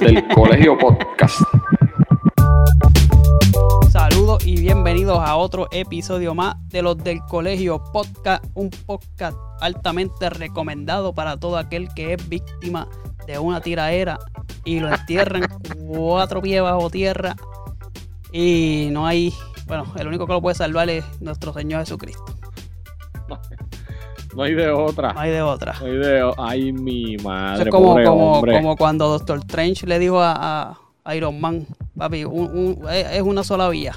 del 0.00 0.26
Colegio 0.28 0.78
Podcast. 0.78 1.42
Saludos 3.90 4.46
y 4.46 4.58
bienvenidos 4.58 5.18
a 5.18 5.36
otro 5.36 5.68
episodio 5.70 6.34
más 6.34 6.56
de 6.68 6.80
los 6.80 6.96
del 6.96 7.20
Colegio 7.28 7.84
Podcast, 7.92 8.42
un 8.54 8.70
podcast 8.70 9.36
altamente 9.60 10.30
recomendado 10.30 11.12
para 11.12 11.36
todo 11.38 11.58
aquel 11.58 11.92
que 11.92 12.14
es 12.14 12.28
víctima 12.30 12.88
de 13.26 13.38
una 13.38 13.60
tiraera 13.60 14.18
y 14.64 14.80
lo 14.80 14.88
entierran 14.88 15.46
cuatro 15.86 16.40
pies 16.40 16.62
bajo 16.62 16.88
tierra 16.88 17.36
y 18.32 18.88
no 18.92 19.06
hay, 19.06 19.34
bueno, 19.66 19.84
el 19.98 20.06
único 20.06 20.26
que 20.26 20.32
lo 20.32 20.40
puede 20.40 20.54
salvar 20.54 20.88
es 20.88 21.04
nuestro 21.20 21.52
Señor 21.52 21.80
Jesucristo. 21.80 22.24
No 24.34 24.42
hay 24.44 24.54
de 24.54 24.70
otra. 24.70 25.12
No 25.12 25.20
hay 25.20 25.30
de 25.30 25.42
otra. 25.42 25.74
No 25.80 25.86
hay 25.86 25.96
de 25.96 26.32
Ay, 26.38 26.72
mi 26.72 27.16
madre. 27.18 27.54
Eso 27.54 27.62
es 27.64 27.68
como, 27.70 27.86
pobre 27.92 28.04
como, 28.04 28.32
hombre. 28.34 28.52
como 28.54 28.76
cuando 28.76 29.08
Doctor 29.08 29.38
Strange 29.38 29.86
le 29.86 29.98
dijo 29.98 30.20
a, 30.20 30.78
a 31.04 31.14
Iron 31.16 31.40
Man, 31.40 31.66
papi, 31.96 32.24
un- 32.24 32.78
un- 32.82 32.88
es 32.90 33.22
una 33.22 33.42
sola 33.42 33.68
vía, 33.68 33.94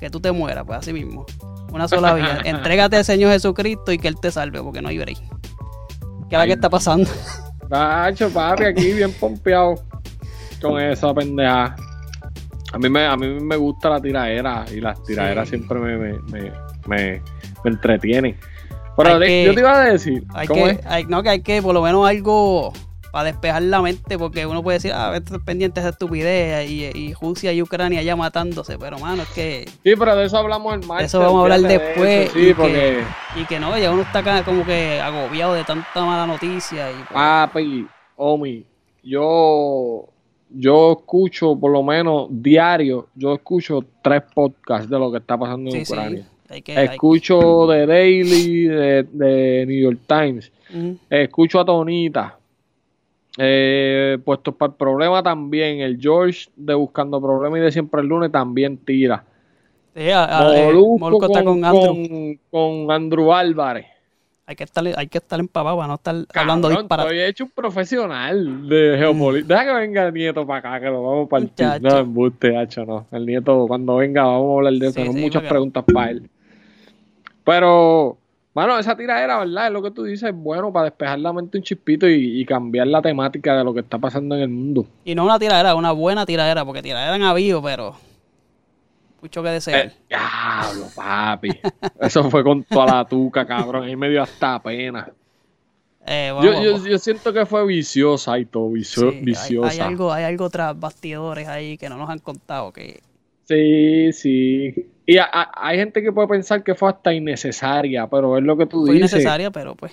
que 0.00 0.10
tú 0.10 0.18
te 0.20 0.32
mueras, 0.32 0.64
pues 0.66 0.78
así 0.78 0.92
mismo. 0.92 1.24
Una 1.72 1.86
sola 1.86 2.14
vía. 2.14 2.38
Entrégate 2.44 2.96
al 2.96 3.04
Señor 3.04 3.30
Jesucristo 3.32 3.92
y 3.92 3.98
que 3.98 4.08
Él 4.08 4.18
te 4.20 4.30
salve, 4.30 4.60
porque 4.62 4.82
no 4.82 4.88
hay 4.88 4.98
break. 4.98 5.18
¿Qué 6.28 6.34
es 6.34 6.40
lo 6.40 6.46
que 6.46 6.52
está 6.52 6.68
pasando? 6.68 7.08
Tacho, 7.68 8.28
papi, 8.30 8.64
aquí 8.64 8.92
bien 8.92 9.12
pompeado 9.12 9.74
con 10.60 10.80
esa 10.80 11.14
pendeja. 11.14 11.76
A 12.72 12.78
mí 12.78 12.88
me, 12.88 13.06
a 13.06 13.16
mí 13.16 13.28
me 13.40 13.56
gusta 13.56 13.88
la 13.90 14.00
tiraera 14.00 14.64
y 14.74 14.80
las 14.80 15.00
tiraderas 15.04 15.48
Sí. 15.48 15.56
siempre 15.56 15.78
me, 15.78 15.96
me, 15.96 16.12
me, 16.32 16.52
me- 16.88 17.22
me 17.64 17.70
entretienen. 17.70 18.36
Pero 18.96 19.18
que- 19.20 19.44
yo 19.44 19.54
te 19.54 19.60
iba 19.60 19.80
a 19.80 19.84
decir, 19.84 20.24
Hay 20.34 20.46
¿cómo 20.48 20.64
que, 20.66 20.70
es? 20.72 20.86
hay- 20.86 21.04
no, 21.06 21.22
que 21.22 21.28
hay 21.30 21.40
que 21.42 21.60
por 21.62 21.74
lo 21.74 21.82
menos 21.82 22.08
algo 22.08 22.72
para 23.12 23.24
despejar 23.24 23.62
la 23.62 23.80
mente, 23.80 24.18
porque 24.18 24.44
uno 24.44 24.62
puede 24.62 24.76
decir, 24.76 24.92
ah, 24.94 25.12
esto 25.14 25.36
es 25.36 25.42
pendiente 25.42 25.80
de 25.80 25.86
esa 25.86 25.92
estupidez 25.94 26.68
y, 26.70 26.84
y 26.84 27.14
Rusia 27.14 27.50
y 27.52 27.62
Ucrania 27.62 28.02
ya 28.02 28.14
matándose, 28.14 28.78
pero 28.78 28.98
mano, 28.98 29.22
es 29.22 29.28
que 29.30 29.64
Sí, 29.82 29.94
pero 29.98 30.14
de 30.16 30.26
eso 30.26 30.36
hablamos 30.36 30.74
en 30.74 30.86
marcha. 30.86 31.06
eso 31.06 31.20
vamos 31.20 31.38
a 31.38 31.42
hablar 31.54 31.60
después. 31.62 32.28
eso, 32.28 32.38
y, 32.38 32.40
Sí, 32.42 32.46
que, 32.48 32.54
porque, 32.54 33.04
y 33.36 33.44
que 33.46 33.58
no, 33.58 33.78
ya 33.78 33.90
uno 33.90 34.02
está 34.02 34.18
acá 34.18 34.44
como 34.44 34.66
que 34.66 35.00
agobiado 35.00 35.54
de 35.54 35.64
tanta 35.64 36.04
mala 36.04 36.26
noticia. 36.26 36.90
Y, 36.90 36.94
pues, 36.94 37.08
papi, 37.12 37.86
Omi, 38.16 38.66
yo, 39.02 40.08
yo 40.50 40.92
escucho 40.92 41.58
por 41.58 41.72
lo 41.72 41.82
menos 41.82 42.26
diario, 42.30 43.08
yo 43.14 43.34
escucho 43.34 43.82
tres 44.02 44.22
podcasts 44.34 44.88
de 44.90 44.98
lo 44.98 45.10
que 45.10 45.18
está 45.18 45.38
pasando 45.38 45.70
en 45.74 45.84
sí, 45.86 45.90
Ucrania. 45.92 46.22
sí, 46.24 46.35
hay 46.48 46.62
que... 46.62 46.76
hay- 46.76 46.84
Escucho 46.86 47.66
de 47.66 47.86
Daily, 47.86 48.64
de, 48.66 49.02
de 49.04 49.64
New 49.66 49.80
York 49.82 50.00
Times. 50.06 50.52
Escucho 51.10 51.60
a 51.60 51.64
Tonita. 51.64 52.38
Eh, 53.38 54.18
puestos 54.24 54.54
para 54.54 54.70
el 54.72 54.76
problema 54.76 55.22
también. 55.22 55.80
El 55.80 56.00
George 56.00 56.48
de 56.56 56.74
Buscando 56.74 57.20
Problemas 57.20 57.58
y 57.58 57.62
de 57.62 57.72
Siempre 57.72 58.00
el 58.00 58.06
Lunes 58.06 58.32
también 58.32 58.78
tira. 58.78 59.24
Sí, 59.94 60.10
a- 60.10 60.52
eh, 60.54 60.64
Molusco 60.66 60.98
Molusco 60.98 61.26
está 61.26 61.44
con 61.44 61.64
Andrew. 61.64 61.82
con- 61.86 62.38
con 62.50 62.90
Andrew 62.92 63.32
Álvarez. 63.32 63.86
Hay 64.48 64.54
que 64.54 64.62
estar, 64.62 64.84
hay 64.96 65.08
que 65.08 65.18
estar 65.18 65.40
empapado 65.40 65.76
para 65.76 65.88
no 65.88 65.94
estar 65.94 66.14
hablando 66.32 66.68
disparate. 66.68 67.08
Estoy 67.10 67.20
hecho 67.28 67.44
un 67.44 67.50
profesional 67.50 68.68
de 68.68 68.94
geopolítica. 68.96 69.54
Deja 69.54 69.66
que 69.74 69.80
venga 69.80 70.06
el 70.06 70.14
nieto 70.14 70.46
para 70.46 70.58
acá, 70.60 70.80
que 70.80 70.86
lo 70.86 71.02
vamos 71.02 71.26
a 71.26 71.28
partir. 71.28 71.50
Muchacho. 71.66 71.82
No, 71.88 71.98
embuste, 71.98 72.56
hacho, 72.56 72.84
no. 72.86 73.06
El 73.10 73.26
nieto, 73.26 73.64
cuando 73.66 73.96
venga, 73.96 74.22
vamos 74.22 74.52
a 74.52 74.56
hablar 74.58 74.72
de 74.74 74.86
eso. 74.86 75.02
Sí, 75.02 75.08
muchas 75.20 75.42
preguntas 75.42 75.84
para 75.92 76.10
él. 76.12 76.30
Pero, 77.46 78.18
bueno, 78.52 78.76
esa 78.76 78.96
tiradera, 78.96 79.38
¿verdad? 79.38 79.68
Es 79.68 79.72
lo 79.72 79.80
que 79.82 79.92
tú 79.92 80.02
dices, 80.02 80.30
es 80.30 80.34
bueno 80.34 80.72
para 80.72 80.86
despejar 80.86 81.20
la 81.20 81.32
mente 81.32 81.58
un 81.58 81.62
chispito 81.64 82.08
y, 82.08 82.40
y 82.40 82.44
cambiar 82.44 82.88
la 82.88 83.00
temática 83.00 83.56
de 83.56 83.62
lo 83.62 83.72
que 83.72 83.80
está 83.80 83.98
pasando 83.98 84.34
en 84.34 84.42
el 84.42 84.48
mundo. 84.48 84.84
Y 85.04 85.14
no 85.14 85.24
una 85.24 85.38
tiradera, 85.38 85.76
una 85.76 85.92
buena 85.92 86.26
tiradera, 86.26 86.64
porque 86.64 86.82
tiradera 86.82 87.14
han 87.14 87.22
habido, 87.22 87.62
pero 87.62 87.94
mucho 89.22 89.42
que 89.44 89.48
desear. 89.50 89.86
Eh, 89.86 89.92
diablo, 90.08 90.88
papi. 90.94 91.50
Eso 92.00 92.28
fue 92.30 92.42
con 92.42 92.64
toda 92.64 92.86
la 92.86 93.04
tuca, 93.04 93.46
cabrón. 93.46 93.84
Ahí 93.84 93.94
me 93.94 94.08
dio 94.10 94.22
hasta 94.22 94.60
pena. 94.60 95.08
Eh, 96.04 96.28
Yo, 96.30 96.34
bueno, 96.52 96.62
yo, 96.62 96.84
yo 96.86 96.98
siento 96.98 97.32
que 97.32 97.46
fue 97.46 97.64
viciosa 97.66 98.38
y 98.38 98.44
todo, 98.46 98.70
vicio- 98.70 99.10
sí, 99.10 99.16
hay- 99.18 99.24
viciosa. 99.24 99.68
Hay, 99.70 99.78
algo, 99.80 100.12
hay 100.12 100.24
algo 100.24 100.50
tras 100.50 100.78
bastidores 100.78 101.46
ahí 101.48 101.78
que 101.78 101.88
no 101.88 101.96
nos 101.96 102.10
han 102.10 102.18
contado. 102.20 102.72
que 102.72 103.00
Sí, 103.44 104.12
sí. 104.12 104.86
Y 105.06 105.18
a- 105.18 105.28
a- 105.32 105.50
hay 105.54 105.78
gente 105.78 106.02
que 106.02 106.12
puede 106.12 106.28
pensar 106.28 106.62
que 106.64 106.74
fue 106.74 106.88
hasta 106.90 107.14
innecesaria, 107.14 108.06
pero 108.08 108.36
es 108.38 108.44
lo 108.44 108.56
que 108.56 108.66
tú 108.66 108.84
fue 108.84 108.94
dices. 108.94 109.12
innecesaria, 109.12 109.50
pero 109.50 109.74
pues. 109.76 109.92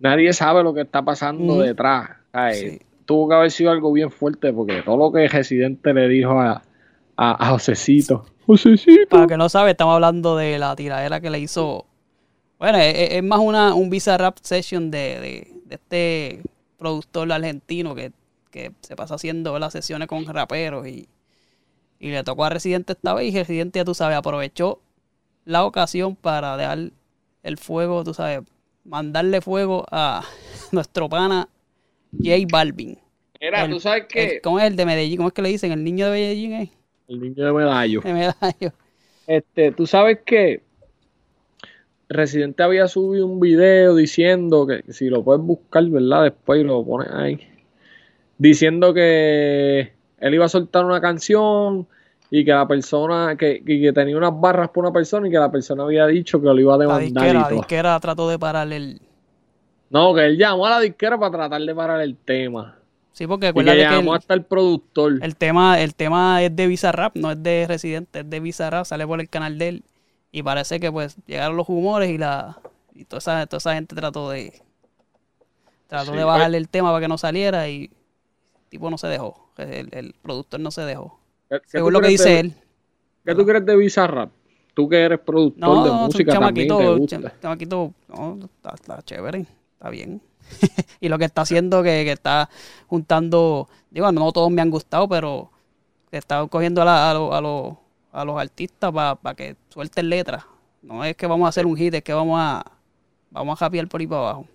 Nadie 0.00 0.32
sabe 0.32 0.62
lo 0.62 0.74
que 0.74 0.82
está 0.82 1.02
pasando 1.02 1.58
detrás. 1.60 2.10
Sí. 2.52 2.78
Tuvo 3.04 3.28
que 3.28 3.34
haber 3.34 3.50
sido 3.50 3.70
algo 3.70 3.92
bien 3.92 4.10
fuerte 4.10 4.52
porque 4.52 4.82
todo 4.82 4.96
lo 4.96 5.12
que 5.12 5.24
el 5.24 5.30
residente 5.30 5.94
le 5.94 6.08
dijo 6.08 6.38
a, 6.40 6.62
a, 7.16 7.46
a 7.46 7.50
Josecito. 7.50 8.26
Josecito. 8.46 9.08
Para 9.08 9.26
que 9.26 9.36
no 9.36 9.48
sabe, 9.48 9.70
estamos 9.72 9.94
hablando 9.94 10.36
de 10.36 10.58
la 10.58 10.74
tiradera 10.76 11.20
que 11.20 11.30
le 11.30 11.38
hizo. 11.40 11.86
Bueno, 12.58 12.78
es, 12.78 13.12
es 13.12 13.22
más 13.22 13.38
una, 13.40 13.74
un 13.74 13.88
Visa 13.90 14.16
Rap 14.18 14.36
Session 14.42 14.90
de, 14.90 14.98
de, 15.20 15.52
de 15.64 15.74
este 15.74 16.42
productor 16.76 17.30
argentino 17.32 17.94
que, 17.94 18.12
que 18.50 18.72
se 18.80 18.94
pasa 18.94 19.14
haciendo 19.16 19.58
las 19.58 19.72
sesiones 19.72 20.06
con 20.08 20.24
raperos 20.26 20.86
y, 20.86 21.08
y 22.00 22.10
le 22.10 22.22
tocó 22.24 22.44
a 22.44 22.50
Residente 22.50 22.92
esta 22.92 23.14
vez 23.14 23.32
y 23.32 23.36
Residente, 23.36 23.78
ya 23.78 23.84
tú 23.84 23.94
sabes, 23.94 24.16
aprovechó 24.16 24.80
la 25.44 25.64
ocasión 25.64 26.14
para 26.16 26.56
dejar 26.56 26.90
el 27.42 27.56
fuego, 27.58 28.04
tú 28.04 28.14
sabes, 28.14 28.40
mandarle 28.84 29.40
fuego 29.40 29.84
a 29.90 30.22
nuestro 30.72 31.08
pana 31.08 31.48
J 32.12 32.34
Balvin. 32.50 32.98
Mira, 33.40 33.64
el- 33.64 33.70
tú 33.70 33.80
sabes 33.80 34.02
El- 34.02 34.08
que 34.08 34.40
¿Cómo 34.40 34.58
es 34.60 34.66
el 34.66 34.76
de 34.76 34.86
Medellín? 34.86 35.16
¿Cómo 35.16 35.28
es 35.28 35.34
que 35.34 35.42
le 35.42 35.48
dicen? 35.50 35.72
¿El 35.72 35.84
niño 35.84 36.06
de 36.06 36.12
Medellín 36.12 36.52
es? 36.54 36.70
el 37.08 37.20
niño 37.20 37.44
de 37.46 37.52
medallo. 37.52 38.02
El 38.04 38.14
medallo. 38.14 38.72
Este, 39.26 39.72
tú 39.72 39.86
sabes 39.86 40.18
que 40.26 40.62
Residente 42.10 42.62
había 42.62 42.88
subido 42.88 43.26
un 43.26 43.38
video 43.40 43.94
diciendo 43.94 44.66
que 44.66 44.82
si 44.92 45.08
lo 45.10 45.22
puedes 45.22 45.42
buscar, 45.42 45.84
¿verdad? 45.88 46.24
Después 46.24 46.64
lo 46.64 46.84
pones 46.84 47.10
ahí. 47.12 47.38
Diciendo 48.38 48.94
que 48.94 49.92
él 50.20 50.34
iba 50.34 50.44
a 50.46 50.48
soltar 50.48 50.84
una 50.84 51.00
canción 51.00 51.86
y 52.30 52.44
que 52.44 52.52
la 52.52 52.66
persona, 52.68 53.36
que, 53.36 53.62
que- 53.64 53.92
tenía 53.92 54.16
unas 54.16 54.38
barras 54.38 54.70
por 54.70 54.84
una 54.84 54.92
persona 54.92 55.28
y 55.28 55.30
que 55.30 55.38
la 55.38 55.50
persona 55.50 55.84
había 55.84 56.06
dicho 56.06 56.40
que 56.40 56.46
lo 56.46 56.58
iba 56.60 56.74
a 56.74 56.78
La 56.86 56.98
demandar 56.98 57.00
disquera, 57.00 57.38
y 57.40 57.42
la 57.42 57.48
todo. 57.48 57.58
disquera 57.58 58.00
trató 58.00 58.28
de 58.28 58.38
pararle 58.38 58.76
el... 58.76 59.00
No, 59.90 60.14
que 60.14 60.24
él 60.26 60.36
llamó 60.36 60.66
a 60.66 60.70
la 60.70 60.80
disquera 60.80 61.18
para 61.18 61.30
tratar 61.32 61.62
de 61.62 61.74
parar 61.74 62.00
el 62.00 62.16
tema. 62.16 62.76
Sí, 63.12 63.26
porque 63.26 63.52
Y 63.54 63.64
que 63.64 63.76
llamó 63.76 64.14
el, 64.14 64.18
hasta 64.18 64.34
el 64.34 64.44
productor. 64.44 65.14
el 65.20 65.36
tema, 65.36 65.80
el 65.80 65.94
tema 65.94 66.42
es 66.42 66.54
de 66.54 66.66
Bizarrap, 66.66 67.16
no 67.16 67.32
es 67.32 67.42
de 67.42 67.66
Residente, 67.66 68.20
es 68.20 68.30
de 68.30 68.40
Bizarrap, 68.40 68.84
sale 68.84 69.06
por 69.06 69.20
el 69.20 69.28
canal 69.28 69.58
de 69.58 69.68
él. 69.68 69.84
Y 70.30 70.42
parece 70.42 70.78
que 70.78 70.92
pues 70.92 71.16
llegaron 71.26 71.56
los 71.56 71.68
humores 71.68 72.10
y 72.10 72.18
la 72.18 72.58
y 72.94 73.04
toda 73.04 73.18
esa, 73.18 73.46
toda 73.46 73.58
esa 73.58 73.74
gente 73.74 73.94
trató 73.96 74.30
de 74.30 74.62
trató 75.86 76.12
Sí, 76.12 76.16
de 76.16 76.24
bajarle 76.24 76.58
el 76.58 76.68
tema 76.68 76.90
para 76.90 77.00
que 77.00 77.08
no 77.08 77.18
saliera 77.18 77.68
y 77.68 77.84
el 77.84 77.90
tipo 78.70 78.90
no 78.90 78.98
se 78.98 79.08
dejó. 79.08 79.47
El, 79.58 79.88
el 79.92 80.14
productor 80.22 80.60
no 80.60 80.70
se 80.70 80.82
dejó. 80.82 81.18
¿Qué- 81.48 81.56
qué 81.56 81.60
tú 81.60 81.68
Según 81.70 81.92
lo 81.92 82.00
que 82.00 82.08
dice 82.08 82.28
de- 82.30 82.40
él. 82.40 82.54
¿Qué 83.24 83.34
tú 83.34 83.44
crees 83.44 83.66
de 83.66 83.76
Bizarrap? 83.76 84.30
Tú 84.74 84.88
que 84.88 84.96
eres 85.02 85.18
productor 85.18 85.58
No, 85.76 85.84
de 85.84 85.90
no, 85.90 85.96
música 86.06 86.32
también 86.32 86.68
chamaquito, 86.68 86.78
te 86.94 87.00
gusta. 87.00 87.16
cham- 87.18 87.40
chamaquito, 87.42 87.92
no, 88.08 88.38
está, 88.44 88.74
está 88.74 89.02
chévere, 89.02 89.46
está 89.72 89.90
bien. 89.90 90.22
y 91.00 91.08
lo 91.08 91.18
que 91.18 91.24
está 91.24 91.42
haciendo 91.42 91.82
que, 91.82 92.04
que 92.04 92.12
está 92.12 92.48
juntando, 92.86 93.68
digo, 93.90 94.10
no 94.12 94.32
todos 94.32 94.50
me 94.50 94.62
han 94.62 94.70
gustado, 94.70 95.08
pero 95.08 95.50
está 96.10 96.46
cogiendo 96.46 96.80
a, 96.82 96.84
la- 96.84 97.10
a, 97.10 97.14
lo- 97.14 97.34
a 97.34 97.40
los- 97.40 97.74
a 98.12 98.24
los 98.24 98.38
artistas 98.40 98.90
para 98.92 99.34
que 99.34 99.56
suelten 99.68 100.08
letras. 100.08 100.44
No 100.80 101.04
es 101.04 101.16
que 101.16 101.26
vamos 101.26 101.46
a 101.46 101.48
hacer 101.50 101.66
un 101.66 101.76
hit, 101.76 101.92
es 101.94 102.02
que 102.02 102.12
vamos 102.14 102.38
a 102.40 102.64
vamos 103.30 103.52
a 103.60 103.64
japear 103.64 103.86
por 103.88 104.00
ahí 104.00 104.06
para 104.06 104.20
abajo. 104.22 104.46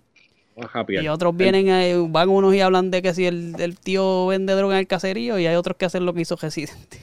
Y 1.02 1.08
otros 1.08 1.36
vienen, 1.36 1.68
eh, 1.68 1.96
van 2.08 2.28
unos 2.28 2.54
y 2.54 2.60
hablan 2.60 2.90
de 2.90 3.02
que 3.02 3.12
si 3.12 3.26
el, 3.26 3.54
el 3.58 3.78
tío 3.78 4.28
vende 4.28 4.54
droga 4.54 4.74
en 4.74 4.80
el 4.80 4.86
caserío 4.86 5.38
y 5.38 5.46
hay 5.46 5.56
otros 5.56 5.76
que 5.76 5.84
hacen 5.84 6.06
lo 6.06 6.14
que 6.14 6.20
hizo 6.20 6.36
Residente. 6.36 6.98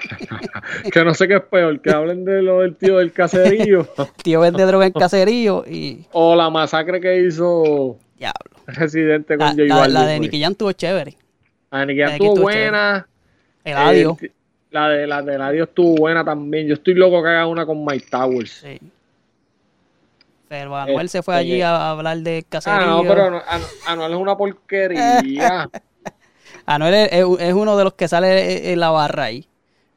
Que 0.92 1.04
no 1.04 1.12
sé 1.12 1.28
qué 1.28 1.36
es 1.36 1.42
peor, 1.42 1.80
que 1.80 1.90
hablen 1.90 2.24
de 2.24 2.40
lo 2.40 2.60
del 2.60 2.74
tío 2.74 2.98
del 2.98 3.12
caserío 3.12 3.86
El 3.98 4.06
tío 4.22 4.40
vende 4.40 4.64
droga 4.64 4.86
en 4.86 4.92
el 4.94 5.00
caserío 5.00 5.64
y 5.68 6.06
o 6.12 6.34
la 6.34 6.48
masacre 6.48 7.00
que 7.00 7.26
hizo 7.26 7.98
diablo. 8.16 8.62
Residente 8.66 9.36
con 9.36 9.46
La, 9.46 9.52
J 9.52 9.64
la- 9.64 9.88
la 9.88 10.06
de 10.06 10.16
pues. 10.18 10.30
Nicky 10.32 10.44
estuvo 10.44 10.72
chévere. 10.72 11.16
La 11.70 11.80
de 11.80 11.86
Nicky 11.86 12.00
Nicky 12.00 12.12
estuvo 12.12 12.36
buena. 12.36 13.06
El 13.64 13.76
audio. 13.76 14.16
Eh, 14.22 14.32
la 14.70 14.88
de 14.88 15.06
la 15.06 15.22
de 15.22 15.34
Eladio 15.34 15.64
estuvo 15.64 15.96
buena 15.96 16.24
también. 16.24 16.66
Yo 16.68 16.74
estoy 16.74 16.94
loco 16.94 17.22
que 17.22 17.28
haga 17.28 17.46
una 17.46 17.66
con 17.66 17.84
Mike 17.84 18.06
Towers. 18.10 18.50
Sí. 18.62 18.80
Pero 20.50 20.76
Anuel 20.76 21.08
se 21.08 21.22
fue 21.22 21.34
Este- 21.40 21.52
allí 21.52 21.62
a, 21.62 21.76
a 21.76 21.90
hablar 21.92 22.18
de 22.18 22.44
caserío. 22.48 22.80
Ah, 22.80 22.86
no, 22.86 23.02
pero 23.02 23.24
Anu- 23.28 23.42
Anu- 23.46 23.66
Anuel 23.86 24.12
es 24.14 24.18
una 24.18 24.36
porquería. 24.36 25.70
Anuel 26.66 26.94
es, 26.94 27.12
es- 27.12 27.54
uno 27.54 27.76
de 27.76 27.84
los 27.84 27.94
que 27.94 28.08
sale 28.08 28.72
en 28.72 28.80
la 28.80 28.90
barra 28.90 29.24
ahí. 29.26 29.46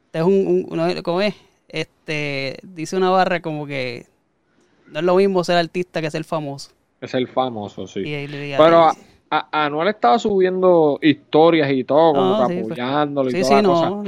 Este 0.06 0.18
es 0.20 0.24
un, 0.24 0.64
un- 0.70 1.02
¿cómo 1.02 1.20
es? 1.22 1.34
Este, 1.66 2.56
dice 2.62 2.96
una 2.96 3.10
barra 3.10 3.42
como 3.42 3.66
que 3.66 4.06
no 4.92 5.00
es 5.00 5.04
lo 5.04 5.16
mismo 5.16 5.42
ser 5.42 5.56
artista 5.56 6.00
que 6.00 6.08
ser 6.08 6.22
famoso. 6.22 6.70
es 7.00 7.12
el 7.14 7.26
famoso, 7.26 7.88
sí. 7.88 8.00
Y, 8.04 8.14
y- 8.14 8.52
y- 8.52 8.54
Pero 8.56 8.84
a, 8.84 8.96
a- 9.30 9.64
Anuel 9.64 9.88
estaba 9.88 10.20
subiendo 10.20 11.00
historias 11.02 11.68
y 11.72 11.82
todo, 11.82 12.12
como 12.14 12.24
No, 12.38 12.46
sí, 12.46 12.54
pues. 12.54 12.66
apoyándolo 12.66 13.28
y 13.28 13.32
Sí, 13.32 13.40
toda 13.42 13.56
sí, 13.56 13.62
la 13.64 13.68
cosa. 13.68 13.90
no. 13.90 14.04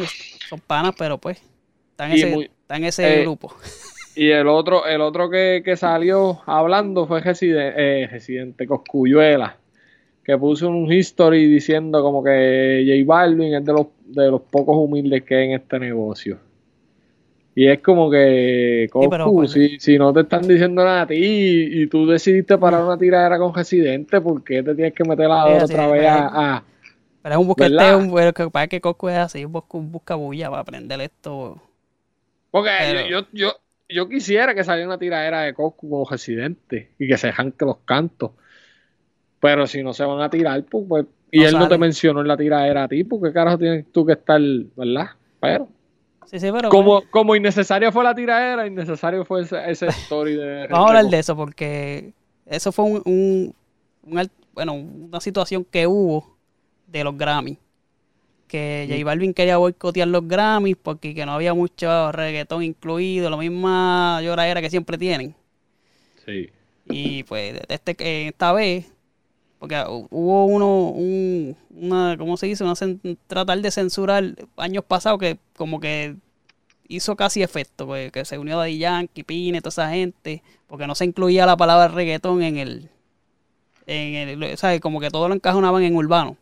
Son 0.48 0.60
panas, 0.60 0.94
pero 0.96 1.18
pues. 1.18 1.42
Está 1.90 2.06
en 2.06 2.12
ese, 2.12 2.26
muy- 2.28 2.44
está 2.44 2.76
en 2.76 2.84
ese 2.84 3.18
eh, 3.18 3.22
grupo. 3.22 3.52
Y 4.16 4.30
el 4.30 4.48
otro, 4.48 4.86
el 4.86 5.00
otro 5.02 5.28
que, 5.30 5.62
que 5.64 5.76
salió 5.76 6.40
hablando 6.46 7.06
fue 7.06 7.20
Residen- 7.22 7.74
eh, 7.76 8.08
Residente 8.10 8.66
Coscuyuela, 8.66 9.56
que 10.24 10.36
puso 10.38 10.68
un 10.68 10.90
history 10.90 11.46
diciendo 11.46 12.02
como 12.02 12.24
que 12.24 12.84
J 12.86 13.04
Balvin 13.06 13.54
es 13.54 13.64
de 13.64 13.72
los, 13.72 13.86
de 14.06 14.30
los 14.30 14.40
pocos 14.42 14.74
humildes 14.76 15.22
que 15.22 15.34
hay 15.36 15.44
en 15.48 15.52
este 15.52 15.78
negocio. 15.78 16.38
Y 17.54 17.66
es 17.68 17.80
como 17.80 18.10
que, 18.10 18.86
Coscu, 18.92 19.10
pero, 19.10 19.32
pues, 19.32 19.52
si, 19.52 19.78
si 19.80 19.96
no 19.98 20.12
te 20.12 20.20
están 20.20 20.46
diciendo 20.46 20.84
nada 20.84 21.02
a 21.02 21.06
ti 21.06 21.14
y, 21.16 21.82
y 21.82 21.86
tú 21.86 22.06
decidiste 22.06 22.58
parar 22.58 22.84
una 22.84 22.98
tiradera 22.98 23.38
con 23.38 23.54
Residente, 23.54 24.20
¿por 24.20 24.44
qué 24.44 24.62
te 24.62 24.74
tienes 24.74 24.92
que 24.92 25.04
meter 25.04 25.26
a 25.30 25.44
Sí, 25.60 25.64
otra 25.72 25.86
vez 25.88 26.06
a, 26.06 26.56
a- 26.56 26.64
Pero 27.22 27.34
es 27.34 27.40
un 27.40 27.46
busquete, 27.46 27.70
¿verdad? 27.70 27.96
un, 27.96 28.14
pero 28.14 28.32
que 28.34 28.50
pasa 28.50 28.66
que 28.68 28.80
Coscu 28.80 29.08
es 29.08 29.16
así, 29.16 29.44
busca, 29.46 29.78
busca 29.78 30.14
bulla 30.16 30.50
para 30.50 30.60
aprender 30.62 31.00
esto. 31.00 31.60
Porque 32.50 32.70
Pero- 32.78 33.08
yo, 33.08 33.20
yo, 33.20 33.26
yo, 33.32 33.52
yo 33.88 34.08
quisiera 34.08 34.54
que 34.54 34.64
saliera 34.64 34.88
una 34.88 34.98
tiradera 34.98 35.42
de 35.42 35.54
Coscu 35.54 35.88
como 35.88 36.08
residente 36.08 36.90
y 36.98 37.06
que 37.08 37.16
se 37.18 37.32
janque 37.32 37.64
los 37.64 37.78
cantos. 37.84 38.32
Pero 39.40 39.66
si 39.66 39.82
no 39.82 39.92
se 39.92 40.04
van 40.04 40.20
a 40.20 40.30
tirar, 40.30 40.62
pues, 40.64 40.84
pues- 40.88 41.06
y 41.30 41.40
No 41.40 41.48
él 41.48 41.58
no 41.58 41.68
te 41.68 41.78
mencionó 41.78 42.20
en 42.20 42.28
la 42.28 42.36
tiradera 42.36 42.84
a 42.84 42.88
ti, 42.88 43.04
porque 43.04 43.32
carajo 43.32 43.58
tienes 43.58 43.86
tú 43.92 44.06
que 44.06 44.12
estar, 44.14 44.40
¿verdad? 44.76 45.08
Pero, 45.40 45.68
Sí, 46.26 46.40
sí, 46.40 46.48
pero. 46.52 46.68
como, 46.70 47.02
como 47.10 47.36
innecesaria 47.36 47.92
fue 47.92 48.02
la 48.02 48.14
tiradera, 48.14 48.66
innecesario 48.66 49.24
fue 49.24 49.42
ese, 49.42 49.70
ese 49.70 49.86
story 49.88 50.34
de. 50.34 50.66
Vamos 50.70 50.86
a 50.86 50.88
hablar 50.98 51.04
de 51.10 51.18
eso 51.18 51.36
porque 51.36 52.12
eso 52.46 52.72
fue 52.72 52.84
un, 52.86 53.02
un- 53.04 53.54
un 54.02 54.18
al- 54.18 54.30
bueno, 54.52 54.72
una 54.74 55.20
situación 55.20 55.64
que 55.64 55.86
hubo 55.86 56.36
de 56.86 57.04
los 57.04 57.16
Grammys. 57.16 57.58
Que 58.48 58.86
J 58.88 59.04
Balvin 59.04 59.34
quería 59.34 59.56
boicotear 59.56 60.08
los 60.08 60.26
Grammys 60.28 60.76
porque 60.80 61.14
que 61.14 61.26
no 61.26 61.32
había 61.32 61.54
mucho 61.54 62.12
reggaetón 62.12 62.62
incluido, 62.62 63.28
la 63.30 63.36
misma 63.36 64.20
lloradera 64.22 64.60
que 64.60 64.70
siempre 64.70 64.98
tienen. 64.98 65.34
Sí. 66.24 66.50
Y 66.88 67.24
pues 67.24 67.60
este, 67.68 68.28
esta 68.28 68.52
vez, 68.52 68.86
porque 69.58 69.76
hu- 69.76 70.06
hubo 70.10 70.44
uno, 70.46 70.90
un, 70.90 71.56
una, 71.70 72.16
¿cómo 72.16 72.36
se 72.36 72.46
dice? 72.46 72.62
Una 72.64 72.74
tratar 73.26 73.60
de 73.60 73.70
censurar 73.70 74.34
años 74.56 74.84
pasados 74.84 75.18
que 75.18 75.38
como 75.56 75.80
que 75.80 76.16
hizo 76.88 77.16
casi 77.16 77.42
efecto, 77.42 77.86
pues, 77.86 78.12
que 78.12 78.24
se 78.24 78.38
unió 78.38 78.58
Daddy 78.58 78.78
Yankee, 78.78 79.24
Pine, 79.24 79.60
toda 79.60 79.70
esa 79.70 79.90
gente, 79.90 80.42
porque 80.68 80.86
no 80.86 80.94
se 80.94 81.04
incluía 81.04 81.46
la 81.46 81.56
palabra 81.56 81.88
reggaetón 81.88 82.42
en 82.42 82.58
el, 82.58 82.90
en 83.86 84.28
el, 84.28 84.56
sea, 84.56 84.78
como 84.80 85.00
que 85.00 85.10
todo 85.10 85.28
lo 85.28 85.34
encajonaban 85.34 85.82
en 85.82 85.96
urbano 85.96 86.36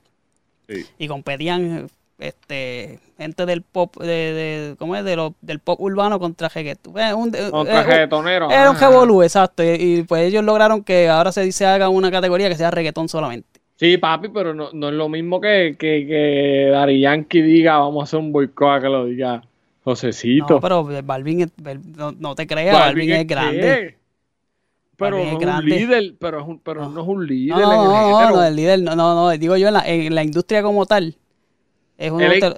Sí. 0.69 0.85
y 0.99 1.09
competían 1.09 1.89
este 2.19 3.01
gente 3.19 3.45
del 3.45 3.63
pop 3.63 3.97
de, 3.99 4.07
de 4.07 4.77
¿cómo 4.79 4.97
es? 4.97 5.05
De 5.05 5.17
lo- 5.17 5.35
del 5.41 5.59
pop 5.59 5.81
urbano 5.81 6.19
contra 6.19 6.49
reggaetón. 6.49 6.99
Eh, 6.99 7.13
un- 7.13 7.35
eh, 7.35 7.51
Contra 7.51 7.81
eh, 7.81 7.85
reggaetonero. 7.85 8.51
era 8.51 8.71
un 8.71 8.79
revolú, 8.79 9.23
exacto. 9.23 9.63
Y, 9.63 9.69
y, 9.99 10.03
pues 10.05 10.23
ellos 10.23 10.45
lograron 10.45 10.83
que 10.85 11.09
ahora 11.09 11.33
se, 11.33 11.51
se 11.53 11.67
haga 11.67 11.89
una 11.89 12.11
categoría 12.11 12.49
que 12.49 12.55
sea 12.57 12.71
reggaetón 12.71 13.09
solamente. 13.09 13.61
Sí, 13.77 13.99
papi, 13.99 14.29
pero 14.29 14.55
no, 14.55 14.71
no 14.73 14.89
es 14.89 14.95
lo 14.95 15.09
mismo 15.09 15.41
que, 15.41 15.77
que, 15.79 16.07
que 16.07 16.69
Daddy 16.71 17.01
Yankee 17.01 17.43
diga, 17.43 17.79
vamos 17.79 18.03
a 18.03 18.05
hacer 18.05 18.21
un 18.21 18.31
boicot 18.33 18.69
a 18.69 18.81
que 18.81 18.89
lo 18.89 19.07
diga 19.07 19.43
Josecito. 19.83 20.47
No, 20.55 20.61
pero 20.61 20.85
Balvin, 21.03 21.41
es- 21.43 21.57
Bal- 21.57 21.83
no, 21.97 22.13
no 22.13 22.35
te 22.37 22.47
creas, 22.47 22.79
Balvin, 22.79 23.11
es 23.11 23.27
grande. 23.27 23.99
Pero 24.97 25.17
no 25.19 25.25
es 25.25 25.33
un 25.59 25.65
líder, 25.69 26.15
pero, 26.19 26.41
es 26.41 26.47
un, 26.47 26.59
pero 26.61 26.89
no 26.89 27.03
es 27.03 27.09
un 27.09 27.27
líder 27.27 27.57
No, 27.57 27.63
en 27.63 27.63
el 27.63 27.69
no, 27.77 28.11
no, 28.21 28.31
no, 28.31 28.45
el 28.45 28.57
líder, 28.57 28.83
no, 28.83 28.95
no, 28.97 29.15
no, 29.15 29.31
digo 29.31 29.57
yo 29.57 29.69
en 29.69 29.75
la, 29.75 29.89
en 29.89 30.15
la 30.15 30.23
industria 30.23 30.63
como 30.63 30.87
tal, 30.87 31.17
es 31.99 32.11
uno 32.11 32.19
de, 32.29 32.41
los- 32.41 32.55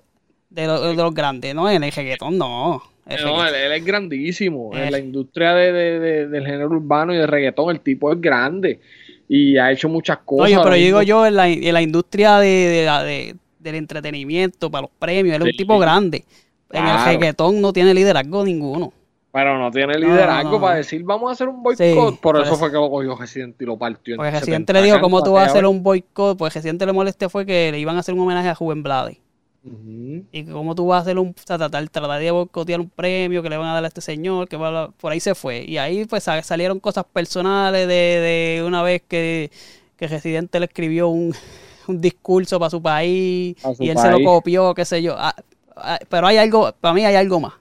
de 0.50 0.66
los, 0.66 0.96
de 0.96 1.02
los 1.02 1.14
grandes, 1.14 1.54
no, 1.54 1.68
en 1.70 1.82
el 1.84 1.92
reggaetón 1.92 2.36
no. 2.38 2.82
El 3.06 3.22
No, 3.24 3.36
reggaetón- 3.38 3.48
él, 3.48 3.54
él 3.54 3.72
es 3.72 3.84
grandísimo. 3.84 4.76
En 4.76 4.90
la 4.92 4.98
industria 4.98 5.54
de, 5.54 5.72
de- 5.72 6.00
de- 6.00 6.28
del 6.28 6.44
género 6.44 6.66
urbano 6.68 7.14
y 7.14 7.16
del 7.18 7.28
reggaetón, 7.28 7.70
el 7.70 7.80
tipo 7.80 8.12
es 8.12 8.20
grande. 8.20 8.80
Y 9.28 9.56
ha 9.58 9.70
hecho 9.72 9.88
muchas 9.88 10.18
no, 10.18 10.24
cosas. 10.24 10.50
yo, 10.50 10.62
pero 10.62 10.74
digo 10.76 11.02
yo 11.02 11.24
en 11.26 11.36
la, 11.36 11.48
en 11.48 11.72
la 11.72 11.82
industria 11.82 12.38
de, 12.38 13.34
del 13.58 13.74
entretenimiento, 13.74 14.70
para 14.70 14.82
los 14.82 14.90
premios, 14.98 15.36
él 15.36 15.42
es 15.42 15.52
un 15.52 15.56
tipo 15.56 15.78
grande. 15.78 16.24
En 16.70 16.84
el 16.86 17.04
reggaetón 17.04 17.60
no 17.60 17.72
tiene 17.72 17.94
liderazgo 17.94 18.44
ninguno. 18.44 18.92
Pero 19.36 19.58
no 19.58 19.70
tiene 19.70 19.98
liderazgo 19.98 20.44
no, 20.52 20.56
no. 20.56 20.60
para 20.62 20.76
decir, 20.76 21.02
vamos 21.04 21.28
a 21.28 21.34
hacer 21.34 21.46
un 21.46 21.62
boicot. 21.62 22.14
Sí, 22.14 22.18
por 22.22 22.40
eso 22.40 22.56
fue 22.56 22.70
que 22.70 22.76
lo 22.78 22.88
cogió 22.88 23.14
Residente 23.16 23.64
y 23.64 23.66
lo 23.66 23.76
partió. 23.76 24.14
70 24.16 24.40
Residente 24.40 24.72
le 24.72 24.82
dijo, 24.82 24.98
¿cómo 24.98 25.22
tú 25.22 25.32
vas 25.32 25.48
a 25.48 25.50
hacer 25.50 25.66
un 25.66 25.82
boicot? 25.82 26.38
Pues 26.38 26.54
Residente 26.54 26.86
le 26.86 26.94
molesté 26.94 27.28
fue 27.28 27.44
que 27.44 27.70
le 27.70 27.78
iban 27.78 27.96
a 27.96 27.98
hacer 27.98 28.14
un 28.14 28.20
homenaje 28.20 28.48
a 28.48 28.54
Juven 28.54 28.82
Blade. 28.82 29.20
Ujú. 29.62 30.24
Y 30.32 30.44
que 30.46 30.50
cómo 30.50 30.74
tú 30.74 30.86
vas 30.86 31.00
a 31.00 31.02
hacer 31.02 31.18
un, 31.18 31.34
tratar, 31.34 31.68
tratar 31.90 32.18
de 32.18 32.30
boicotear 32.30 32.80
un 32.80 32.88
premio 32.88 33.42
que 33.42 33.50
le 33.50 33.58
van 33.58 33.68
a 33.68 33.74
dar 33.74 33.84
a 33.84 33.88
este 33.88 34.00
señor, 34.00 34.48
que 34.48 34.56
va 34.56 34.84
a- 34.84 34.88
por 34.88 35.12
ahí 35.12 35.20
se 35.20 35.34
fue. 35.34 35.66
Y 35.68 35.76
ahí 35.76 36.06
pues 36.06 36.22
sa- 36.24 36.42
salieron 36.42 36.80
cosas 36.80 37.04
personales 37.04 37.86
de, 37.86 37.92
de 37.94 38.64
una 38.66 38.82
vez 38.82 39.02
que, 39.06 39.50
que 39.98 40.08
Residente 40.08 40.58
le 40.60 40.64
escribió 40.64 41.08
un, 41.08 41.34
un 41.88 42.00
discurso 42.00 42.58
para 42.58 42.70
su 42.70 42.80
país 42.80 43.54
su 43.60 43.84
y 43.84 43.90
él 43.90 43.98
se 43.98 44.10
lo 44.10 44.18
copió, 44.24 44.72
qué 44.72 44.86
sé 44.86 45.02
yo. 45.02 45.14
Ah, 45.18 45.34
ah, 45.76 45.98
pero 46.08 46.26
hay 46.26 46.38
algo, 46.38 46.72
para 46.80 46.94
mí 46.94 47.04
hay 47.04 47.16
algo 47.16 47.38
más. 47.38 47.52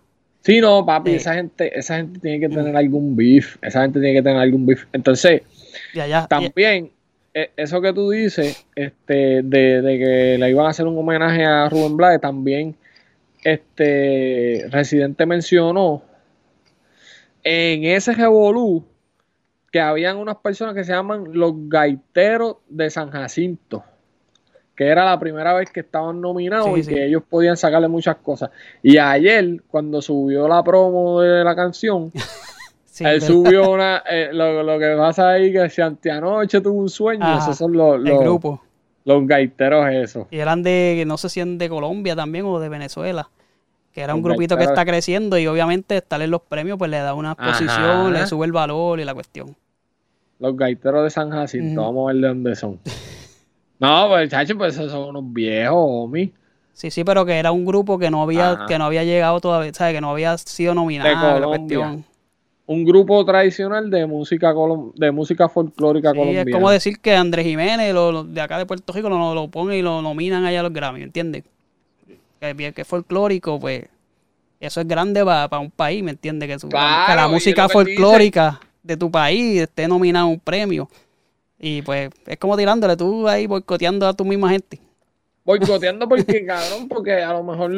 Sí, 0.45 0.61
no, 0.61 0.85
papi, 0.85 1.15
esa 1.15 1.33
gente, 1.33 1.75
esa 1.75 1.97
gente 1.97 2.19
tiene 2.19 2.39
que 2.39 2.49
tener 2.49 2.77
algún 2.77 3.15
beef. 3.15 3.57
Esa 3.63 3.81
gente 3.81 3.99
tiene 3.99 4.13
que 4.13 4.21
tener 4.21 4.37
algún 4.37 4.67
beef. 4.67 4.85
Entonces, 4.93 5.41
también, 6.29 6.91
eh, 7.33 7.49
eso 7.57 7.81
que 7.81 7.91
tú 7.93 8.11
dices, 8.11 8.63
este, 8.75 9.41
de, 9.41 9.81
de 9.81 9.97
que 9.97 10.37
le 10.37 10.49
iban 10.51 10.67
a 10.67 10.69
hacer 10.69 10.85
un 10.85 10.99
homenaje 10.99 11.43
a 11.43 11.67
Rubén 11.67 11.97
Blades, 11.97 12.21
también, 12.21 12.75
este, 13.43 14.67
Residente 14.69 15.25
mencionó 15.25 16.03
en 17.43 17.85
ese 17.85 18.13
revolú 18.13 18.85
que 19.71 19.79
habían 19.79 20.17
unas 20.17 20.37
personas 20.37 20.75
que 20.75 20.83
se 20.83 20.93
llaman 20.93 21.25
los 21.31 21.53
gaiteros 21.69 22.57
de 22.69 22.91
San 22.91 23.09
Jacinto, 23.09 23.83
que 24.75 24.85
era 24.87 25.05
la 25.05 25.17
primera 25.19 25.53
vez 25.53 25.71
que 25.71 25.79
estaban 25.79 26.19
nominados 26.19 26.73
Sí, 26.73 26.79
y 26.79 26.83
sí. 26.83 26.93
que 26.93 27.05
ellos 27.05 27.23
podían 27.29 27.55
sacarle 27.57 27.87
muchas 27.87 28.17
cosas. 28.17 28.49
Y 28.83 28.97
ayer, 28.97 29.61
cuando 29.69 30.01
subió 30.01 30.47
la 30.47 30.63
promo 30.63 31.21
de 31.21 31.43
la 31.43 31.55
canción, 31.55 32.11
sí, 32.85 33.05
él 33.05 33.21
subió 33.21 33.71
una, 33.71 34.03
eh, 34.09 34.29
lo, 34.33 34.63
lo 34.63 34.77
que 34.77 34.95
pasa 34.97 35.29
ahí 35.31 35.51
que 35.53 35.69
si 35.69 35.81
anteanoche 35.81 36.59
tuvo 36.61 36.79
un 36.79 36.89
sueño, 36.89 37.23
Ajá, 37.23 37.39
esos 37.43 37.57
son 37.57 37.73
los, 37.73 37.99
los, 38.01 38.19
grupo. 38.19 38.61
los 39.05 39.25
gaiteros 39.25 39.87
esos. 39.91 40.27
Y 40.29 40.39
eran 40.39 40.61
de, 40.61 41.03
no 41.07 41.17
sé 41.17 41.29
si 41.29 41.39
eran 41.39 41.57
de 41.57 41.69
Colombia 41.69 42.15
también 42.15 42.45
o 42.45 42.59
de 42.59 42.67
Venezuela. 42.69 43.29
Que 43.93 44.01
era 44.01 44.13
un 44.13 44.21
grupito 44.21 44.57
que 44.57 44.65
está 44.65 44.83
creciendo 44.83 45.37
y 45.37 45.47
obviamente 45.47 45.95
estar 45.95 46.21
en 46.21 46.29
los 46.29 46.41
premios 46.41 46.77
pues 46.77 46.91
le 46.91 46.97
da 46.97 47.13
una 47.13 47.31
Ajá. 47.31 47.47
exposición, 47.51 48.11
le 48.11 48.27
sube 48.27 48.45
el 48.45 48.51
valor 48.51 48.99
y 48.99 49.05
la 49.05 49.13
cuestión. 49.13 49.55
Los 50.37 50.57
gaiteros 50.57 51.01
de 51.05 51.09
San 51.09 51.29
Jacinto, 51.29 51.81
vamos 51.81 52.09
a 52.09 52.13
ver 52.13 52.21
de 52.21 52.27
dónde 52.27 52.55
son. 52.57 52.77
No, 53.85 54.07
pues 54.09 54.29
chacho, 54.29 54.57
pues 54.57 54.73
esos 54.75 54.91
son 54.91 55.09
unos 55.09 55.33
viejos, 55.33 55.75
homie. 55.77 56.31
Sí, 56.73 56.91
sí, 56.91 57.03
pero 57.03 57.25
que 57.25 57.33
era 57.33 57.51
un 57.51 57.65
grupo 57.65 57.97
que 57.97 58.09
no 58.11 58.21
había, 58.21 58.51
Ajá. 58.51 58.65
que 58.65 58.77
no 58.77 58.85
había 58.85 59.03
llegado 59.03 59.39
todavía, 59.39 59.73
¿sabes? 59.73 59.93
Que 59.95 60.01
no 60.01 60.11
había 60.11 60.37
sido 60.37 60.71
De 60.71 60.75
nominado. 60.75 61.09
la 61.39 61.45
Colombia. 61.45 61.57
cuestión. 61.79 62.05
Un 62.67 62.83
grupo 62.83 63.23
tradicional 63.23 63.89
de 63.91 64.05
música 64.07 64.53
de 64.95 65.11
música 65.11 65.47
folclórica 65.47 66.11
Sí, 66.11 66.17
colombiana. 66.17 66.49
es 66.49 66.53
como 66.53 66.69
decir 66.71 66.99
que 66.99 67.15
Andrés 67.15 67.45
Jiménez, 67.45 67.93
lo, 67.93 68.11
lo 68.11 68.23
de 68.23 68.41
acá 68.41 68.57
de 68.57 68.65
Puerto 68.65 68.91
Rico, 68.91 69.07
lo, 69.07 69.35
lo 69.35 69.47
ponen 69.49 69.77
y 69.77 69.81
lo 69.83 70.01
nominan 70.01 70.43
allá 70.45 70.61
a 70.61 70.63
los 70.63 70.73
Grammy, 70.73 71.03
¿entiendes? 71.03 71.43
Que, 72.39 72.73
que 72.73 72.81
es 72.81 72.87
folclórico, 72.87 73.59
pues 73.59 73.85
eso 74.59 74.81
es 74.81 74.87
grande 74.87 75.23
para 75.23 75.59
un 75.59 75.69
país, 75.71 76.03
¿me 76.03 76.11
entiendes? 76.11 76.49
Que, 76.49 76.67
Claro, 76.67 77.05
que 77.11 77.15
la 77.15 77.27
música 77.27 77.69
folclórica 77.69 78.59
de 78.81 78.97
tu 78.97 79.11
país 79.11 79.61
esté 79.61 79.87
nominada 79.87 80.25
a 80.25 80.27
un 80.27 80.39
premio. 80.39 80.89
Y 81.67 81.81
pues 81.81 82.11
es 82.27 82.37
como 82.37 82.55
tirándole 82.55 82.95
tú 82.95 83.27
ahí 83.27 83.47
boicoteando 83.47 84.07
a 84.07 84.13
tu 84.13 84.23
misma 84.23 84.49
gente. 84.51 84.79
Boicoteando 85.43 86.07
porque, 86.07 86.45
cabrón, 86.45 86.87
porque 86.87 87.13
a 87.13 87.33
lo 87.33 87.43
mejor 87.43 87.71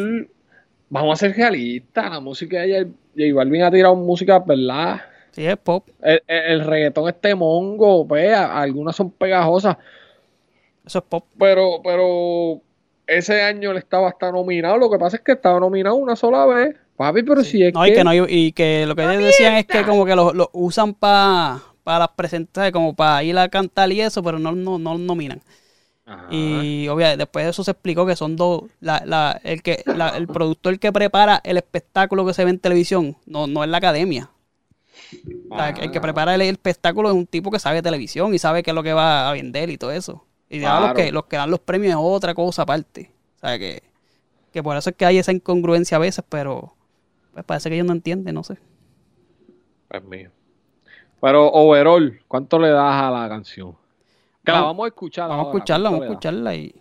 vamos 0.90 1.14
a 1.14 1.16
ser 1.28 1.38
realistas. 1.38 2.10
La 2.10 2.20
música 2.20 2.62
de 2.62 2.84
J 2.84 2.92
J 3.16 3.34
Balvin 3.34 3.64
ha 3.64 3.72
tirado 3.72 3.96
música, 3.96 4.40
¿verdad? 4.40 5.02
Sí, 5.32 5.46
es 5.46 5.56
pop. 5.58 5.88
El, 6.02 6.22
el- 6.28 6.44
el 6.52 6.66
reggaetón 6.66 7.08
este 7.08 7.34
mongo, 7.34 8.06
pues, 8.06 8.34
algunas 8.36 8.94
son 8.96 9.10
pegajosas, 9.12 9.78
Eso 10.86 11.00
es 11.00 11.06
pop. 11.06 11.24
pero, 11.40 11.80
pero 11.84 12.62
ese 13.06 13.42
año 13.42 13.72
él 13.72 13.78
estaba 13.78 14.10
hasta 14.10 14.32
nominado. 14.34 14.78
Lo 14.78 14.90
que 14.92 14.98
pasa 14.98 15.16
es 15.18 15.24
que 15.24 15.32
estaba 15.34 15.60
nominado 15.62 15.96
una 15.96 16.16
sola 16.18 16.46
vez. 16.46 16.76
Papi, 16.98 17.24
pero 17.24 17.42
si 17.44 17.64
es 17.64 17.74
No, 17.74 17.84
que... 17.84 17.90
y 17.90 17.94
que 17.94 18.04
no, 18.04 18.14
y 18.28 18.52
que 18.52 18.86
lo 18.86 18.96
que 18.96 19.04
ellos 19.04 19.24
decían 19.24 19.54
es 19.56 19.66
que 19.66 19.84
como 19.84 20.04
que 20.06 20.16
lo, 20.16 20.34
lo 20.34 20.50
usan 20.52 20.94
para 20.96 21.60
para 21.88 22.00
las 22.00 22.10
presentaciones, 22.10 22.74
como 22.74 22.94
para 22.96 23.24
ir 23.24 23.38
a 23.38 23.48
cantar 23.50 23.90
y 23.94 24.02
eso, 24.02 24.22
pero 24.22 24.40
no, 24.40 24.52
no, 24.52 24.78
no 24.78 24.98
nominan. 24.98 25.42
Ajá. 26.06 26.28
Y 26.30 26.88
obviamente 26.90 27.20
después 27.20 27.46
de 27.46 27.52
eso 27.52 27.64
se 27.64 27.72
explicó 27.72 28.06
que 28.06 28.16
son 28.18 28.36
dos, 28.36 28.64
la, 28.82 29.04
la, 29.06 29.40
el 29.44 29.62
que 29.64 29.84
la- 29.88 30.10
el 30.18 30.28
productor 30.28 30.80
que 30.80 30.92
prepara 30.92 31.42
el 31.46 31.58
espectáculo 31.58 32.26
que 32.26 32.34
se 32.34 32.44
ve 32.46 32.52
en 32.52 32.60
televisión, 32.60 33.18
no, 33.26 33.48
no 33.48 33.64
es 33.64 33.70
la 33.70 33.78
academia. 33.78 34.30
O 35.50 35.56
sea, 35.58 35.70
el 35.70 35.92
que 35.92 36.00
Ah. 36.00 36.02
prepara 36.02 36.36
el, 36.36 36.42
el 36.42 36.50
espectáculo 36.56 37.10
es 37.10 37.16
un 37.16 37.26
tipo 37.28 37.52
que 37.52 37.60
sabe 37.60 37.82
televisión 37.82 38.34
y 38.34 38.40
sabe 38.40 38.64
qué 38.64 38.72
es 38.72 38.76
lo 38.76 38.84
que 38.84 38.94
va 38.94 39.30
a 39.30 39.34
vender 39.34 39.70
y 39.70 39.78
todo 39.78 39.92
eso. 39.92 40.26
Y 40.50 40.60
ya 40.60 40.80
los 40.82 40.92
Claro. 40.92 40.96
que, 40.96 41.12
los 41.12 41.26
que 41.26 41.38
dan 41.38 41.52
los 41.52 41.60
premios 41.60 41.92
es 41.92 41.98
otra 42.00 42.34
cosa 42.34 42.64
aparte. 42.64 43.12
O 43.38 43.40
sea, 43.40 43.58
que, 43.60 43.84
que 44.54 44.64
por 44.64 44.78
eso 44.78 44.90
es 44.92 44.96
que 44.96 45.06
hay 45.06 45.18
esa 45.20 45.32
incongruencia 45.34 45.98
a 45.98 46.02
veces, 46.02 46.24
pero 46.30 46.76
pues 47.34 47.46
parece 47.46 47.70
que 47.70 47.76
ellos 47.76 47.88
no 47.88 47.94
entienden, 47.94 48.36
no 48.36 48.44
sé. 48.44 48.58
Pues 49.88 50.04
mío. 50.04 50.32
Pero 51.22 51.48
overall, 51.52 52.20
¿cuánto 52.28 52.60
le 52.60 52.70
das 52.70 53.04
a 53.04 53.10
la 53.12 53.28
canción? 53.30 53.72
Que 54.46 54.52
la 54.52 54.60
Vamos- 54.62 54.68
vamos 54.70 54.84
a 54.86 54.88
escuchar. 54.88 55.30
Vamos 55.30 55.46
a 55.46 55.50
escucharla, 55.50 55.90
¿cuánto 55.90 56.00
vamos 56.02 56.10
a 56.10 56.14
escucharla 56.14 56.56
y 56.56 56.76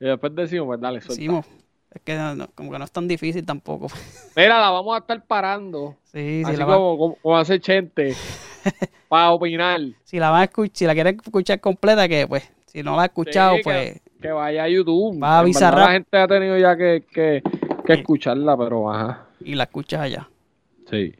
Y 0.00 0.04
después 0.04 0.34
decimos, 0.34 0.66
pues 0.66 0.80
dale, 0.80 1.00
decimos. 1.00 1.46
Es 1.90 2.02
que 2.02 2.14
no- 2.16 2.46
como 2.54 2.70
que 2.70 2.78
no 2.78 2.84
es 2.84 2.92
tan 2.92 3.08
difícil 3.08 3.44
tampoco. 3.46 3.86
Mira, 4.36 4.60
la 4.60 4.70
vamos 4.70 4.94
a 4.94 4.98
estar 4.98 5.24
parando. 5.24 5.96
Sí, 6.04 6.42
así 6.44 6.56
la, 6.56 6.64
van, 6.66 6.76
como, 6.76 6.98
como, 6.98 7.14
como 7.16 7.36
hace 7.38 7.58
Chente. 7.60 8.14
para 9.08 9.30
opinar. 9.32 9.80
si 10.04 10.18
la 10.18 10.30
van 10.30 10.40
a 10.42 10.44
escuchar, 10.44 10.76
si 10.76 10.84
la 10.86 10.94
quieren 10.94 11.20
escuchar 11.24 11.60
completa, 11.60 12.08
que 12.08 12.26
pues, 12.26 12.50
si 12.66 12.82
no 12.82 12.96
la 12.96 13.02
ha 13.02 13.06
escuchado, 13.06 13.56
Sí, 13.56 13.62
pues, 13.64 14.00
Que 14.20 14.28
vaya 14.32 14.64
a 14.64 14.68
YouTube. 14.68 15.22
Va 15.22 15.38
a 15.38 15.42
verdad, 15.42 15.72
La 15.78 15.92
gente 15.92 16.16
ha 16.18 16.26
tenido 16.28 16.58
ya 16.58 16.76
que, 16.76 17.04
que, 17.12 17.42
que 17.86 17.94
Sí. 17.94 18.00
escucharla, 18.00 18.56
pero 18.56 18.90
ajá. 18.92 19.26
y 19.40 19.54
la 19.54 19.64
escuchas 19.64 20.00
allá. 20.00 20.28
Sí. 20.90 21.14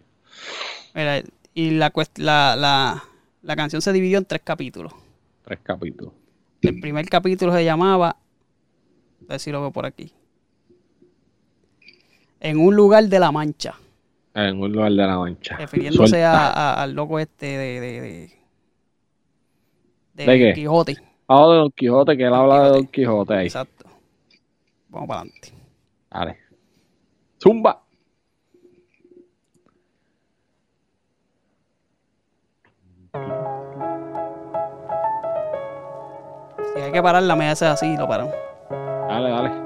Mira, 0.95 1.23
y 1.57 1.71
la, 1.71 1.91
la, 2.17 2.55
la, 2.55 3.03
la 3.43 3.57
canción 3.57 3.81
se 3.81 3.91
dividió 3.93 4.19
en 4.19 4.27
tres 4.27 4.43
capítulos. 4.45 4.93
Tres 5.43 5.59
capítulos. 5.63 6.13
El 6.61 6.81
primer 6.81 7.09
capítulo 7.09 7.53
se 7.55 7.65
llamaba, 7.65 8.11
a 8.11 8.17
ver 9.27 9.41
si 9.41 9.51
lo 9.51 9.63
veo 9.63 9.71
por 9.71 9.87
aquí, 9.87 10.13
En 12.41 12.59
un 12.59 12.77
lugar 12.77 13.05
de 13.09 13.19
la 13.19 13.33
Mancha, 13.33 13.75
En 14.35 14.61
un 14.61 14.71
lugar 14.71 14.91
de 14.93 14.97
la 14.99 15.17
mancha. 15.19 15.57
refiriéndose 15.57 16.23
a- 16.23 16.49
a- 16.51 16.83
al 16.83 16.93
loco 16.93 17.19
este 17.19 17.47
de, 17.47 17.81
de, 17.81 18.01
de, 20.15 20.27
de. 20.27 20.53
Quijote. 20.55 20.97
Ah, 21.29 21.47
de 21.49 21.57
Don 21.57 21.71
Quijote, 21.71 22.17
que 22.17 22.25
él 22.25 22.31
Don 22.31 22.39
habla 22.41 22.65
de. 22.65 22.69
Don 22.71 22.87
Quijote 22.89 23.35
ahí. 23.35 23.47
Exacto. 23.47 23.87
Vamos 24.91 25.09
para 25.09 25.21
adelante. 25.21 25.53
Dale. 26.11 26.37
Zumba. 27.43 27.83
Si 36.76 36.83
hay 36.83 36.92
que 36.92 37.02
pararla, 37.02 37.35
me 37.37 37.49
hace 37.49 37.64
así 37.64 37.87
y 37.87 37.97
lo 37.97 38.06
paramos. 38.06 38.35
Dale, 39.09 39.30
dale. 39.30 39.66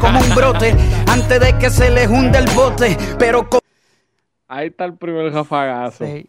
como 0.00 0.18
un 0.20 0.34
brote, 0.34 0.74
antes 1.08 1.40
de 1.40 1.58
que 1.58 1.70
se 1.70 1.90
les 1.90 2.08
hunde 2.08 2.38
el 2.38 2.46
bote, 2.54 2.96
pero 3.18 3.48
con 3.48 3.60
Ahí 4.48 4.68
está 4.68 4.84
el 4.84 4.94
primer 4.94 5.32
jafagazo. 5.32 6.04
Sí. 6.04 6.26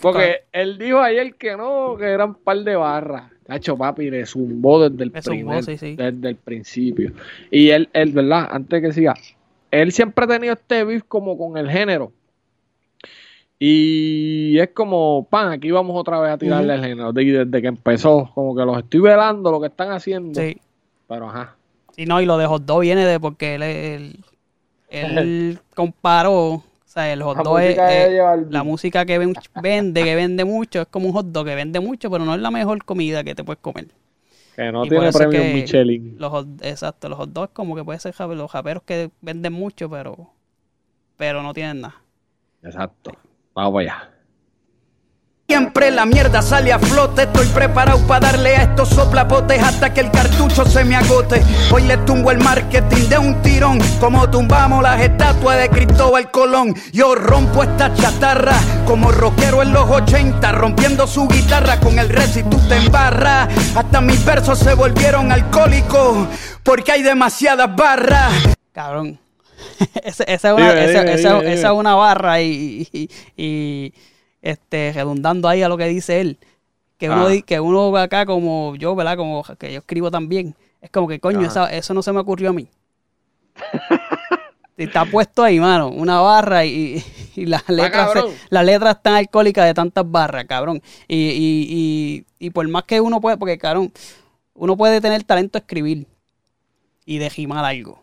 Porque 0.00 0.44
él 0.52 0.78
dijo 0.78 0.98
ayer 1.00 1.34
que 1.34 1.56
no, 1.56 1.96
que 1.96 2.04
eran 2.06 2.30
un 2.30 2.34
par 2.36 2.58
de 2.58 2.74
barras. 2.76 3.30
Cacho, 3.46 3.76
papi, 3.76 4.10
le 4.10 4.26
zumbó 4.26 4.88
desde 4.88 5.04
el, 5.04 5.22
zumbó, 5.22 5.62
sí, 5.62 5.76
sí. 5.78 5.94
desde 5.96 6.28
el 6.28 6.36
principio. 6.36 7.12
Y 7.50 7.70
él, 7.70 7.88
él, 7.92 8.10
¿verdad? 8.12 8.48
Antes 8.50 8.82
que 8.82 8.92
siga, 8.92 9.14
él 9.70 9.92
siempre 9.92 10.24
ha 10.24 10.28
tenido 10.28 10.54
este 10.54 10.82
beef 10.82 11.04
como 11.06 11.38
con 11.38 11.56
el 11.56 11.70
género. 11.70 12.10
Y 13.58 14.58
es 14.58 14.70
como, 14.70 15.26
pan, 15.30 15.52
aquí 15.52 15.70
vamos 15.70 15.98
otra 15.98 16.20
vez 16.20 16.32
a 16.32 16.38
tirarle 16.38 16.74
Ujú. 16.74 16.82
al 16.82 16.88
género. 16.88 17.12
de- 17.12 17.44
desde 17.44 17.62
que 17.62 17.68
empezó, 17.68 18.30
como 18.34 18.54
que 18.56 18.64
los 18.64 18.78
estoy 18.78 19.00
velando 19.00 19.50
lo 19.50 19.60
que 19.60 19.68
están 19.68 19.92
haciendo. 19.92 20.38
Sí. 20.40 20.56
Pero 21.08 21.28
ajá. 21.28 21.54
Sí, 21.96 22.04
no, 22.06 22.20
y 22.20 22.26
lo 22.26 22.36
de 22.38 22.46
hot 22.46 22.64
dog 22.64 22.80
viene 22.82 23.04
de 23.06 23.18
porque 23.18 23.54
él, 23.54 23.62
él, 23.62 24.24
él 24.90 25.60
comparó, 25.74 26.34
o 26.54 26.64
sea, 26.84 27.12
el 27.12 27.22
hot 27.22 27.38
La 27.38 27.42
dog 27.44 27.58
es, 27.60 27.64
música 27.68 27.86
de 27.88 28.04
es- 28.04 28.50
la 28.50 28.62
música 28.64 29.06
que 29.06 29.18
ven- 29.18 29.34
vende, 29.54 30.04
que 30.04 30.14
vende 30.14 30.44
mucho, 30.44 30.82
es 30.82 30.88
como 30.88 31.06
un 31.08 31.12
hot 31.14 31.26
dog 31.26 31.46
que 31.46 31.54
vende 31.54 31.80
mucho, 31.80 32.10
pero 32.10 32.24
no 32.24 32.34
es 32.34 32.40
la 32.40 32.50
mejor 32.50 32.84
comida 32.84 33.24
que 33.24 33.34
te 33.34 33.44
puedes 33.44 33.60
comer. 33.62 33.88
Que 34.54 34.72
no 34.72 34.84
Y 34.84 34.88
tiene 34.90 35.12
premio 35.12 35.44
Michelin. 35.44 36.16
Los 36.18 36.30
hot- 36.32 36.62
exacto, 36.62 37.08
los 37.08 37.18
hot 37.18 37.30
dogs 37.30 37.52
como 37.52 37.74
que 37.76 37.84
puede 37.84 37.98
ser 38.00 38.14
los 38.18 38.50
japeros 38.50 38.82
que 38.84 39.10
venden 39.22 39.52
mucho, 39.54 39.88
pero, 39.90 40.30
pero 41.16 41.42
no 41.42 41.54
tienen 41.54 41.82
nada. 41.82 42.02
Exacto. 42.62 43.12
Vamos 43.54 43.72
para 43.72 43.80
allá. 43.94 44.15
Siempre 45.48 45.92
la 45.92 46.04
mierda 46.06 46.42
sale 46.42 46.72
a 46.72 46.78
flote, 46.80 47.22
estoy 47.22 47.46
preparado 47.46 48.04
para 48.08 48.32
darle 48.32 48.56
a 48.56 48.62
estos 48.64 48.88
soplapotes 48.88 49.62
hasta 49.62 49.94
que 49.94 50.00
el 50.00 50.10
cartucho 50.10 50.64
se 50.66 50.84
me 50.84 50.96
agote. 50.96 51.40
Hoy 51.72 51.84
le 51.84 51.96
tumbo 51.98 52.32
el 52.32 52.38
marketing 52.38 53.08
de 53.08 53.16
un 53.18 53.40
tirón, 53.42 53.78
como 54.00 54.28
tumbamos 54.28 54.82
las 54.82 55.00
estatuas 55.00 55.58
de 55.58 55.68
Cristóbal 55.68 56.32
Colón. 56.32 56.74
Yo 56.92 57.14
rompo 57.14 57.62
esta 57.62 57.94
chatarra 57.94 58.56
como 58.86 59.12
rockero 59.12 59.62
en 59.62 59.72
los 59.72 59.88
80, 59.88 60.50
rompiendo 60.50 61.06
su 61.06 61.28
guitarra 61.28 61.78
con 61.78 61.96
el 62.00 62.08
tú 62.50 62.58
te 62.68 62.78
embarras. 62.78 63.48
Hasta 63.76 64.00
mis 64.00 64.24
versos 64.24 64.58
se 64.58 64.74
volvieron 64.74 65.30
alcohólicos 65.30 66.26
porque 66.64 66.90
hay 66.90 67.02
demasiadas 67.04 67.74
barras. 67.76 68.32
Cabrón. 68.72 69.16
esa, 70.02 70.24
esa 70.24 70.48
es 70.48 70.54
una, 70.54 70.72
Dime, 70.74 70.84
esa- 70.90 71.00
dime, 71.02 71.12
esa- 71.14 71.28
dime, 71.34 71.52
esa 71.54 71.68
dime. 71.68 71.72
es 71.72 71.78
una 71.78 71.94
barra 71.94 72.40
y, 72.40 72.88
y, 72.92 73.10
y, 73.36 73.94
este, 74.50 74.92
redundando 74.92 75.48
ahí 75.48 75.62
a 75.62 75.68
lo 75.68 75.76
que 75.76 75.86
dice 75.86 76.20
él. 76.20 76.38
Que 76.98 77.10
uno, 77.10 77.26
Ah. 77.28 77.34
que 77.44 77.60
uno 77.60 77.94
acá 77.96 78.24
como 78.24 78.74
yo, 78.76 78.94
¿verdad? 78.94 79.16
Como 79.16 79.42
que 79.58 79.72
yo 79.72 79.78
escribo 79.80 80.10
también. 80.10 80.54
Es 80.80 80.90
como 80.90 81.08
que, 81.08 81.20
coño, 81.20 81.40
esa- 81.46 81.70
eso 81.72 81.92
no 81.94 82.02
se 82.02 82.12
me 82.12 82.20
ocurrió 82.20 82.50
a 82.50 82.52
mí. 82.52 82.68
Está 84.76 85.06
puesto 85.06 85.42
ahí, 85.42 85.58
mano, 85.58 85.88
una 85.88 86.20
barra 86.20 86.64
y, 86.66 87.02
y 87.34 87.46
las 87.46 87.66
letras 87.68 88.10
las 88.50 88.64
letras 88.64 88.96
están 88.96 89.14
alcohólicas 89.14 89.64
de 89.64 89.72
tantas 89.72 90.10
barras, 90.10 90.44
cabrón. 90.44 90.82
Y, 91.08 91.16
y, 91.16 91.66
y, 92.38 92.46
y 92.46 92.50
por 92.50 92.68
más 92.68 92.82
que 92.84 93.00
uno 93.00 93.18
puede, 93.20 93.38
porque 93.38 93.56
cabrón, 93.56 93.90
uno 94.54 94.76
puede 94.76 95.00
tener 95.00 95.22
talento 95.24 95.58
de 95.58 95.60
escribir 95.62 96.06
y 97.06 97.16
de 97.18 97.28
rimar 97.30 97.64
algo. 97.64 98.02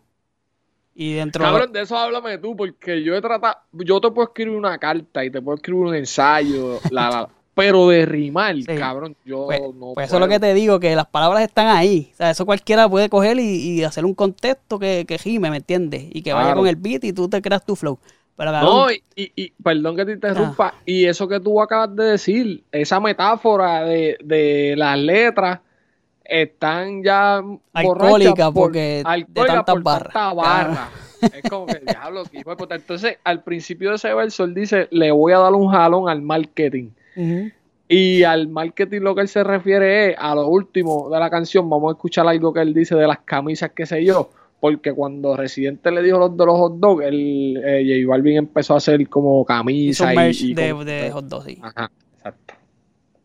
Y 0.95 1.13
dentro 1.13 1.43
Cabrón, 1.43 1.71
de 1.71 1.81
eso 1.81 1.97
háblame 1.97 2.37
tú, 2.37 2.55
porque 2.55 3.03
yo 3.03 3.15
he 3.15 3.21
tratado, 3.21 3.55
yo 3.71 3.99
te 3.99 4.11
puedo 4.11 4.27
escribir 4.27 4.55
una 4.55 4.77
carta 4.77 5.25
y 5.25 5.31
te 5.31 5.41
puedo 5.41 5.55
escribir 5.55 5.85
un 5.85 5.95
ensayo, 5.95 6.79
la, 6.91 7.09
la- 7.09 7.29
pero 7.55 7.87
de 7.89 8.05
rimar, 8.05 8.55
Sí. 8.55 8.65
cabrón, 8.77 9.15
yo 9.25 9.45
Pues, 9.45 9.61
no 9.75 9.93
pues 9.93 10.07
eso 10.07 10.15
es 10.15 10.19
lo 10.21 10.27
que 10.27 10.39
te 10.39 10.53
digo, 10.53 10.79
que 10.79 10.95
las 10.95 11.05
palabras 11.07 11.43
están 11.43 11.67
ahí. 11.67 12.09
O 12.13 12.17
sea, 12.17 12.29
eso 12.31 12.45
cualquiera 12.45 12.87
puede 12.89 13.09
coger 13.09 13.39
y, 13.39 13.43
y 13.79 13.83
hacer 13.83 14.05
un 14.05 14.13
contexto 14.15 14.79
que, 14.79 15.05
que 15.07 15.17
gime, 15.17 15.49
¿me 15.51 15.57
entiendes? 15.57 16.05
Y 16.11 16.21
que 16.23 16.33
vaya 16.33 16.53
con 16.55 16.67
el 16.67 16.75
beat 16.75 17.03
y 17.03 17.13
tú 17.13 17.27
te 17.29 17.41
creas 17.41 17.65
tu 17.65 17.75
flow. 17.75 17.99
Pero 18.35 18.51
No, 18.51 18.89
y, 18.91 19.03
y- 19.15 19.31
y- 19.35 19.53
perdón 19.63 19.95
que 19.95 20.05
te 20.05 20.13
interrumpa, 20.13 20.73
Ah. 20.75 20.81
y 20.85 21.05
eso 21.05 21.27
que 21.27 21.39
tú 21.39 21.61
acabas 21.61 21.95
de 21.95 22.03
decir, 22.05 22.63
esa 22.71 22.99
metáfora 22.99 23.83
de, 23.83 24.17
de 24.23 24.73
las 24.75 24.97
letras 24.97 25.59
están 26.25 27.03
ya 27.03 27.41
Alcohólica 27.73 28.49
borrachas 28.49 28.51
por- 28.51 28.53
porque 28.53 29.03
de 29.27 29.45
tantas 29.45 29.75
por 29.75 29.83
barras. 29.83 30.13
tanta 30.13 30.33
barra. 30.33 30.89
Es 31.21 31.49
como 31.49 31.65
que, 31.67 31.81
diablo. 31.85 32.23
Entonces, 32.69 33.17
al 33.23 33.43
principio 33.43 33.89
de 33.91 33.95
ese 33.95 34.13
verso, 34.13 34.43
él 34.43 34.53
dice, 34.53 34.87
le 34.91 35.11
voy 35.11 35.31
a 35.33 35.39
dar 35.39 35.53
un 35.53 35.69
jalón 35.71 36.09
al 36.09 36.21
marketing. 36.21 36.89
Y 37.87 38.23
al 38.23 38.47
marketing 38.47 39.01
lo 39.01 39.13
que 39.13 39.21
él 39.21 39.27
se 39.27 39.43
refiere 39.43 40.11
es 40.11 40.15
a 40.17 40.33
lo 40.35 40.47
último 40.47 41.09
de 41.09 41.19
la 41.19 41.29
canción. 41.29 41.69
Vamos 41.69 41.91
a 41.91 41.95
escuchar 41.95 42.27
algo 42.27 42.51
que 42.53 42.61
él 42.61 42.73
dice 42.73 42.95
de 42.95 43.07
las 43.07 43.19
camisas, 43.19 43.71
qué 43.75 43.85
sé 43.85 44.03
yo. 44.03 44.31
Porque 44.59 44.93
cuando 44.93 45.35
Residente 45.35 45.91
le 45.91 46.01
dijo 46.01 46.17
los 46.17 46.35
de 46.37 46.45
los 46.45 46.57
hot 46.57 46.75
dogs, 46.77 47.03
el, 47.05 47.61
eh, 47.63 47.83
J 48.01 48.09
Balvin 48.09 48.37
empezó 48.37 48.73
a 48.73 48.77
hacer 48.77 49.07
como 49.09 49.43
camisas 49.45 50.13
y, 50.41 50.53
de, 50.53 50.71
como- 50.71 50.85
de 50.85 51.11
hot 51.11 51.25
dog, 51.25 51.43
sí. 51.43 51.59
Ajá, 51.61 51.71
exacto. 51.71 52.02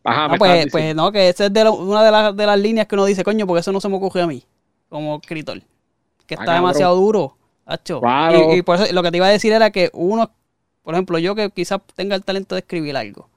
Ajá, 0.09 0.27
No, 0.27 0.33
me 0.33 0.37
pues, 0.39 0.67
pues 0.71 0.95
no, 0.95 1.11
que 1.11 1.29
esa 1.29 1.45
es 1.45 1.53
de 1.53 1.69
una 1.69 2.03
de, 2.03 2.11
las 2.11 2.35
de 2.35 2.45
las 2.45 2.59
líneas 2.59 2.87
que 2.87 2.95
uno 2.95 3.05
dice, 3.05 3.23
coño, 3.23 3.45
porque 3.47 3.61
eso 3.61 3.71
no 3.71 3.79
se 3.81 3.89
me 3.89 3.95
ocurrió 3.97 4.23
a 4.23 4.27
mí, 4.27 4.43
como 4.89 5.17
escritor. 5.21 5.61
Que 6.25 6.35
Ah, 6.35 6.39
está 6.41 6.53
demasiado 6.55 6.95
duro, 6.95 7.35
hacho. 7.65 8.01
Claro. 8.01 8.53
Y, 8.53 8.57
y 8.57 8.61
por 8.61 8.75
eso 8.79 8.91
lo 8.93 9.01
que 9.03 9.11
te 9.11 9.17
iba 9.17 9.25
a 9.27 9.29
decir 9.31 9.51
era 9.51 9.71
que 9.71 9.89
uno, 9.93 10.29
por 10.83 10.93
ejemplo, 10.93 11.17
yo 11.19 11.33
que 11.35 11.49
quizás 11.51 11.79
tenga 11.95 12.15
el 12.15 12.23
talento 12.23 12.55
de 12.55 12.59
escribir 12.59 12.95
algo, 12.97 13.29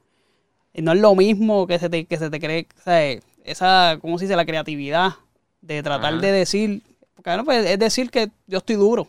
y 0.75 0.83
no 0.83 0.93
es 0.93 1.01
lo 1.01 1.15
mismo 1.15 1.67
que 1.67 1.79
se 1.79 1.89
te, 1.89 2.05
que 2.07 2.17
se 2.19 2.29
te 2.31 2.39
cree, 2.41 2.67
o 2.79 2.83
sea, 2.83 3.19
esa, 3.45 3.99
¿cómo 4.01 4.19
se 4.19 4.25
dice? 4.27 4.37
La 4.37 4.45
creatividad 4.47 5.13
de 5.61 5.83
tratar 5.83 6.13
Ajá. 6.15 6.21
de 6.23 6.33
decir, 6.33 6.83
porque 7.15 7.31
bueno, 7.31 7.45
pues, 7.45 7.65
es 7.67 7.79
decir 7.79 8.11
que 8.11 8.31
yo 8.47 8.59
estoy 8.59 8.77
duro. 8.77 9.07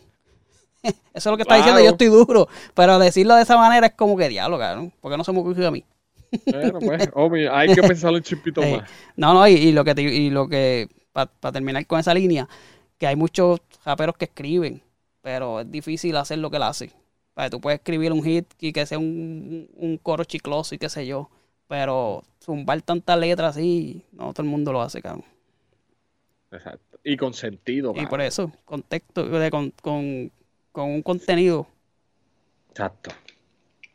Eso 0.82 0.94
es 1.14 1.26
lo 1.26 1.36
que 1.36 1.42
está 1.42 1.56
Claro. 1.56 1.62
diciendo, 1.78 1.80
yo 1.82 1.90
estoy 1.92 2.08
duro. 2.08 2.48
Pero 2.74 2.98
decirlo 2.98 3.34
de 3.36 3.42
esa 3.42 3.56
manera 3.56 3.86
es 3.86 3.94
como 3.94 4.16
que 4.16 4.28
diablo, 4.28 4.58
cabrón. 4.58 4.92
Porque 5.00 5.16
no 5.16 5.24
se 5.24 5.32
me 5.32 5.38
ocurrió 5.40 5.68
a 5.68 5.70
mí. 5.70 5.82
Bueno, 6.46 6.78
pues, 6.80 7.10
homie, 7.14 7.48
hay 7.48 7.74
que 7.74 7.82
pensarlo 7.82 8.16
un 8.18 8.22
chispito 8.22 8.62
Sí. 8.62 8.70
más. 8.72 8.90
No, 9.16 9.34
no, 9.34 9.46
y, 9.48 9.52
y 9.54 9.72
lo 9.72 9.84
que, 9.84 9.94
te- 9.94 10.02
y 10.02 10.30
lo 10.30 10.48
que 10.48 10.88
para 11.12 11.30
terminar 11.52 11.86
con 11.86 12.00
esa 12.00 12.14
línea, 12.14 12.48
que 12.98 13.06
hay 13.06 13.16
muchos 13.16 13.60
raperos 13.84 14.16
que 14.16 14.24
escriben, 14.26 14.82
pero 15.22 15.60
es 15.60 15.70
difícil 15.70 16.16
hacer 16.16 16.38
lo 16.38 16.50
que 16.50 16.56
él 16.56 16.62
hace. 16.64 16.90
O 17.36 17.40
sea, 17.40 17.50
tú 17.50 17.60
puedes 17.60 17.78
escribir 17.80 18.12
un 18.12 18.22
hit 18.22 18.46
y 18.60 18.72
que 18.72 18.86
sea 18.86 18.98
un, 18.98 19.68
un 19.76 19.98
coro 19.98 20.24
chicloso 20.24 20.74
y 20.74 20.78
qué 20.78 20.88
sé 20.88 21.06
yo, 21.06 21.30
pero 21.68 22.22
zumbar 22.42 22.82
tantas 22.82 23.18
letras 23.18 23.56
así, 23.56 24.02
no 24.12 24.32
todo 24.32 24.42
el 24.44 24.48
mundo 24.50 24.72
lo 24.72 24.82
hace, 24.82 25.02
cabrón. 25.02 25.24
Exacto. 26.50 26.98
Y 27.04 27.16
con 27.16 27.34
sentido, 27.34 27.90
Y 27.90 27.94
cabrón. 27.94 28.10
por 28.10 28.20
eso, 28.20 28.52
contexto, 28.64 29.28
con, 29.50 29.70
con, 29.82 30.32
con 30.72 30.90
un 30.90 31.02
contenido. 31.02 31.66
Exacto. 32.70 33.10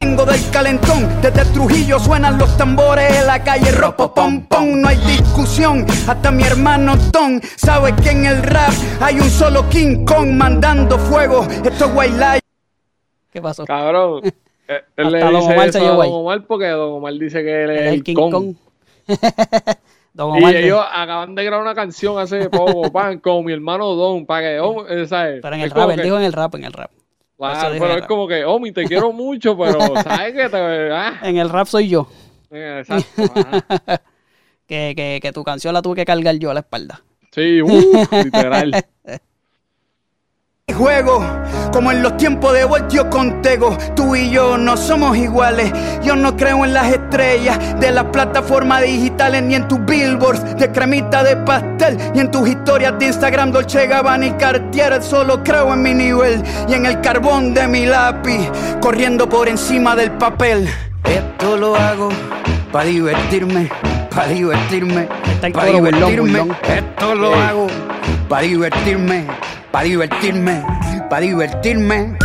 Vengo 0.02 0.26
del 0.26 0.40
calentón, 0.50 1.10
desde 1.22 1.44
Trujillo 1.52 2.00
suenan 2.00 2.38
los 2.38 2.56
tambores 2.56 3.20
en 3.20 3.28
la 3.28 3.44
calle 3.44 3.70
ropo 3.74 4.14
pom 4.14 4.46
pom, 4.48 4.80
no 4.80 4.88
hay 4.88 4.96
discusión, 4.96 5.86
hasta 6.08 6.32
mi 6.32 6.44
hermano 6.44 6.94
Tom 7.12 7.42
sabe 7.58 7.94
que 7.98 8.12
en 8.12 8.26
el 8.26 8.42
rap 8.42 8.72
hay 9.02 9.16
un 9.20 9.30
solo 9.30 9.68
King 9.68 10.06
Kong 10.06 10.30
mandando 10.38 10.98
fuego, 10.98 11.44
esto 11.66 11.84
es 11.88 11.92
White 11.94 12.18
Light. 12.18 12.44
¿Qué 13.34 13.42
pasó? 13.42 13.66
Cabrón. 13.66 14.22
eh, 14.70 14.84
Él 14.96 15.12
le 15.12 15.20
Don 15.20 15.36
dice 15.36 15.52
Omar 15.54 15.72
se 15.74 15.80
eso 15.80 15.88
a 15.92 15.96
Don. 15.98 16.08
Omar 16.14 16.46
porque 16.48 16.68
Don 16.68 16.94
Omar 16.94 17.14
dice 17.16 17.44
que 17.44 17.64
él 17.66 17.70
es 17.72 17.82
el 17.82 17.88
el 17.96 18.04
King 18.04 18.16
Kong. 18.16 18.32
Kong. 18.32 18.56
Don 20.14 20.36
Y 20.36 20.38
Omar 20.40 20.54
de- 20.54 20.64
ellos 20.64 20.82
acaban 20.94 21.36
de 21.36 21.44
grabar 21.44 21.66
una 21.66 21.76
canción 21.76 22.18
hace 22.20 22.50
poco, 22.50 22.90
pan, 22.94 23.20
con 23.20 23.44
mi 23.44 23.52
hermano 23.52 23.96
Don, 23.96 24.26
para 24.26 24.42
que, 24.48 24.60
oh, 24.62 24.88
eh, 24.88 25.06
¿sabes? 25.08 25.40
pero 25.42 25.56
en 25.56 25.62
el 25.62 25.72
rap, 25.72 25.90
él 25.90 25.98
que- 25.98 26.04
dijo 26.04 26.18
en 26.18 26.24
el 26.24 26.32
rap, 26.32 26.56
en 26.56 26.64
el 26.64 26.72
rap. 26.72 26.90
Claro, 27.40 27.76
pero 27.80 27.94
es 27.96 28.06
como 28.06 28.28
que, 28.28 28.44
Omi, 28.44 28.74
te 28.74 28.84
quiero 28.84 29.14
mucho, 29.14 29.58
pero 29.58 29.80
¿sabes 30.04 30.34
qué? 30.34 30.50
Te, 30.50 30.92
ah, 30.92 31.22
En 31.24 31.38
el 31.38 31.50
rap 31.50 31.68
soy 31.68 31.88
yo. 31.88 32.08
eh, 32.52 32.84
exacto. 32.86 33.24
Que, 34.68 34.94
que, 34.96 35.18
que 35.20 35.32
tu 35.32 35.44
canción 35.44 35.74
la 35.74 35.82
tuve 35.82 35.96
que 35.96 36.06
cargar 36.06 36.36
yo 36.36 36.52
a 36.52 36.54
la 36.54 36.60
espalda. 36.60 37.02
Sí, 37.32 37.60
uh, 37.64 38.06
literal. 38.24 38.72
Juego 40.74 41.24
como 41.72 41.92
en 41.92 42.02
los 42.02 42.18
tiempos 42.18 42.54
de 42.54 42.66
Voltio 42.66 43.10
Contego, 43.10 43.78
tú 43.96 44.16
y 44.16 44.30
yo 44.32 44.58
no 44.58 44.76
somos 44.76 45.16
iguales. 45.18 45.72
Yo 46.04 46.16
no 46.16 46.36
creo 46.36 46.66
en 46.66 46.74
las 46.74 46.92
estrellas 46.92 47.60
de 47.80 47.92
las 47.92 48.06
plataformas 48.06 48.84
digitales, 48.84 49.44
ni 49.44 49.56
en 49.56 49.68
tus 49.68 49.84
billboards 49.86 50.58
de 50.58 50.72
cremita 50.72 51.24
de 51.24 51.38
pastel, 51.38 51.98
ni 52.14 52.22
en 52.22 52.32
tus 52.32 52.48
historias 52.48 52.98
de 52.98 53.08
Instagram, 53.08 53.52
Dolce 53.52 53.88
Gabbana 53.88 54.26
y 54.26 54.32
Cartier. 54.32 55.02
Solo 55.04 55.44
creo 55.44 55.74
en 55.74 55.82
mi 55.82 55.94
nivel 55.94 56.44
y 56.68 56.74
en 56.74 56.86
el 56.86 57.00
carbón 57.02 57.54
de 57.54 57.68
mi 57.68 57.86
lápiz, 57.86 58.50
corriendo 58.82 59.30
por 59.30 59.48
encima 59.48 59.96
del 59.96 60.12
papel. 60.12 60.68
Esto 61.04 61.58
lo 61.58 61.76
hago 61.76 62.10
para 62.72 62.86
divertirme, 62.86 63.70
para 64.14 64.28
divertirme, 64.28 65.08
para 65.54 65.72
divertirme. 65.72 66.48
Esto 66.68 67.16
lo 67.16 67.34
hago 67.36 67.68
para 68.28 68.44
divertirme, 68.44 69.26
para 69.72 69.86
divertirme, 69.86 70.64
para 71.10 71.22
divertirme. 71.22 72.18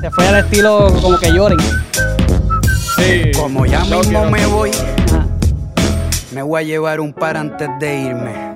Se 0.00 0.10
fue 0.10 0.26
al 0.28 0.36
estilo 0.44 0.88
como 1.02 1.18
que 1.18 1.32
lloren. 1.32 1.58
Sí. 2.96 3.30
Como 3.36 3.66
ya 3.66 3.80
No 3.84 3.98
mismo 4.00 4.02
quiero- 4.02 4.30
me 4.30 4.46
voy, 4.46 4.70
Ajá. 4.70 5.26
me 6.32 6.42
voy 6.42 6.60
a 6.62 6.64
llevar 6.64 7.00
un 7.00 7.12
par 7.12 7.36
antes 7.36 7.68
de 7.80 7.98
irme. 8.00 8.48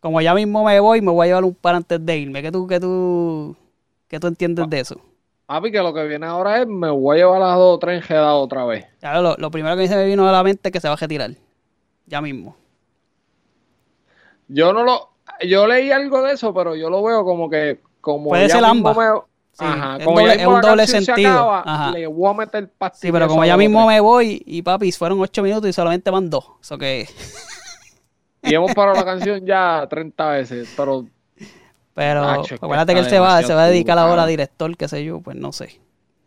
Como 0.00 0.20
ya 0.20 0.34
mismo 0.34 0.64
me 0.64 0.80
voy, 0.80 1.00
me 1.02 1.10
voy 1.12 1.24
a 1.24 1.28
llevar 1.28 1.44
un 1.44 1.54
par 1.54 1.74
antes 1.74 2.04
de 2.04 2.16
irme. 2.18 2.42
¿Qué 2.42 2.50
tú, 2.50 2.66
qué 2.66 2.80
tú, 2.80 3.56
qué 4.08 4.18
tú 4.18 4.26
entiendes 4.26 4.68
de 4.68 4.80
eso? 4.80 5.00
Papi, 5.46 5.70
que 5.72 5.78
lo 5.78 5.92
que 5.92 6.04
viene 6.06 6.26
ahora 6.26 6.60
es, 6.60 6.66
me 6.66 6.88
voy 6.90 7.16
a 7.16 7.20
llevar 7.24 7.40
las 7.40 7.56
dos 7.56 7.74
o 7.76 7.78
tres 7.78 8.00
enjedadas 8.00 8.34
otra 8.34 8.64
vez. 8.64 8.86
Claro, 9.00 9.20
lo, 9.20 9.36
lo 9.36 9.50
primero 9.50 9.76
que 9.76 9.88
se 9.88 9.96
me 9.96 10.06
vino 10.06 10.26
a 10.28 10.32
la 10.32 10.42
mente 10.42 10.68
es 10.68 10.72
que 10.72 10.80
se 10.80 10.88
va 10.88 10.94
a 10.94 10.96
retirar. 10.96 11.32
Ya 12.06 12.20
mismo. 12.20 12.56
Yo 14.48 14.72
no 14.72 14.84
lo, 14.84 15.09
yo 15.48 15.66
leí 15.66 15.90
algo 15.90 16.22
de 16.22 16.32
eso, 16.34 16.52
pero 16.54 16.74
yo 16.76 16.90
lo 16.90 17.02
veo 17.02 17.24
como 17.24 17.48
que, 17.50 17.80
como 18.00 18.30
Puede 18.30 18.48
ser 18.48 18.64
ambas. 18.64 18.96
me- 18.96 19.04
Sí, 19.52 19.64
Ajá, 19.68 19.96
es 19.98 20.04
como 20.06 20.20
doble- 20.20 20.34
es 20.40 20.46
un 20.46 20.60
doble 20.60 20.76
canción 20.78 21.00
se 21.00 21.04
sentido. 21.06 21.30
acaba, 21.32 21.62
Ajá. 21.66 21.90
le 21.90 22.06
voy 22.06 22.30
a 22.30 22.34
meter 22.34 22.70
Sí, 22.94 23.12
pero 23.12 23.26
como 23.28 23.44
ya 23.44 23.56
mismo 23.58 23.86
me 23.86 24.00
voy 24.00 24.42
y 24.46 24.62
papi, 24.62 24.90
fueron 24.92 25.20
ocho 25.20 25.42
minutos 25.42 25.68
y 25.68 25.72
solamente 25.74 26.08
van 26.10 26.30
dos. 26.30 26.46
Eso 26.62 26.78
que. 26.78 27.06
Y 28.42 28.54
hemos 28.54 28.72
parado 28.72 28.96
la 28.96 29.04
canción 29.04 29.44
ya 29.44 29.86
30 29.90 30.30
veces, 30.30 30.72
pero 30.76 31.04
Pero 31.92 32.22
Nacho, 32.22 32.42
es 32.54 32.60
que 32.60 32.64
acuérdate 32.64 32.94
que 32.94 33.00
él 33.00 33.10
se 33.10 33.18
va, 33.18 33.42
se 33.42 33.52
va 33.52 33.64
a 33.64 33.66
dedicar 33.68 33.98
ahora 33.98 34.22
a 34.22 34.26
director, 34.26 34.74
qué 34.78 34.88
sé 34.88 35.04
yo, 35.04 35.20
pues 35.20 35.36
no 35.36 35.52
sé. 35.52 35.78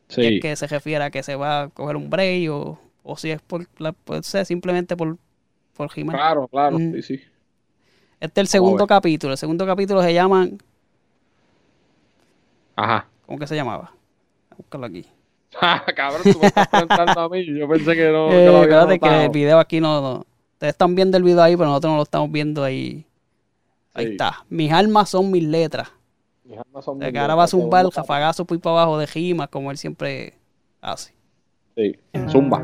Si 0.10 0.22
sí. 0.22 0.36
es 0.36 0.42
que 0.42 0.56
se 0.56 0.68
refiere 0.68 1.04
a 1.04 1.10
que 1.10 1.24
se 1.24 1.36
va 1.36 1.64
a 1.64 1.70
coger 1.70 1.96
un 1.96 2.12
break 2.12 2.52
o, 2.52 2.78
o 3.02 3.18
si 3.18 3.32
es 3.32 3.42
por 3.42 3.66
la, 3.80 3.94
pues, 3.94 4.28
simplemente 4.46 4.96
por, 4.96 5.18
por 5.76 5.90
He-Man. 5.96 6.16
Claro, 6.16 6.48
claro, 6.50 6.78
Mm. 6.78 6.94
sí, 6.96 7.02
sí. 7.02 7.22
Este 8.24 8.40
es 8.40 8.44
el 8.44 8.48
segundo 8.48 8.88
capítulo. 8.88 9.34
El 9.34 9.38
segundo 9.38 9.66
capítulo 9.66 10.02
se 10.02 10.14
llama. 10.14 10.48
Ajá. 12.74 13.06
¿Cómo 13.26 13.38
que 13.38 13.46
se 13.48 13.54
llamaba? 13.54 13.92
A 14.50 14.56
buscarlo 14.56 14.86
aquí. 14.86 15.06
Cabrón, 15.96 16.22
tú 16.32 16.40
me 16.40 16.48
estás 16.48 16.68
preguntando 16.72 17.20
a 17.20 17.28
mí. 17.28 17.46
Yo 17.60 17.68
pensé 17.68 17.94
que 17.96 18.10
no. 18.12 18.28
Eh, 18.32 18.32
que 18.32 18.46
lo 18.46 18.58
había 18.60 18.64
espérate 18.82 19.00
que 19.00 19.26
el 19.26 19.30
video 19.30 19.60
aquí 19.60 19.82
no, 19.82 20.00
no- 20.02 20.26
Ustedes 20.54 20.72
están 20.72 20.96
viendo 20.96 21.18
el 21.18 21.24
video 21.24 21.42
ahí, 21.44 21.58
pero 21.58 21.68
nosotros 21.68 21.92
no 21.92 21.98
lo 21.98 22.04
estamos 22.04 22.32
viendo 22.32 22.64
ahí. 22.64 23.06
Ahí 23.94 24.06
Sí. 24.06 24.12
está. 24.14 24.46
Mis 24.48 24.72
almas 24.72 25.10
son 25.10 25.30
mis 25.30 25.44
letras. 25.44 25.92
Mis 26.46 26.58
almas 26.58 26.86
son 26.86 26.96
O 26.96 27.00
sea, 27.00 27.08
muy 27.08 27.12
que 27.14 27.20
ahora 27.20 27.36
va 27.36 27.44
a 27.44 27.48
zumbar 27.48 27.84
el 27.86 27.92
jafagazo 27.92 28.46
por 28.46 28.56
ahí 28.56 28.62
para 28.62 28.78
abajo 28.78 28.98
de 29.00 29.06
rimas, 29.06 29.50
como 29.50 29.70
él 29.70 29.78
siempre 29.78 30.36
hace. 30.80 31.14
Sí, 31.76 32.00
zumba. 32.30 32.62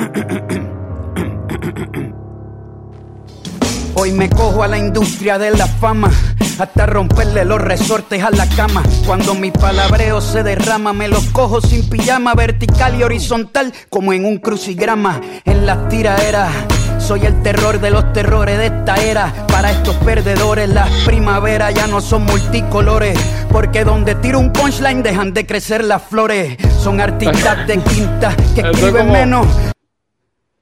Hoy 4.02 4.14
me 4.14 4.30
cojo 4.30 4.64
a 4.64 4.68
la 4.70 4.78
industria 4.78 5.38
de 5.38 5.52
la 5.52 5.68
fama, 5.68 6.10
hasta 6.58 6.86
romperle 6.86 7.44
los 7.44 7.60
resortes 7.60 8.24
a 8.24 8.30
la 8.30 8.48
cama. 8.56 8.82
Cuando 9.06 9.34
mi 9.36 9.52
palabreo 9.52 10.22
se 10.22 10.42
derrama, 10.42 10.94
me 10.94 11.10
los 11.10 11.26
cojo 11.32 11.60
sin 11.60 11.90
pijama, 11.90 12.34
vertical 12.34 12.98
y 12.98 13.04
horizontal, 13.04 13.74
como 13.90 14.14
en 14.14 14.24
un 14.24 14.38
crucigrama. 14.38 15.20
En 15.44 15.66
las 15.66 15.90
tiraderas, 15.90 16.50
soy 16.98 17.26
el 17.26 17.42
terror 17.44 17.82
de 17.82 17.90
los 17.90 18.14
terrores 18.14 18.58
de 18.58 18.68
esta 18.68 18.96
era. 18.96 19.34
Para 19.48 19.72
estos 19.72 19.98
perdedores, 19.98 20.70
las 20.70 20.90
primaveras 21.04 21.74
ya 21.74 21.88
no 21.88 22.00
son 22.00 22.24
multicolores, 22.24 23.20
porque 23.52 23.84
donde 23.84 24.16
tiro 24.16 24.40
un 24.40 24.54
punchline 24.54 25.04
dejan 25.04 25.34
de 25.34 25.46
crecer 25.46 25.84
las 25.84 26.04
flores. 26.04 26.56
Son 26.82 27.02
artistas 27.02 27.68
de 27.68 27.78
quinta 27.84 28.34
que 28.56 28.62
escriben 28.62 29.08
como- 29.08 29.12
menos. 29.14 29.48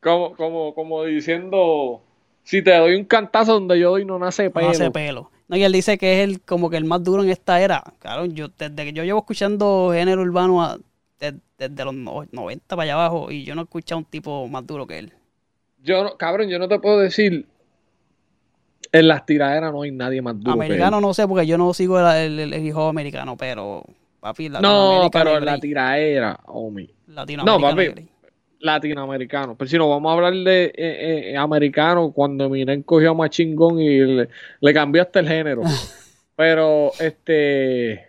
Como, 0.02 0.36
como, 0.36 0.74
como 0.74 1.04
diciendo. 1.04 2.02
Si 2.48 2.62
te 2.62 2.74
doy 2.78 2.96
un 2.96 3.04
cantazo 3.04 3.56
donde 3.56 3.78
yo 3.78 3.90
doy 3.90 4.06
no 4.06 4.18
nace 4.18 4.46
No 4.46 4.52
pelo. 4.52 4.70
hace 4.70 4.90
pelo. 4.90 5.32
No, 5.50 5.58
y 5.58 5.64
él 5.66 5.72
dice 5.74 5.98
que 5.98 6.24
es 6.24 6.30
el, 6.30 6.40
como 6.42 6.70
que 6.70 6.78
el 6.78 6.86
más 6.86 7.04
duro 7.04 7.22
en 7.22 7.30
esta 7.30 7.60
era. 7.60 7.84
Claro, 8.00 8.24
yo, 8.26 8.48
desde 8.58 8.86
que 8.86 8.94
yo 8.94 9.04
llevo 9.04 9.20
escuchando 9.20 9.90
género 9.94 10.22
urbano 10.22 10.64
a- 10.64 10.78
desde 11.20 11.84
los 11.84 11.94
no- 11.94 12.24
90 12.32 12.76
para 12.78 12.84
allá 12.84 12.94
abajo, 12.94 13.30
y 13.32 13.44
yo 13.44 13.54
no 13.54 13.62
he 13.62 13.64
escuchado 13.66 14.00
un 14.00 14.06
tipo 14.06 14.48
más 14.48 14.66
duro 14.66 14.88
que 14.88 14.98
él. 15.00 15.12
Yo 15.84 16.06
no, 16.06 16.16
cabrón, 16.16 16.48
yo 16.48 16.58
no 16.58 16.70
te 16.70 16.80
puedo 16.80 17.00
decir. 17.00 17.46
En 18.94 19.08
las 19.10 19.26
tiraderas 19.26 19.74
no 19.74 19.82
hay 19.82 19.92
nadie 19.92 20.22
más 20.22 20.40
duro. 20.40 20.54
que 20.58 20.66
él. 20.66 20.72
Americano 20.72 21.02
no 21.02 21.14
sé, 21.14 21.28
porque 21.28 21.46
yo 21.46 21.58
no 21.58 21.74
sigo 21.74 22.00
el, 22.00 22.40
el, 22.40 22.54
el 22.54 22.66
hijo 22.66 22.88
americano, 22.88 23.36
pero 23.36 23.84
papi, 24.22 24.48
No, 24.48 25.10
pero 25.12 25.32
no 25.32 25.38
en 25.38 25.46
la 25.46 25.60
tiraera, 25.60 26.40
homie. 26.46 26.90
No, 27.08 27.60
papi. 27.60 28.08
Latinoamericano. 28.60 29.56
Pero 29.58 29.70
si 29.70 29.78
no 29.78 29.90
vamos 29.90 30.10
a 30.10 30.14
hablar 30.16 30.34
de 30.34 30.66
eh, 30.66 31.32
eh, 31.32 31.38
americano, 31.38 32.12
cuando 32.12 32.46
Eminem 32.46 32.82
cogió 32.84 33.12
a 33.12 33.14
Machingón 33.14 33.80
y 33.80 34.00
le, 34.00 34.30
le 34.60 34.74
cambió 34.74 35.02
hasta 35.02 35.20
el 35.20 35.28
género. 35.28 35.62
Pero, 36.36 36.92
este. 37.00 38.06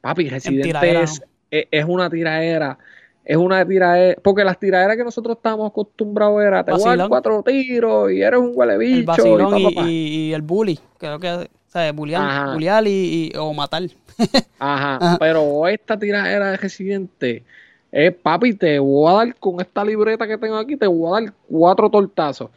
Papi, 0.00 0.28
Residente 0.28 1.02
es, 1.02 1.22
es, 1.50 1.66
es 1.70 1.84
una 1.84 2.08
tiraera. 2.10 2.78
Es 3.24 3.36
una 3.36 3.66
tiraera. 3.66 4.20
Porque 4.22 4.44
las 4.44 4.58
tiraderas 4.58 4.96
que 4.96 5.04
nosotros 5.04 5.36
estábamos 5.36 5.70
acostumbrados 5.70 6.42
era: 6.42 6.64
te 6.64 6.72
voy 6.72 6.80
a 6.80 6.84
dar 6.84 6.88
Vacilón. 6.90 7.08
cuatro 7.08 7.42
tiros 7.42 8.12
y 8.12 8.22
eres 8.22 8.40
un 8.40 8.52
huele 8.54 8.78
bicho. 8.78 8.98
El 8.98 9.04
vacilón 9.04 9.58
y, 9.58 9.60
y, 9.60 9.64
pa, 9.64 9.70
pa, 9.70 9.82
pa. 9.82 9.90
y- 9.90 9.94
y 10.28 10.32
el 10.34 10.42
bully, 10.42 10.78
creo 10.98 11.18
que. 11.18 11.48
Bullear, 11.94 12.22
Ajá. 12.22 12.54
bullear 12.54 12.84
y, 12.88 13.30
y- 13.32 13.36
o 13.38 13.52
matar. 13.54 13.82
Ajá, 14.58 14.96
Ajá. 14.96 15.16
pero 15.20 15.68
esta 15.68 15.96
tiradera 15.96 16.50
de 16.50 16.56
Residente 16.56 17.44
es, 17.90 18.14
papi, 18.14 18.54
te 18.54 18.78
voy 18.78 19.10
a 19.10 19.16
dar 19.16 19.34
con 19.36 19.60
esta 19.60 19.84
libreta 19.84 20.26
que 20.26 20.38
tengo 20.38 20.56
aquí, 20.56 20.76
te 20.76 20.86
voy 20.86 21.08
a 21.08 21.20
dar 21.20 21.32
cuatro 21.48 21.90
tortazos. 21.90 22.50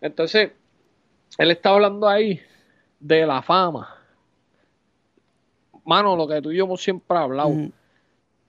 Entonces, 0.00 0.50
él 1.38 1.50
está 1.50 1.70
hablando 1.70 2.08
ahí 2.08 2.40
de 2.98 3.26
la 3.26 3.42
fama. 3.42 3.96
Mano, 5.84 6.16
lo 6.16 6.26
que 6.26 6.40
tú 6.40 6.50
y 6.50 6.56
yo 6.56 6.64
hemos 6.64 6.82
siempre 6.82 7.16
hablado. 7.16 7.52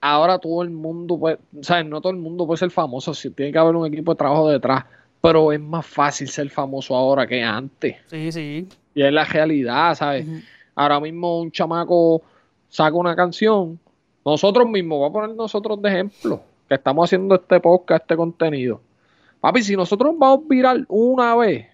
Ahora 0.00 0.38
todo 0.38 0.62
el 0.62 0.70
mundo 0.70 1.18
puede, 1.18 1.38
¿sabes? 1.60 1.86
No 1.86 2.00
todo 2.00 2.12
el 2.12 2.18
mundo 2.18 2.46
puede 2.46 2.58
ser 2.58 2.70
famoso, 2.70 3.14
si 3.14 3.30
tiene 3.30 3.52
que 3.52 3.58
haber 3.58 3.76
un 3.76 3.86
equipo 3.86 4.12
de 4.12 4.18
trabajo 4.18 4.48
detrás, 4.48 4.84
pero 5.20 5.52
es 5.52 5.60
más 5.60 5.86
fácil 5.86 6.28
ser 6.28 6.50
famoso 6.50 6.96
ahora 6.96 7.26
que 7.26 7.42
antes. 7.42 7.96
Sí, 8.06 8.32
sí. 8.32 8.68
Y 8.94 9.02
es 9.02 9.12
la 9.12 9.24
realidad, 9.24 9.94
¿sabes? 9.94 10.26
Ahora 10.74 10.98
mismo 10.98 11.40
un 11.40 11.52
chamaco 11.52 12.22
saca 12.68 12.96
una 12.96 13.14
canción, 13.14 13.78
nosotros 14.24 14.68
mismos, 14.68 14.98
voy 14.98 15.08
a 15.08 15.12
poner 15.12 15.36
nosotros 15.36 15.80
de 15.82 15.88
ejemplo, 15.88 16.42
que 16.68 16.74
estamos 16.74 17.08
haciendo 17.08 17.34
este 17.34 17.60
podcast, 17.60 18.02
este 18.02 18.16
contenido. 18.16 18.80
Papi, 19.40 19.62
si 19.62 19.76
nosotros 19.76 20.14
vamos 20.16 20.44
a 20.44 20.48
virar 20.48 20.84
una 20.88 21.34
vez, 21.36 21.66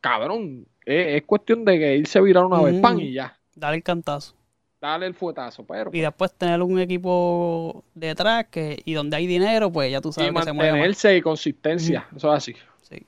cabrón, 0.00 0.66
es, 0.84 1.16
es 1.16 1.22
cuestión 1.24 1.64
de 1.64 1.78
que 1.78 1.96
irse 1.96 2.18
a 2.18 2.22
virar 2.22 2.44
una 2.44 2.60
vez, 2.62 2.80
pan 2.80 2.98
y 3.00 3.12
ya. 3.12 3.36
Dale 3.54 3.76
el 3.78 3.82
cantazo. 3.82 4.34
Dale 4.80 5.06
el 5.06 5.14
fuetazo, 5.14 5.64
pero. 5.64 5.90
Y 5.92 6.00
después 6.00 6.32
tener 6.34 6.62
un 6.62 6.78
equipo 6.78 7.82
detrás 7.94 8.46
que, 8.50 8.80
y 8.84 8.92
donde 8.92 9.16
hay 9.16 9.26
dinero, 9.26 9.70
pues 9.72 9.90
ya 9.90 10.00
tú 10.00 10.10
Y 10.10 10.12
sabes 10.12 10.32
que 10.32 10.42
se 10.42 10.52
mueve. 10.52 10.72
mantenerse 10.72 11.16
y 11.16 11.22
consistencia, 11.22 12.06
eso 12.14 12.28
es 12.32 12.36
así. 12.36 12.54
Sí, 12.82 13.02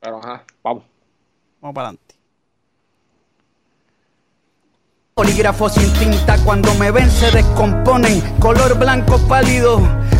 Pero 0.00 0.18
ajá, 0.18 0.44
vamos. 0.62 0.84
vamos 1.60 1.74
para 1.74 1.88
adelante. 1.88 2.14
Polígrafo 5.18 5.68
sin 5.68 5.92
tinta 5.94 6.38
cuando 6.44 6.72
me 6.74 6.92
ven 6.92 7.10
se 7.10 7.28
descomponen, 7.32 8.20
color 8.38 8.78
blanco 8.78 9.18
pálido. 9.26 9.82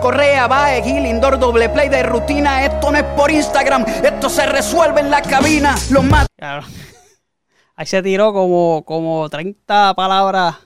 Correa, 0.00 0.46
Bae, 0.46 0.82
Gil, 0.82 1.06
Indoor, 1.06 1.38
doble 1.38 1.68
play 1.68 1.88
de 1.88 2.02
rutina 2.02 2.64
Esto 2.64 2.90
no 2.90 2.98
es 2.98 3.04
por 3.04 3.30
Instagram, 3.30 3.84
esto 4.04 4.28
se 4.28 4.46
resuelve 4.46 5.00
en 5.00 5.10
la 5.10 5.22
cabina 5.22 5.74
Los 5.90 6.04
más 6.04 6.26
Claro. 6.36 6.66
Ahí 7.76 7.86
se 7.86 8.02
tiró 8.02 8.32
como, 8.32 8.82
como 8.84 9.28
30 9.28 9.94
palabras 9.94 10.56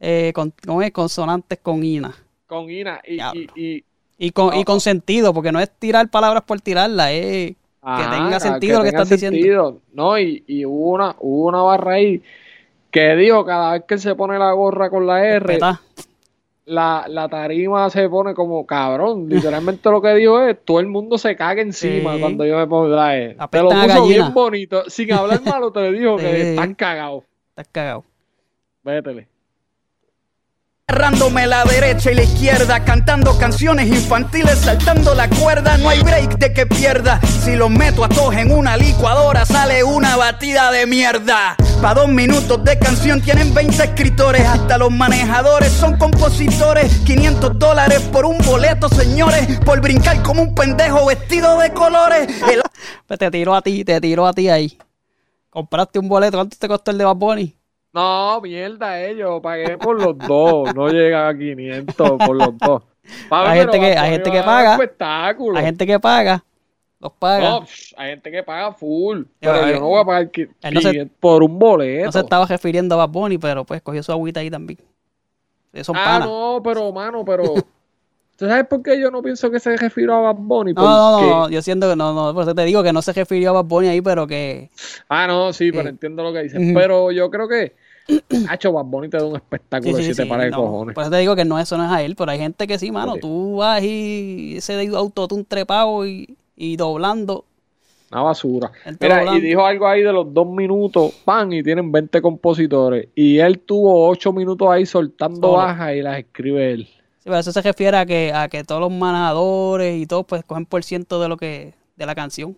eh, 0.00 0.32
con, 0.34 0.52
¿cómo 0.66 0.82
es? 0.82 0.92
consonantes 0.92 1.58
con 1.62 1.82
INA. 1.82 2.14
Con 2.46 2.70
Ina 2.70 3.00
y, 3.04 3.20
y, 3.20 3.48
y- 3.56 3.84
Y 4.18 4.30
con, 4.32 4.54
y 4.54 4.58
No. 4.60 4.64
con 4.64 4.80
sentido, 4.80 5.32
porque 5.34 5.50
no 5.52 5.60
es 5.60 5.70
tirar 5.78 6.08
palabras 6.08 6.42
por 6.44 6.60
tirarlas, 6.60 7.10
es 7.10 7.22
que 7.52 7.56
Ajá, 7.82 8.10
tenga 8.10 8.30
que 8.36 8.40
sentido 8.40 8.78
lo 8.78 8.82
que 8.82 8.88
estás 8.90 9.08
diciendo. 9.08 9.36
sentido. 9.36 9.78
No, 9.92 10.18
y, 10.18 10.44
y 10.46 10.64
hubo 10.64 10.90
una, 10.94 11.14
hubo 11.20 11.48
una 11.48 11.62
barra 11.62 11.94
ahí 11.94 12.22
que 12.90 13.14
dijo 13.16 13.44
cada 13.44 13.72
vez 13.72 13.84
que 13.86 13.94
él 13.94 14.00
se 14.00 14.14
pone 14.14 14.38
la 14.38 14.52
gorra 14.52 14.90
con 14.90 15.06
la 15.06 15.24
R, 15.24 15.38
Respetá. 15.40 15.80
La, 16.68 17.06
la 17.08 17.28
tarima 17.28 17.90
se 17.90 18.08
pone 18.08 18.34
como 18.34 18.64
cabrón. 18.66 19.28
Literalmente 19.28 19.90
lo 19.90 20.00
que 20.00 20.14
dijo 20.14 20.40
es, 20.40 20.56
todo 20.64 20.80
el 20.80 20.86
mundo 20.86 21.18
se 21.18 21.34
caga 21.36 21.60
encima 21.62 22.14
Sí. 22.14 22.20
cuando 22.20 22.44
yo 22.44 22.56
me 22.58 22.66
pongo 22.66 22.88
la 22.88 23.16
R. 23.16 23.36
Te 23.50 23.62
lo 23.62 23.68
puso 23.70 24.06
bien 24.06 24.32
bonito. 24.34 24.84
Sin 24.88 25.12
hablar 25.12 25.42
malo 25.42 25.72
te 25.72 25.90
dijo 25.92 26.18
Sí. 26.18 26.24
que 26.24 26.50
están 26.50 26.74
cagados. 26.74 27.24
Estás 27.50 27.68
cagado. 27.72 28.04
Vétele. 28.84 29.26
Agarrándome 30.98 31.46
la 31.46 31.64
derecha 31.64 32.10
y 32.10 32.14
la 32.14 32.22
izquierda 32.22 32.82
Cantando 32.82 33.36
canciones 33.36 33.88
infantiles 33.88 34.58
saltando 34.58 35.14
la 35.14 35.28
cuerda. 35.28 35.76
No 35.76 35.90
hay 35.90 36.00
break 36.00 36.38
de 36.38 36.52
que 36.52 36.66
pierda. 36.66 37.20
Si 37.44 37.56
los 37.56 37.70
meto 37.70 38.04
a 38.04 38.08
todos 38.08 38.34
en 38.34 38.50
una 38.50 38.76
licuadora 38.76 39.44
Sale 39.44 39.84
una 39.84 40.16
batida 40.16 40.72
de 40.72 40.86
mierda. 40.86 41.56
Pa' 41.82 41.94
dos 41.94 42.08
minutos 42.08 42.64
de 42.64 42.78
canción 42.78 43.20
tienen 43.20 43.52
20 43.52 43.84
escritores. 43.84 44.46
Hasta 44.46 44.78
los 44.78 44.90
manejadores 44.90 45.70
son 45.72 45.98
compositores. 45.98 46.98
500 47.04 47.58
dólares 47.58 48.00
por 48.10 48.24
un 48.24 48.38
boleto, 48.38 48.88
señores. 48.88 49.60
Por 49.60 49.80
brincar 49.80 50.22
como 50.22 50.42
un 50.42 50.54
pendejo 50.54 51.06
vestido 51.06 51.58
de 51.58 51.72
colores. 51.72 52.28
Te 53.06 53.30
tiró 53.30 53.54
a 53.54 53.62
ti, 53.62 53.84
te 53.84 54.00
tiró 54.00 54.26
a 54.26 54.32
ti 54.32 54.48
ahí. 54.48 54.78
Compraste 55.50 55.98
un 55.98 56.08
boleto, 56.08 56.38
¿cuánto 56.38 56.56
te 56.58 56.66
costó 56.66 56.90
el 56.90 56.98
de 56.98 57.04
Bad 57.04 57.16
Bunny? 57.16 57.57
No, 57.98 58.40
mierda, 58.40 59.00
ellos 59.02 59.40
pagué 59.42 59.76
por 59.76 60.00
los 60.00 60.16
dos. 60.18 60.72
No 60.74 60.88
llega 60.88 61.28
a 61.28 61.36
500 61.36 62.10
por 62.18 62.36
los 62.36 62.56
dos. 62.58 62.82
Hay 63.30 63.60
gente 63.60 63.80
que- 63.80 63.96
hay 63.98 64.10
gente 64.12 64.30
que 64.30 64.42
paga. 64.42 64.78
Hay 65.56 65.64
gente 65.64 65.86
que 65.86 65.98
paga, 65.98 66.44
los 67.00 67.12
paga. 67.12 67.48
No, 67.48 67.66
hay 67.96 68.10
gente 68.10 68.30
que 68.30 68.42
paga 68.42 68.72
full. 68.72 69.22
Pero 69.40 69.66
eh, 69.66 69.72
yo 69.74 69.80
no 69.80 69.88
voy 69.88 70.00
a 70.02 70.04
pagar 70.04 70.30
qui- 70.30 70.48
él 70.62 70.74
no 70.74 70.80
se- 70.80 70.90
500 70.90 71.16
por 71.18 71.42
un 71.42 71.58
boleto. 71.58 72.04
no 72.06 72.12
se 72.12 72.20
estaba 72.20 72.46
refiriendo 72.46 72.94
a 72.94 72.98
Bad 72.98 73.08
Bunny, 73.08 73.38
pero 73.38 73.64
pues 73.64 73.80
cogió 73.82 74.02
su 74.02 74.12
agüita 74.12 74.40
ahí 74.40 74.50
también. 74.50 74.78
Son 75.82 75.96
ah, 75.96 76.04
panas. 76.04 76.28
no, 76.28 76.60
pero, 76.62 76.92
mano, 76.92 77.24
pero. 77.24 77.54
¿Tú 78.36 78.46
sabes 78.46 78.66
por 78.68 78.82
qué 78.84 79.00
yo 79.00 79.10
no 79.10 79.20
pienso 79.20 79.50
que 79.50 79.58
se 79.58 79.76
refiere 79.76 80.12
a 80.12 80.16
Bad 80.16 80.36
Bunny? 80.38 80.72
No, 80.72 80.82
no, 80.82 81.20
no, 81.20 81.50
yo 81.50 81.60
siento 81.60 81.90
que 81.90 81.96
no, 81.96 82.12
no, 82.12 82.32
por 82.32 82.44
eso 82.44 82.54
te 82.54 82.64
digo 82.64 82.84
que 82.84 82.92
no 82.92 83.02
se 83.02 83.12
refirió 83.12 83.50
a 83.50 83.52
Bad 83.54 83.64
Bunny 83.64 83.88
ahí, 83.88 84.00
pero 84.00 84.26
que 84.28 84.70
Ah, 85.08 85.26
no, 85.26 85.52
sí, 85.52 85.72
pero 85.72 85.84
Sí. 85.84 85.88
entiendo 85.88 86.22
lo 86.22 86.32
que 86.32 86.42
dices. 86.44 86.60
Pero 86.74 87.10
yo 87.10 87.30
creo 87.30 87.48
que. 87.48 87.74
Hacho, 88.48 88.72
Bad 88.72 88.84
Bunny 88.84 89.08
te 89.08 89.16
da 89.18 89.24
un 89.24 89.36
espectáculo 89.36 89.96
sí, 89.98 90.04
si 90.04 90.08
te 90.14 90.22
sí, 90.22 90.28
para 90.28 90.44
de 90.44 90.50
no. 90.50 90.56
cojones. 90.56 90.94
Por 90.94 91.02
eso 91.04 91.10
te 91.10 91.18
digo 91.18 91.36
que 91.36 91.44
no, 91.44 91.58
eso 91.58 91.76
no 91.76 91.84
es 91.84 91.90
a 91.90 92.02
él, 92.02 92.16
pero 92.16 92.30
hay 92.30 92.38
gente 92.38 92.66
que 92.66 92.78
sí, 92.78 92.90
mano, 92.90 93.16
tú 93.16 93.56
vas 93.56 93.82
y 93.82 94.54
ese 94.56 94.74
de 94.74 94.86
autotune 94.96 95.44
trepado 95.44 96.06
y, 96.06 96.36
y 96.56 96.76
doblando. 96.76 97.44
Una 98.10 98.22
basura. 98.22 98.72
Mira, 99.00 99.36
y 99.36 99.40
dijo 99.40 99.66
algo 99.66 99.86
ahí 99.86 100.02
de 100.02 100.12
los 100.12 100.32
dos 100.32 100.46
minutos, 100.46 101.12
pan, 101.24 101.52
y 101.52 101.62
tienen 101.62 101.92
20 101.92 102.22
compositores. 102.22 103.08
Y 103.14 103.38
él 103.38 103.58
tuvo 103.60 104.08
8 104.08 104.32
minutos 104.32 104.68
ahí 104.70 104.86
soltando 104.86 105.52
bajas 105.52 105.94
y 105.94 106.00
las 106.02 106.18
escribe 106.18 106.72
él. 106.72 106.88
Sí, 107.18 107.24
pero 107.24 107.38
eso 107.38 107.52
se 107.52 107.60
refiere 107.60 107.96
a 107.98 108.06
que, 108.06 108.32
a 108.32 108.48
que 108.48 108.64
todos 108.64 108.80
los 108.80 108.90
manejadores 108.90 110.00
y 110.00 110.06
todo, 110.06 110.24
pues 110.24 110.42
cogen 110.44 110.64
por 110.64 110.82
ciento 110.84 111.20
de 111.20 111.28
lo 111.28 111.36
que, 111.36 111.74
de 111.96 112.06
la 112.06 112.14
canción. 112.14 112.56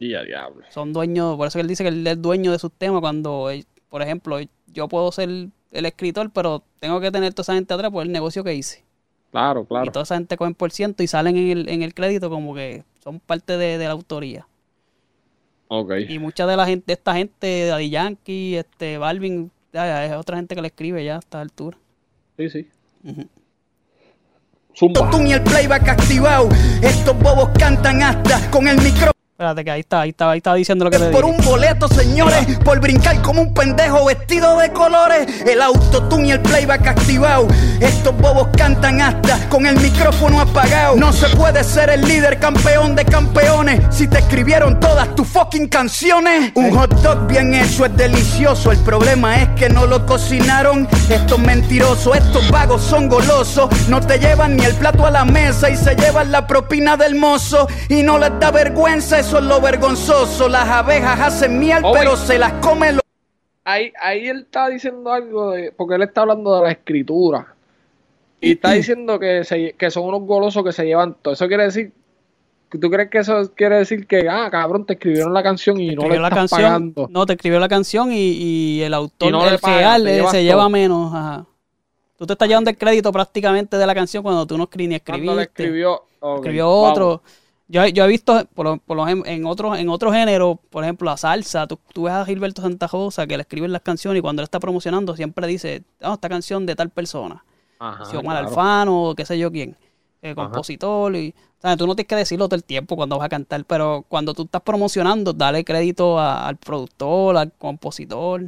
Y 0.00 0.14
a 0.14 0.22
diablo. 0.22 0.64
Son 0.70 0.92
dueños, 0.92 1.36
por 1.36 1.46
eso 1.46 1.58
que 1.58 1.60
él 1.62 1.68
dice 1.68 1.84
que 1.84 1.88
él 1.90 2.06
es 2.06 2.20
dueño 2.20 2.50
de 2.50 2.58
sus 2.58 2.72
temas 2.72 3.00
cuando, 3.00 3.50
él- 3.50 3.66
por 3.94 4.02
ejemplo, 4.02 4.40
yo 4.72 4.88
puedo 4.88 5.12
ser 5.12 5.28
el 5.28 5.86
escritor, 5.86 6.28
pero 6.32 6.64
tengo 6.80 7.00
que 7.00 7.12
tener 7.12 7.32
toda 7.32 7.44
esa 7.44 7.54
gente 7.54 7.72
atrás 7.74 7.92
por 7.92 8.02
el 8.02 8.10
negocio 8.10 8.42
que 8.42 8.52
hice. 8.52 8.82
Claro, 9.30 9.60
Y 9.60 9.66
claro. 9.66 9.92
toda 9.92 10.02
esa 10.02 10.16
gente 10.16 10.36
cogen 10.36 10.56
por 10.56 10.72
ciento 10.72 11.04
y 11.04 11.06
salen 11.06 11.36
en 11.36 11.50
el, 11.56 11.68
en 11.68 11.82
el 11.84 11.94
crédito 11.94 12.28
como 12.28 12.56
que 12.56 12.82
son 13.04 13.20
parte 13.20 13.56
de, 13.56 13.78
de 13.78 13.84
la 13.84 13.92
autoría. 13.92 14.48
Ok. 15.68 15.92
Y 16.08 16.18
mucha 16.18 16.44
de 16.44 16.56
la 16.56 16.66
gente, 16.66 16.86
de 16.88 16.92
esta 16.94 17.14
gente, 17.14 17.66
Daddy 17.66 17.90
Yankee, 17.90 18.56
este, 18.56 18.98
Balvin, 18.98 19.52
ya, 19.72 20.04
es 20.06 20.12
otra 20.14 20.38
gente 20.38 20.56
que 20.56 20.62
le 20.62 20.66
escribe 20.66 21.04
ya 21.04 21.14
a 21.14 21.18
esta 21.20 21.40
altura. 21.40 21.78
Sí, 22.36 22.50
sí. 22.50 22.68
Ujú. 23.04 23.28
Zumba. 24.76 25.08
tú 25.08 25.20
y 25.22 25.30
el 25.30 25.44
playback 25.44 25.88
activado 25.88 26.48
Estos 26.82 27.16
bobos 27.20 27.50
cantan 27.56 28.02
hasta 28.02 28.50
con 28.50 28.66
el 28.66 28.76
micrófono 28.78 29.13
Espérate 29.34 29.64
que 29.64 29.70
ahí 29.72 29.80
está, 29.80 30.02
ahí 30.02 30.10
está, 30.10 30.30
ahí 30.30 30.36
está 30.38 30.54
diciendo 30.54 30.84
lo 30.84 30.92
que 30.92 30.98
te 31.00 31.06
por 31.06 31.24
un 31.24 31.36
boleto, 31.38 31.88
señores, 31.88 32.56
por 32.64 32.78
brincar 32.78 33.20
como 33.20 33.42
un 33.42 33.52
pendejo 33.52 34.04
vestido 34.04 34.56
de 34.58 34.72
colores. 34.72 35.26
El 35.44 35.60
autotune 35.60 36.28
y 36.28 36.30
el 36.30 36.40
playback 36.40 36.86
activado. 36.86 37.48
Estos 37.80 38.16
bobos 38.16 38.46
cantan 38.56 39.02
hasta 39.02 39.48
con 39.48 39.66
el 39.66 39.76
micrófono 39.80 40.40
apagado. 40.40 40.94
No 40.94 41.12
se 41.12 41.28
puede 41.30 41.64
ser 41.64 41.90
el 41.90 42.02
líder 42.02 42.38
campeón 42.38 42.94
de 42.94 43.04
campeones 43.06 43.80
si 43.90 44.06
te 44.06 44.18
escribieron 44.18 44.78
todas 44.78 45.12
tus 45.16 45.26
fucking 45.26 45.66
canciones. 45.66 46.52
Un 46.54 46.70
hot 46.70 46.94
dog 47.02 47.26
bien 47.26 47.54
hecho 47.54 47.86
es 47.86 47.96
delicioso. 47.96 48.70
El 48.70 48.78
problema 48.84 49.42
es 49.42 49.48
que 49.56 49.68
no 49.68 49.84
lo 49.86 50.06
cocinaron. 50.06 50.86
Estos 51.10 51.40
mentirosos, 51.40 52.16
estos 52.16 52.48
vagos 52.52 52.82
son 52.82 53.08
golosos. 53.08 53.68
No 53.88 54.00
te 54.00 54.20
llevan 54.20 54.56
ni 54.56 54.64
el 54.64 54.76
plato 54.76 55.04
a 55.04 55.10
la 55.10 55.24
mesa 55.24 55.70
y 55.70 55.76
se 55.76 55.96
llevan 55.96 56.30
la 56.30 56.46
propina 56.46 56.96
del 56.96 57.16
mozo. 57.16 57.66
Y 57.88 58.04
no 58.04 58.16
les 58.16 58.30
da 58.38 58.52
vergüenza, 58.52 59.23
eso 59.26 59.38
es 59.38 59.44
lo 59.44 59.60
vergonzoso. 59.60 60.48
Las 60.48 60.68
abejas 60.68 61.18
hacen 61.18 61.58
miel, 61.58 61.82
Oh, 61.82 61.92
pero 61.92 62.16
se 62.16 62.38
las 62.38 62.52
come 62.54 62.92
lo 62.92 63.00
Ahí, 63.66 63.90
ahí 64.00 64.28
él 64.28 64.40
está 64.40 64.68
diciendo 64.68 65.10
algo 65.10 65.52
de. 65.52 65.72
Porque 65.72 65.94
él 65.94 66.02
está 66.02 66.20
hablando 66.20 66.54
de 66.56 66.62
la 66.64 66.70
escritura. 66.72 67.54
Y 68.40 68.52
está 68.52 68.72
diciendo 68.72 69.18
que, 69.18 69.42
se- 69.44 69.72
que 69.72 69.90
son 69.90 70.04
unos 70.04 70.22
golosos 70.26 70.62
que 70.62 70.72
se 70.72 70.84
llevan 70.84 71.16
todo. 71.22 71.32
Eso 71.32 71.48
quiere 71.48 71.64
decir. 71.64 71.92
¿Tú 72.68 72.90
crees 72.90 73.08
que 73.08 73.18
eso 73.18 73.52
quiere 73.54 73.76
decir 73.78 74.06
que, 74.06 74.28
ah, 74.28 74.48
cabrón, 74.50 74.84
te 74.84 74.94
escribieron 74.94 75.32
la 75.32 75.42
canción 75.44 75.80
y 75.80 75.94
no 75.94 76.08
le 76.08 76.16
estás 76.16 76.30
canción, 76.30 76.60
pagando? 76.60 77.06
no, 77.08 77.24
te 77.24 77.34
escribió 77.34 77.60
la 77.60 77.68
canción 77.68 78.10
y, 78.12 78.16
y 78.18 78.82
el 78.82 78.92
autor, 78.92 79.28
Y 79.28 79.32
no 79.32 79.44
le 79.46 79.52
el 79.52 79.58
real, 79.62 80.04
se 80.04 80.18
todo. 80.22 80.40
lleva 80.42 80.68
menos. 80.68 81.14
Ajá. 81.14 81.46
Tú 82.18 82.26
te 82.26 82.32
estás 82.32 82.48
llevando 82.48 82.70
el 82.70 82.76
crédito 82.76 83.12
prácticamente 83.12 83.76
de 83.78 83.86
la 83.86 83.94
canción 83.94 84.22
cuando 84.24 84.44
tú 84.44 84.58
no 84.58 84.64
escri- 84.68 84.88
ni 84.88 84.98
Cuando 85.00 85.40
escribiste. 85.40 85.62
le 85.62 85.66
escribió. 85.68 86.02
escribió 86.36 86.82
vamos. 86.82 87.20
Yo, 87.66 87.86
yo 87.86 88.04
he 88.04 88.08
visto, 88.08 88.44
por, 88.54 88.66
lo- 88.66 88.76
por 88.78 88.96
lo 88.96 89.08
en 89.08 89.46
otros 89.46 89.78
en 89.78 89.88
otro 89.88 90.12
género, 90.12 90.60
por 90.70 90.84
ejemplo, 90.84 91.06
la 91.10 91.16
salsa, 91.16 91.66
tú, 91.66 91.78
tú 91.94 92.02
ves 92.04 92.12
a 92.12 92.24
Gilberto 92.26 92.60
Santa 92.62 92.86
Rosa 92.86 93.26
que 93.26 93.36
le 93.36 93.42
escriben 93.42 93.72
las 93.72 93.80
canciones 93.82 94.18
y 94.18 94.22
cuando 94.22 94.42
él 94.42 94.44
está 94.44 94.60
promocionando 94.60 95.16
siempre 95.16 95.46
dice, 95.46 95.82
oh, 96.02 96.14
esta 96.14 96.28
canción 96.28 96.66
de 96.66 96.76
tal 96.76 96.90
persona. 96.90 97.42
Ajá, 97.78 98.04
si 98.04 98.16
Omar 98.16 98.36
claro. 98.36 98.48
Alfano, 98.48 99.02
o 99.10 99.14
qué 99.14 99.24
sé 99.24 99.38
yo 99.38 99.50
quién, 99.50 99.76
eh, 100.22 100.34
compositor. 100.34 101.16
Y, 101.16 101.34
¿sabes? 101.58 101.78
Tú 101.78 101.86
no 101.86 101.94
tienes 101.96 102.08
que 102.08 102.16
decirlo 102.16 102.48
todo 102.48 102.56
el 102.56 102.64
tiempo 102.64 102.96
cuando 102.96 103.16
vas 103.18 103.26
a 103.26 103.28
cantar, 103.30 103.64
pero 103.64 104.04
cuando 104.08 104.34
tú 104.34 104.42
estás 104.42 104.60
promocionando, 104.62 105.32
dale 105.32 105.64
crédito 105.64 106.18
a- 106.18 106.46
al 106.46 106.56
productor, 106.58 107.36
al 107.38 107.52
compositor. 107.52 108.42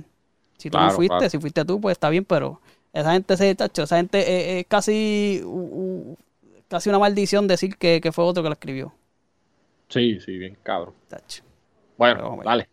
Si 0.59 0.71
tú 0.71 0.79
no 0.79 0.91
fuiste, 0.91 1.17
claro. 1.17 1.31
si 1.31 1.39
fuiste 1.39 1.65
tú, 1.65 1.81
pues 1.81 1.93
está 1.93 2.11
bien, 2.11 2.25
pero 2.25 2.61
Esa 2.93 3.13
gente 3.13 3.37
se 3.37 3.55
tacho, 3.55 3.83
esa 3.83 3.97
gente 3.99 4.59
es 4.61 4.67
casi 4.69 5.43
u- 5.45 5.49
u- 6.13 6.17
casi 6.69 6.89
una 6.89 6.99
maldición 6.99 7.47
decir 7.47 7.77
que, 7.77 8.01
que 8.01 8.11
fue 8.13 8.25
otro 8.25 8.43
que 8.43 8.49
lo 8.49 8.55
escribió. 8.55 8.93
Sí, 9.89 10.21
sí, 10.21 10.37
bien 10.37 10.57
cabrón. 10.63 10.95
Tacho. 11.09 11.43
Bueno, 11.97 12.39
dale. 12.45 12.69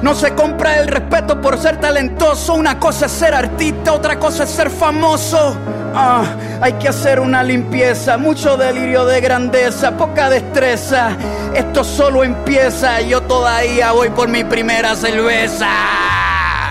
No 0.00 0.14
se 0.14 0.32
compra 0.32 0.78
el 0.78 0.86
respeto 0.86 1.40
por 1.40 1.58
ser 1.58 1.80
talentoso. 1.80 2.54
Una 2.54 2.78
cosa 2.78 3.06
es 3.06 3.12
ser 3.12 3.34
artista, 3.34 3.92
otra 3.94 4.16
cosa 4.16 4.44
es 4.44 4.50
ser 4.50 4.70
famoso. 4.70 5.56
Ah, 5.92 6.24
hay 6.60 6.74
que 6.74 6.88
hacer 6.88 7.18
una 7.18 7.42
limpieza, 7.42 8.16
mucho 8.16 8.56
delirio 8.56 9.04
de 9.06 9.20
grandeza, 9.20 9.96
poca 9.96 10.30
destreza. 10.30 11.16
Esto 11.52 11.82
solo 11.82 12.22
empieza, 12.22 13.00
yo 13.00 13.22
todavía 13.22 13.90
voy 13.90 14.10
por 14.10 14.28
mi 14.28 14.44
primera 14.44 14.94
cerveza. 14.94 15.68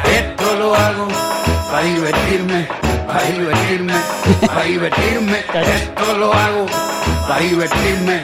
Esto 0.06 0.56
lo 0.56 0.74
hago 0.74 1.08
para 1.70 1.86
divertirme, 1.86 2.68
para 3.06 3.24
divertirme, 3.24 3.94
para 4.48 4.64
divertirme. 4.64 5.40
Esto 5.76 6.18
lo 6.18 6.32
hago 6.32 6.66
para 7.28 7.42
divertirme, 7.42 8.24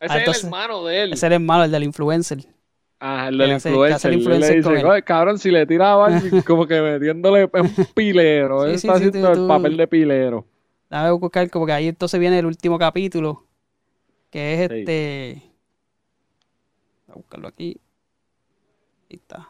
Ese 0.00 0.12
Ah, 0.14 0.18
es 0.22 0.38
el 0.40 0.44
hermano 0.46 0.84
de 0.84 1.02
él. 1.02 1.12
Ese 1.12 1.26
era 1.26 1.36
el 1.36 1.42
malo, 1.42 1.64
el 1.64 1.70
del 1.70 1.82
influencer. 1.84 2.38
Ah, 3.00 3.28
el 3.28 3.38
del 3.38 3.52
influencer. 3.52 4.10
el 4.12 4.18
influencer 4.18 4.50
le 4.50 4.56
dice, 4.56 4.68
con 4.68 4.76
él. 4.78 4.86
"Oye, 4.86 5.02
cabrón, 5.02 5.38
si 5.38 5.50
le 5.50 5.66
tira 5.66 5.92
a 5.92 5.96
Balvin, 5.96 6.42
como 6.42 6.66
que 6.66 6.80
metiéndole 6.80 7.44
un 7.52 7.86
pilero. 7.94 8.64
Sí, 8.64 8.70
Él 8.72 8.78
sí, 8.78 8.86
está 8.88 8.98
sí, 8.98 9.06
haciendo 9.08 9.32
tú- 9.32 9.42
el 9.42 9.48
papel 9.48 9.76
de 9.76 9.86
pilero. 9.88 10.44
Déjame 10.90 11.10
buscar, 11.12 11.50
como 11.50 11.66
que 11.66 11.72
ahí 11.72 11.88
entonces 11.88 12.18
viene 12.18 12.38
el 12.38 12.46
último 12.46 12.78
capítulo. 12.78 13.44
Que 14.30 14.54
es 14.54 14.60
este. 14.70 15.42
Voy 17.06 17.12
a 17.12 17.16
buscarlo 17.16 17.48
aquí. 17.48 17.80
Ahí 19.10 19.16
está. 19.16 19.48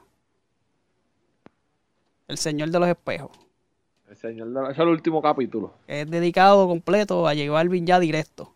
El 2.29 2.37
Señor 2.39 2.71
de 2.71 2.79
los 2.79 2.89
Espejos. 2.89 3.31
El 4.09 4.17
señor 4.17 4.49
de 4.49 4.55
la- 4.55 4.63
Ese 4.65 4.73
es 4.73 4.79
el 4.79 4.89
último 4.89 5.21
capítulo. 5.23 5.75
es 5.87 6.11
dedicado 6.11 6.67
completo 6.67 7.27
a 7.29 7.35
J 7.35 7.51
Balvin 7.51 7.87
ya 7.87 7.99
directo. 8.01 8.55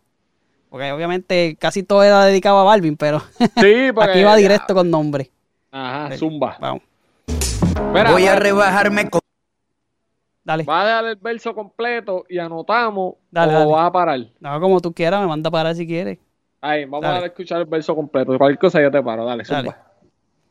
Porque 0.73 0.91
obviamente 0.91 1.55
casi 1.59 1.83
todo 1.83 2.01
era 2.01 2.25
dedicado 2.25 2.57
a 2.57 2.63
Balvin, 2.63 2.97
pero 2.97 3.19
Sí, 3.19 3.91
porque... 3.93 4.09
aquí 4.09 4.23
va 4.23 4.35
directo 4.35 4.73
con 4.73 4.89
nombre. 4.89 5.29
Ajá, 5.71 6.17
zumba. 6.17 6.57
Vamos, 6.59 6.81
Mira, 7.93 8.09
Voy 8.11 8.25
a 8.25 8.35
rebajarme 8.37 9.07
con... 9.07 9.21
dale. 10.43 10.63
¿Va 10.63 10.81
a 10.81 10.85
dejar 10.85 11.05
el 11.05 11.15
verso 11.17 11.53
completo 11.53 12.25
y 12.27 12.39
anotamos 12.39 13.17
Dale, 13.29 13.53
o 13.55 13.59
dale. 13.59 13.71
va 13.71 13.85
a 13.85 13.91
parar? 13.91 14.19
No, 14.39 14.59
como 14.59 14.79
tú 14.81 14.91
quieras, 14.91 15.21
me 15.21 15.27
manda 15.27 15.49
a 15.49 15.51
parar 15.51 15.75
si 15.75 15.85
quieres. 15.85 16.17
Ahí, 16.59 16.85
vamos 16.85 17.03
Dale. 17.03 17.25
a 17.25 17.27
escuchar 17.27 17.59
el 17.61 17.65
verso 17.67 17.93
completo. 17.95 18.35
Cualquier 18.35 18.57
cosa 18.57 18.81
yo 18.81 18.89
te 18.89 19.03
paro. 19.03 19.25
Dale, 19.25 19.43
Dale. 19.43 19.69
zumba. 19.69 19.92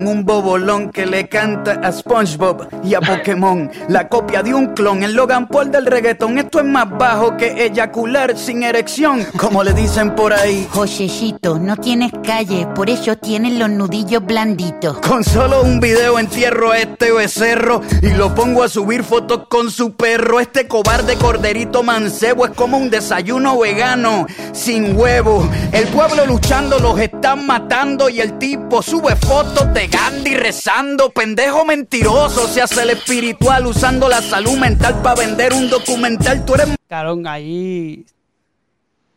Un 0.07 0.25
bobolón 0.25 0.91
que 0.91 1.07
le 1.07 1.29
canta 1.29 1.81
a 1.83 1.93
SpongeBob 1.93 2.69
y 2.83 2.95
a 2.95 3.01
Pokémon. 3.01 3.71
La 3.88 4.09
copia 4.09 4.43
de 4.43 4.53
un 4.53 4.75
clon, 4.75 5.03
el 5.03 5.15
Logan 5.15 5.47
Paul 5.47 5.71
del 5.71 5.87
reggaetón. 5.87 6.38
Esto 6.38 6.59
es 6.59 6.65
más 6.65 6.91
bajo 6.91 7.37
que 7.37 7.65
eyacular 7.65 8.37
sin 8.37 8.62
erección, 8.65 9.25
como 9.38 9.62
le 9.62 9.73
dicen 9.73 10.15
por 10.15 10.33
ahí. 10.33 10.67
Josecito, 10.71 11.59
no 11.59 11.77
tienes 11.77 12.11
calle, 12.25 12.67
por 12.75 12.91
eso 12.91 13.17
tienes 13.17 13.53
los 13.55 13.71
nudillos 13.71 14.25
blanditos. 14.25 14.99
Con 14.99 15.23
solo 15.23 15.62
un 15.62 15.79
video 15.79 16.19
entierro 16.19 16.73
a 16.73 16.79
este 16.79 17.12
becerro 17.12 17.81
y 18.03 18.11
lo 18.11 18.35
pongo 18.35 18.65
a 18.65 18.69
subir 18.69 19.05
fotos 19.05 19.43
con 19.49 19.71
su 19.71 19.95
perro. 19.95 20.41
Este 20.41 20.67
cobarde 20.67 21.17
corderito 21.17 21.83
mancebo 21.83 22.47
es 22.47 22.53
como 22.53 22.77
un 22.77 22.91
desayuno 22.91 23.59
vegano 23.59 24.27
sin 24.53 24.97
huevo. 24.99 25.49
El 25.73 25.87
pueblo 25.88 26.27
luchando 26.27 26.79
los 26.79 26.99
están 26.99 27.47
matando 27.47 28.09
y 28.09 28.21
el 28.21 28.38
tipo 28.38 28.83
sube 28.83 29.15
fotos 29.17 29.73
de 29.73 29.91
Gandhi 29.92 30.35
rezando. 30.35 31.11
Pendejo 31.11 31.64
mentiroso, 31.64 32.46
se 32.48 32.62
hace 32.62 32.83
el 32.83 32.90
espiritual 32.90 33.66
usando 33.66 34.09
la 34.09 34.20
salud 34.22 34.57
mental 34.59 35.00
para 35.02 35.20
vender 35.20 35.52
un 35.52 35.68
documental. 35.68 36.44
Tú 36.44 36.55
eres 36.55 36.68
Carón, 36.88 37.26
ahí. 37.26 38.05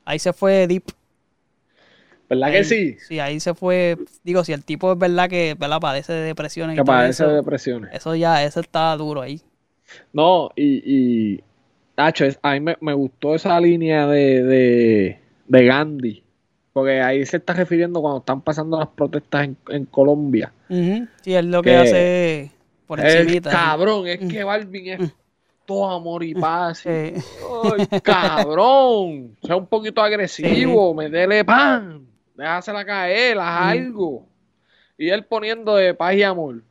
Ahí 0.06 0.20
se 0.20 0.34
fue 0.34 0.68
Deep. 0.68 0.84
¿Verdad 2.30 2.52
que 2.52 2.64
sí? 2.64 2.98
Sí, 3.08 3.20
ahí 3.20 3.40
se 3.40 3.54
fue. 3.54 3.98
Digo, 4.24 4.44
si 4.44 4.52
el 4.54 4.64
tipo 4.64 4.92
es 4.92 4.98
verdad 4.98 5.30
que 5.30 5.56
¿verdad? 5.58 5.80
padece 5.80 6.12
de 6.14 6.22
depresiones 6.24 6.74
y 6.76 6.78
Que 6.78 6.84
todo 6.84 6.96
padece 6.96 7.24
eso, 7.24 7.30
de 7.30 7.36
depresiones. 7.36 7.92
eso 7.94 8.16
ya, 8.16 8.44
eso 8.44 8.60
está 8.60 8.96
duro 8.98 9.22
ahí. 9.22 9.42
No, 10.12 10.50
y, 10.56 10.82
y 11.36 11.44
Nacho, 11.96 12.26
es- 12.26 12.40
a 12.42 12.54
mí 12.54 12.60
me, 12.62 12.78
me 12.82 12.94
gustó 12.94 13.36
esa 13.36 13.60
línea 13.60 14.08
de, 14.08 14.42
de, 14.44 15.20
de 15.48 15.66
Gandhi, 15.66 16.24
porque 16.76 17.00
ahí 17.02 17.26
se 17.26 17.38
está 17.38 17.54
refiriendo 17.54 18.02
cuando 18.02 18.20
están 18.20 18.42
pasando 18.42 18.78
las 18.78 18.90
protestas 18.90 19.46
en, 19.46 19.58
en 19.70 19.86
Colombia. 19.86 20.52
Ujú. 20.68 21.08
Sí, 21.22 21.34
es 21.34 21.46
lo 21.46 21.62
que 21.62 21.70
Que- 21.70 21.78
hace 21.78 22.52
por 22.86 23.00
El 23.00 23.06
encimita. 23.22 23.50
¿sí? 23.50 23.56
cabrón, 23.56 24.08
es 24.08 24.20
que 24.20 24.44
Balvin 24.44 24.88
es 24.90 25.12
todo 25.66 25.90
amor 25.90 26.22
y 26.22 26.34
paz. 26.36 26.84
Ay, 26.86 27.16
cabrón, 28.04 29.38
sea 29.42 29.56
un 29.56 29.68
poquito 29.68 30.02
agresivo, 30.02 30.94
metele 30.94 31.46
pan, 31.46 32.06
déjasela 32.36 32.86
caer, 32.86 33.38
haz 33.40 33.72
algo. 33.72 34.26
Y 34.98 35.08
él 35.08 35.24
poniendo 35.24 35.78
de 35.78 35.94
paz 35.94 36.14
y 36.16 36.24
amor. 36.24 36.62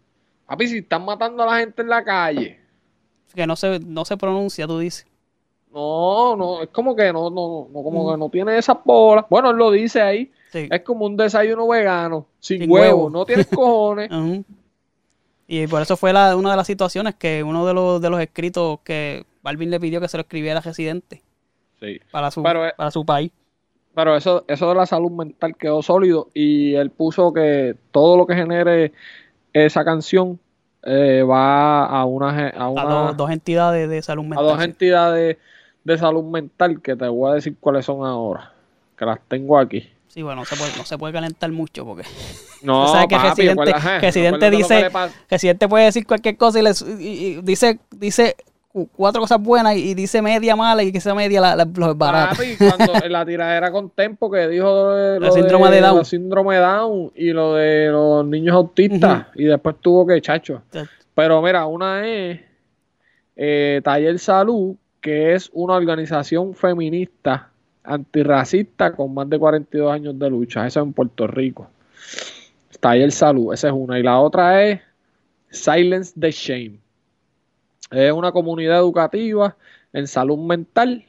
Papi, 0.47 0.67
si 0.69 0.79
están 0.79 1.03
matando 1.07 1.43
a 1.45 1.47
la 1.47 1.59
gente 1.61 1.81
en 1.81 1.89
la 1.89 2.05
calle, 2.05 2.61
que 3.35 3.47
no 3.47 3.57
se, 3.57 3.81
no 3.81 4.05
se 4.05 4.19
pronuncia, 4.19 4.67
tú 4.67 4.79
dices. 4.81 5.07
No, 5.75 6.37
no, 6.37 6.63
es 6.63 6.69
como 6.71 6.95
que 6.97 7.13
no, 7.13 7.29
no, 7.31 7.69
no, 7.73 7.83
como 7.83 8.11
que 8.13 8.17
no 8.17 8.29
tiene 8.31 8.57
esas 8.57 8.77
bolas. 8.85 9.25
Bueno, 9.29 9.51
él 9.51 9.57
lo 9.57 9.71
dice 9.71 10.01
ahí, 10.01 10.31
Sí. 10.53 10.69
es 10.71 10.81
como 10.83 11.05
un 11.07 11.17
desayuno 11.17 11.67
vegano, 11.67 12.27
sin, 12.39 12.61
Sin 12.61 12.71
huevo, 12.71 12.97
huevo. 13.07 13.11
no 13.11 13.25
tienes 13.27 13.47
cojones. 13.55 14.09
Y 15.47 15.67
por 15.67 15.83
eso 15.83 15.97
fue 15.97 16.13
la, 16.13 16.37
una 16.37 16.53
de 16.53 16.57
las 16.57 16.67
situaciones 16.67 17.17
que 17.17 17.43
uno 17.43 17.67
de 17.67 17.75
los, 17.75 18.01
de 18.01 18.09
los 18.09 18.21
escritos 18.21 18.79
que 18.85 19.25
Balvin 19.43 19.71
le 19.71 19.79
pidió 19.81 20.01
que 20.01 20.09
se 20.09 20.17
lo 20.17 20.23
escribiera 20.23 20.61
a 20.61 20.63
Residente 20.63 21.23
Sí. 21.81 22.01
para 22.11 22.31
su, 22.31 22.43
Pero, 22.43 22.67
eh, 22.67 22.73
para 22.77 22.91
su 22.91 23.05
país. 23.05 23.31
Pero 23.95 24.17
eso, 24.17 24.45
eso 24.49 24.69
de 24.71 24.75
la 24.75 24.87
salud 24.87 25.11
mental 25.11 25.55
quedó 25.57 25.83
sólido 25.83 26.29
y 26.35 26.75
él 26.75 26.91
puso 26.91 27.33
que 27.33 27.77
todo 27.91 28.17
lo 28.17 28.27
que 28.27 28.35
genere 28.35 28.93
esa 29.53 29.85
canción 29.85 30.39
eh, 30.85 31.23
va 31.23 31.85
a 31.87 32.05
una, 32.05 32.49
a 32.49 32.67
A 33.09 33.13
dos, 33.13 33.31
entidades 33.31 33.89
de 33.89 34.03
salud 34.03 34.25
a 34.25 34.29
mental. 34.29 34.45
dos 34.47 34.59
sí. 34.59 34.65
De 35.85 35.99
salud 35.99 36.25
mental 36.25 36.81
que 36.81 36.97
te 36.97 37.07
voy 37.09 37.31
a 37.31 37.35
decir 37.35 37.55
cuáles 37.61 37.85
son 37.87 38.05
ahora, 38.07 38.53
que 38.99 39.05
las 39.05 39.19
tengo 39.29 39.59
aquí. 39.59 39.89
Sí, 40.09 40.23
bueno, 40.23 40.43
no 40.43 40.45
se 40.45 40.57
puede, 40.57 40.71
no 40.77 40.85
se 40.85 40.97
puede 40.97 41.13
calentar 41.13 41.51
mucho 41.53 41.85
porque 41.85 42.05
No, 42.63 42.87
tú 42.87 42.93
sabes 42.93 43.09
que 43.09 43.17
papi, 43.17 43.29
Residente, 43.49 44.01
Residente 44.01 44.51
dice. 44.51 44.91
Residente 45.29 45.69
puede 45.69 45.85
decir 45.87 46.07
cualquier 46.07 46.37
cosa 46.37 46.61
y, 46.61 46.63
le, 46.63 46.75
su- 46.75 46.89
y- 47.01 47.07
y 47.37 47.41
dice, 47.43 47.81
dice 47.91 48.37
cu- 48.73 48.89
cuatro 48.97 49.21
cosas 49.21 49.41
buenas 49.43 49.77
y, 49.77 49.93
dice 49.95 50.23
media 50.23 50.55
mala 50.55 50.85
y 50.85 50.93
que 50.93 50.99
esa 50.99 51.15
media 51.17 51.41
la, 51.41 51.57
la, 51.57 51.65
los 51.65 51.99
barata. 51.99 52.31
Papi, 52.31 52.57
cuando 52.57 52.93
la 53.09 53.27
tiradera 53.27 53.73
con 53.73 53.91
Tempo 53.91 54.31
que 54.31 54.47
dijo 54.47 54.65
lo 54.67 54.91
de, 54.95 55.19
lo 55.21 55.27
El 55.27 55.33
síndrome 55.33 55.71
de 55.71 55.81
Down. 55.81 55.97
lo 55.99 56.05
síndrome 56.05 56.55
de 56.55 56.61
Down 56.61 57.13
y 57.17 57.31
lo 57.33 57.55
de 57.55 57.89
los 57.91 58.25
niños 58.25 58.55
autistas 58.55 59.27
y 59.35 59.45
después 59.45 59.75
tuvo 59.81 60.07
que 60.07 60.21
chacho. 60.23 60.63
Pero 61.17 61.43
mira, 61.43 61.67
una 61.67 62.07
es 62.07 62.41
eh, 63.37 63.81
Taller 63.83 64.19
Salud, 64.21 64.77
que 65.05 65.35
es 65.35 65.51
una 65.53 65.75
organización 65.75 66.55
feminista 66.55 67.51
antirracista 67.83 68.93
con 68.97 69.13
más 69.13 69.29
de 69.29 69.39
42 69.39 69.93
años 69.93 70.19
de 70.19 70.31
lucha. 70.31 70.67
Eso 70.67 70.81
en 70.81 70.95
Puerto 70.95 71.27
Rico. 71.27 71.69
Taller 72.81 73.13
Salud, 73.13 73.53
esa 73.53 73.69
es 73.69 73.75
una. 73.77 73.99
Y 73.99 74.03
la 74.03 74.19
otra 74.19 74.65
es 74.65 74.81
Silence 75.51 76.15
the 76.19 76.31
Shame. 76.31 76.79
Es 77.91 78.13
una 78.13 78.33
comunidad 78.33 78.79
educativa 78.79 79.55
en 79.93 80.07
salud 80.07 80.39
mental. 80.39 81.05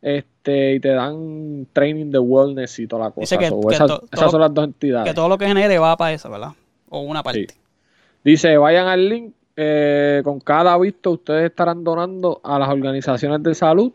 Este, 0.00 0.74
y 0.74 0.80
te 0.80 0.88
dan 0.90 1.66
training 1.72 2.10
de 2.12 2.18
wellness 2.20 2.78
y 2.78 2.86
toda 2.86 3.06
la 3.06 3.10
cosa. 3.10 3.20
Dice 3.22 3.38
que- 3.38 3.48
So, 3.48 3.60
que 3.60 3.74
esas, 3.74 3.88
to- 3.88 4.04
esas 4.04 4.20
todo- 4.20 4.30
son 4.30 4.40
las 4.40 4.54
dos 4.54 4.64
entidades. 4.66 5.08
Que 5.08 5.14
todo 5.14 5.28
lo 5.28 5.36
que 5.38 5.46
genere 5.46 5.78
va 5.78 5.96
para 5.96 6.12
eso, 6.12 6.30
¿verdad? 6.30 6.50
O 6.88 7.00
una 7.00 7.22
parte. 7.24 7.46
Sí. 7.50 7.58
Dice, 8.24 8.56
vayan 8.56 8.86
al 8.86 9.08
link, 9.08 9.34
eh, 9.56 10.20
con 10.24 10.40
cada 10.40 10.76
visto 10.78 11.10
ustedes 11.12 11.50
estarán 11.50 11.84
donando 11.84 12.40
a 12.42 12.58
las 12.58 12.68
organizaciones 12.68 13.42
de 13.42 13.54
salud, 13.54 13.92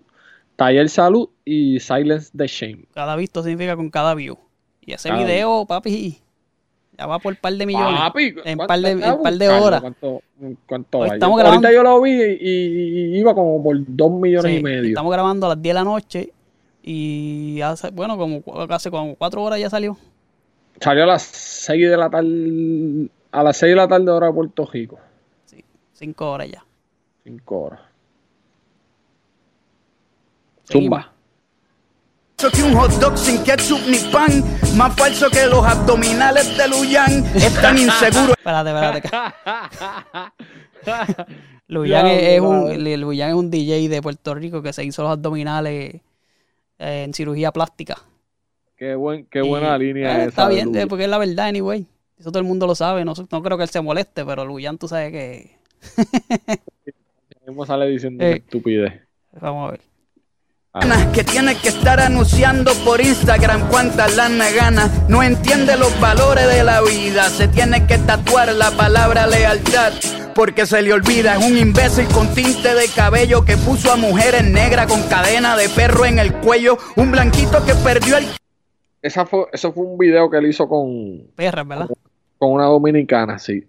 Taller 0.56 0.90
Salud 0.90 1.30
y 1.46 1.80
Silence 1.80 2.32
the 2.36 2.48
Shame. 2.48 2.86
Cada 2.94 3.16
visto 3.16 3.44
significa 3.44 3.76
con 3.76 3.90
cada 3.90 4.14
view. 4.16 4.38
Y 4.82 4.94
ese 4.94 5.10
Cada 5.10 5.22
video, 5.24 5.66
papi, 5.68 6.18
Ya 6.98 7.06
va 7.06 7.20
por 7.20 7.36
par 7.38 7.54
de 7.54 7.66
millones. 7.66 8.00
Papi, 8.00 8.34
en 8.46 8.58
¿cuánto 8.58 8.68
par 8.68 8.80
de, 8.80 8.92
está 8.94 9.10
en 9.14 9.22
par 9.22 9.34
de 9.34 9.46
buscando? 9.48 9.66
horas. 9.68 9.82
¿Cuánto, 9.82 10.22
cuánto 10.68 11.06
estamos 11.06 11.40
Ahorita 11.42 11.70
grabando- 11.70 11.72
yo 11.72 11.84
lo 11.84 12.02
vi 12.02 12.12
y, 12.40 13.20
iba 13.20 13.36
como 13.36 13.62
por 13.64 13.76
2 13.80 14.12
millones 14.14 14.52
Sí, 14.52 14.58
y 14.60 14.64
medio. 14.64 14.88
Estamos 14.90 15.12
grabando 15.12 15.46
a 15.46 15.50
las 15.50 15.62
10 15.62 15.74
de 15.76 15.80
la 15.80 15.84
noche 15.84 16.34
y 16.84 17.60
hace, 17.62 17.90
bueno, 17.92 18.18
como 18.18 18.42
hace 18.70 18.90
como 18.90 19.16
4 19.16 19.44
horas 19.44 19.60
ya 19.60 19.70
salió. 19.70 19.98
Salió 20.80 21.04
a 21.04 21.08
las 21.08 21.24
6 21.24 21.90
de 21.90 21.98
la 21.98 22.10
tarde, 22.10 23.10
a 23.32 23.44
las 23.44 23.58
6 23.58 23.72
de 23.72 23.76
la 23.76 23.88
tarde 23.88 24.10
hora 24.12 24.28
de 24.28 24.34
Puerto 24.34 24.66
Rico. 24.72 24.98
5 25.98 26.32
horas 26.32 26.50
ya. 26.52 26.64
5 27.24 27.58
horas. 27.60 27.80
Zumba. 30.72 31.12
Que 32.38 32.62
un 32.62 32.76
hot 32.76 32.92
dog 33.00 33.18
sin 33.18 33.44
ketchup 33.44 33.80
ni 33.88 33.98
pan, 34.12 34.44
más 34.76 34.96
falso 34.96 35.28
que 35.32 35.48
los 35.48 35.66
abdominales 35.66 36.56
de 36.56 36.68
Luyan, 36.68 37.26
es 37.36 37.62
tan 37.62 37.76
inseguro. 37.80 38.34
Espérate, 38.34 38.70
espérate. 38.70 39.10
Luyan 41.68 42.06
es, 42.06 42.24
es 42.24 42.40
un. 42.42 43.00
Luyan 43.02 43.30
es 43.30 43.36
un 43.36 43.50
DJ 43.50 43.90
de 43.90 44.02
Puerto 44.04 44.36
Rico 44.36 44.62
que 44.62 44.72
se 44.72 44.86
hizo 44.86 45.02
los 45.02 45.12
abdominales 45.14 45.96
eh, 46.78 47.04
en 47.04 47.14
cirugía 47.14 47.52
plástica. 47.52 47.98
Qué, 48.76 48.94
buen, 48.94 49.26
qué 49.26 49.40
Y, 49.40 49.48
buena 49.48 49.76
línea 49.78 50.20
eh, 50.20 50.28
esa. 50.28 50.28
Está 50.28 50.50
bien, 50.50 50.68
Luyan. 50.68 50.84
eh, 50.84 50.88
porque 50.88 51.06
es 51.06 51.10
la 51.10 51.18
verdad, 51.18 51.48
anyway. 51.48 51.88
Eso 52.20 52.30
todo 52.30 52.40
el 52.40 52.46
mundo 52.46 52.68
lo 52.68 52.76
sabe. 52.76 53.04
No, 53.04 53.14
no 53.32 53.42
creo 53.44 53.58
que 53.58 53.64
él 53.64 53.70
se 53.70 53.82
moleste, 53.82 54.24
pero 54.26 54.46
Luyan, 54.46 54.78
tú 54.78 54.88
sabes 54.88 55.12
que. 55.12 55.57
Mismo 57.46 57.66
sale 57.66 57.88
diciendo 57.88 58.24
Eh. 58.24 58.28
una 58.28 58.36
estupidez. 58.38 58.94
Vamos 59.40 59.70
a 59.70 59.72
ver. 59.72 59.82
que 61.14 61.24
tiene 61.24 61.56
que 61.56 61.70
estar 61.70 62.00
anunciando 62.00 62.72
por 62.86 63.02
Instagram 63.02 63.68
cuántas 63.70 64.16
lana 64.16 64.50
gana. 64.52 64.92
No 65.10 65.24
entiende 65.24 65.76
los 65.78 65.98
valores 66.00 66.48
de 66.48 66.64
la 66.64 66.82
vida. 66.82 67.30
Se 67.30 67.48
tiene 67.48 67.88
que 67.88 67.98
tatuar 67.98 68.54
la 68.54 68.70
palabra 68.72 69.26
lealtad. 69.28 69.94
Porque 70.36 70.68
se 70.68 70.84
le 70.84 70.94
olvida, 70.94 71.36
es 71.36 71.44
un 71.50 71.58
imbécil 71.58 72.08
con 72.10 72.32
tinte 72.36 72.76
de 72.76 72.88
cabello 72.96 73.44
que 73.44 73.58
puso 73.58 73.92
a 73.92 73.96
mujeres 73.96 74.44
negras 74.44 74.86
con 74.86 75.02
cadena 75.08 75.58
de 75.58 75.68
perro 75.70 76.06
en 76.06 76.20
el 76.20 76.32
cuello. 76.42 76.78
Un 76.96 77.10
blanquito 77.12 77.66
que 77.66 77.74
perdió 77.74 78.18
el 78.18 78.28
Esa 79.02 79.26
fue, 79.26 79.46
eso 79.52 79.74
fue 79.74 79.84
un 79.84 79.98
video 79.98 80.30
que 80.30 80.38
él 80.38 80.46
hizo 80.46 80.70
con, 80.70 81.24
Perra, 81.36 81.64
¿verdad? 81.64 81.88
con 82.38 82.52
una 82.52 82.66
dominicana, 82.66 83.40
sí. 83.40 83.64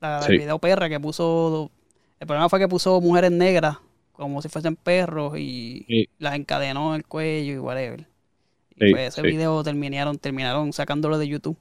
La, 0.00 0.22
Sí. 0.22 0.32
El 0.32 0.38
video 0.38 0.58
perra 0.58 0.88
que 0.88 1.00
puso. 1.00 1.70
El 2.20 2.26
problema 2.26 2.48
fue 2.48 2.58
que 2.58 2.68
puso 2.68 3.00
mujeres 3.00 3.30
negras 3.30 3.78
como 4.12 4.42
si 4.42 4.48
fuesen 4.48 4.74
perros 4.76 5.38
y 5.38 5.84
Sí. 5.88 6.08
las 6.18 6.34
encadenó 6.34 6.90
en 6.94 6.96
el 7.00 7.06
cuello 7.06 7.52
y 7.54 7.58
whatever. 7.58 8.00
Y 8.76 8.86
Sí, 8.86 8.90
pues 8.92 9.08
ese 9.08 9.22
video 9.22 9.62
terminaron, 9.62 10.18
terminaron 10.18 10.72
sacándolo 10.72 11.18
de 11.18 11.28
YouTube. 11.28 11.56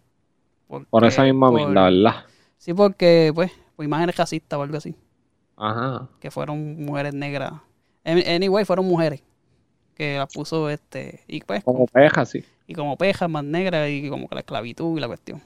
Porque- 0.67 0.87
Por 0.89 1.05
esa 1.05 1.23
misma 1.23 1.49
por- 1.51 1.73
¿verdad? 1.73 2.25
Sí, 2.57 2.73
porque, 2.73 3.31
pues, 3.33 3.51
por 3.75 3.85
imágenes 3.85 4.15
racistas 4.17 4.57
o 4.59 4.63
algo 4.63 4.77
así. 4.77 4.95
Ajá. 5.55 6.07
Que 6.19 6.29
fueron 6.31 6.83
mujeres 6.83 7.13
negras. 7.13 7.53
An- 8.03 8.23
Anyway, 8.27 8.65
fueron 8.65 8.85
mujeres. 8.85 9.23
Que 9.95 10.17
las 10.17 10.31
puso 10.31 10.69
este. 10.69 11.21
Y 11.27 11.41
pues, 11.41 11.63
Como 11.63 11.85
peja, 11.87 12.25
sí. 12.25 12.43
y 12.67 12.73
como 12.75 12.97
pejas 12.97 13.27
más 13.29 13.43
negras 13.43 13.89
y 13.89 14.09
como 14.09 14.27
que 14.27 14.35
la 14.35 14.41
esclavitud 14.41 14.97
y 14.97 15.01
la 15.01 15.07
cuestión. 15.07 15.41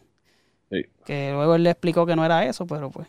Sí. 0.72 0.86
Que 1.06 1.32
luego 1.34 1.56
él 1.56 1.64
le 1.64 1.70
explicó 1.72 2.06
que 2.06 2.16
no 2.16 2.24
era 2.26 2.46
eso, 2.46 2.66
pero 2.66 2.90
pues, 2.90 3.08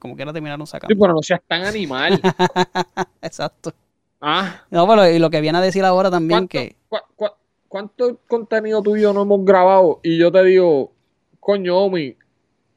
como 0.00 0.16
quiera 0.16 0.32
terminaron 0.32 0.66
sacando. 0.66 0.94
Sí, 0.94 0.98
pero 1.00 1.12
no 1.12 1.22
seas 1.22 1.40
tan 1.46 1.64
animal. 1.64 2.20
Exacto. 3.22 3.72
ah, 4.20 4.62
No, 4.70 4.86
pero 4.88 5.08
y 5.10 5.18
lo 5.18 5.28
que 5.30 5.40
viene 5.40 5.58
a 5.58 5.60
decir 5.60 5.84
ahora 5.84 6.10
también 6.10 6.46
¿cuánto, 6.46 6.50
que 6.52 6.76
cua- 6.88 7.04
cua- 7.16 7.34
¿Cuánto 7.68 8.20
contenido 8.28 8.80
tú 8.82 8.96
y 8.96 9.02
yo 9.02 9.12
no 9.12 9.22
hemos 9.22 9.44
grabado? 9.44 10.00
Y 10.02 10.16
yo 10.18 10.30
te 10.32 10.42
digo, 10.44 10.92
coño, 11.40 11.76
Omi, 11.78 12.16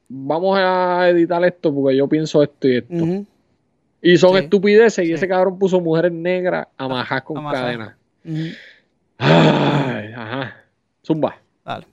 vamos 0.10 0.58
a 0.60 1.08
editar 1.10 1.43
esto 1.45 1.74
porque 1.74 1.95
yo 1.95 2.08
pienso 2.10 2.41
esto 2.43 2.67
y 2.67 2.78
esto. 2.78 2.93
Y 4.02 4.17
son 4.17 4.32
Sí. 4.38 4.43
estupideces 4.43 5.08
y 5.08 5.13
ese 5.13 5.28
cabrón 5.28 5.60
puso 5.60 5.80
mujeres 5.80 6.12
negras 6.12 6.67
amajadas 6.78 7.24
con 7.24 7.43
cadenas. 7.52 7.95
ujú, 8.26 8.48
Ay, 9.19 10.13
ajá. 10.15 10.56
Zumba. 11.06 11.38
dale. 11.63 11.86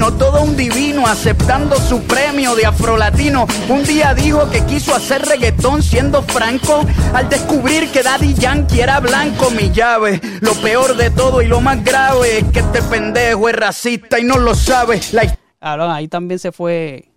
No 0.00 0.16
todo 0.16 0.42
un 0.42 0.56
divino 0.56 1.06
aceptando 1.06 1.76
su 1.76 2.02
premio 2.04 2.54
de 2.54 2.64
afrolatino. 2.64 3.46
Un 3.68 3.84
día 3.84 4.14
dijo 4.14 4.50
que 4.50 4.64
quiso 4.64 4.94
hacer 4.94 5.20
reggaetón 5.20 5.82
siendo 5.82 6.22
franco. 6.22 6.86
Al 7.12 7.28
descubrir 7.28 7.92
que 7.92 8.02
Daddy 8.02 8.32
Yankee 8.32 8.80
era 8.80 8.98
blanco, 9.00 9.50
mi 9.50 9.70
llave. 9.70 10.18
Lo 10.40 10.54
peor 10.54 10.96
de 10.96 11.10
todo 11.10 11.42
y 11.42 11.48
lo 11.48 11.60
más 11.60 11.84
grave 11.84 12.38
es 12.38 12.44
que 12.44 12.60
este 12.60 12.80
pendejo 12.80 13.50
es 13.50 13.54
racista 13.54 14.18
y 14.18 14.24
no 14.24 14.38
lo 14.38 14.54
sabe. 14.54 15.02
La 15.12 15.36
Cabrón, 15.58 15.90
ahí 15.90 16.08
también 16.08 16.38
se 16.38 16.50
fue 16.50 17.10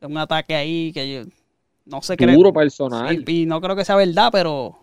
un 0.00 0.16
ataque 0.16 0.54
ahí 0.54 0.92
que 0.92 1.12
yo 1.12 1.22
no 1.86 2.02
sé 2.02 2.16
creo. 2.16 2.36
Duro 2.36 2.52
personal. 2.52 3.24
Y, 3.26 3.42
y 3.42 3.46
no 3.46 3.60
creo 3.60 3.74
que 3.74 3.84
sea 3.84 3.96
verdad, 3.96 4.28
pero 4.30 4.78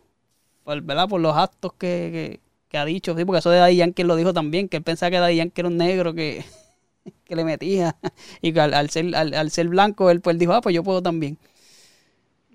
por, 0.65 0.81
¿verdad? 0.81 1.07
por 1.07 1.21
los 1.21 1.37
actos 1.37 1.71
que, 1.71 1.87
que, 2.11 2.39
que 2.67 2.77
ha 2.77 2.83
dicho, 2.83 3.15
sí, 3.15 3.23
porque 3.23 3.39
eso 3.39 3.49
de 3.49 3.59
Daddy 3.59 3.77
Yankee 3.77 4.03
lo 4.03 4.17
dijo 4.17 4.33
también, 4.33 4.67
que 4.67 4.75
él 4.75 4.83
pensaba 4.83 5.09
que 5.09 5.19
Daddy 5.19 5.37
Yankee 5.37 5.61
era 5.61 5.69
un 5.69 5.77
negro 5.77 6.13
que, 6.13 6.43
que 7.25 7.35
le 7.35 7.43
metía. 7.43 7.95
Y 8.41 8.53
que 8.53 8.61
al, 8.61 8.73
al 8.73 8.89
ser, 8.89 9.15
al, 9.15 9.33
al 9.33 9.51
ser 9.51 9.67
blanco, 9.67 10.09
él 10.09 10.21
pues 10.21 10.37
dijo, 10.37 10.53
ah, 10.53 10.61
pues 10.61 10.73
yo 10.75 10.83
puedo 10.83 11.01
también. 11.01 11.37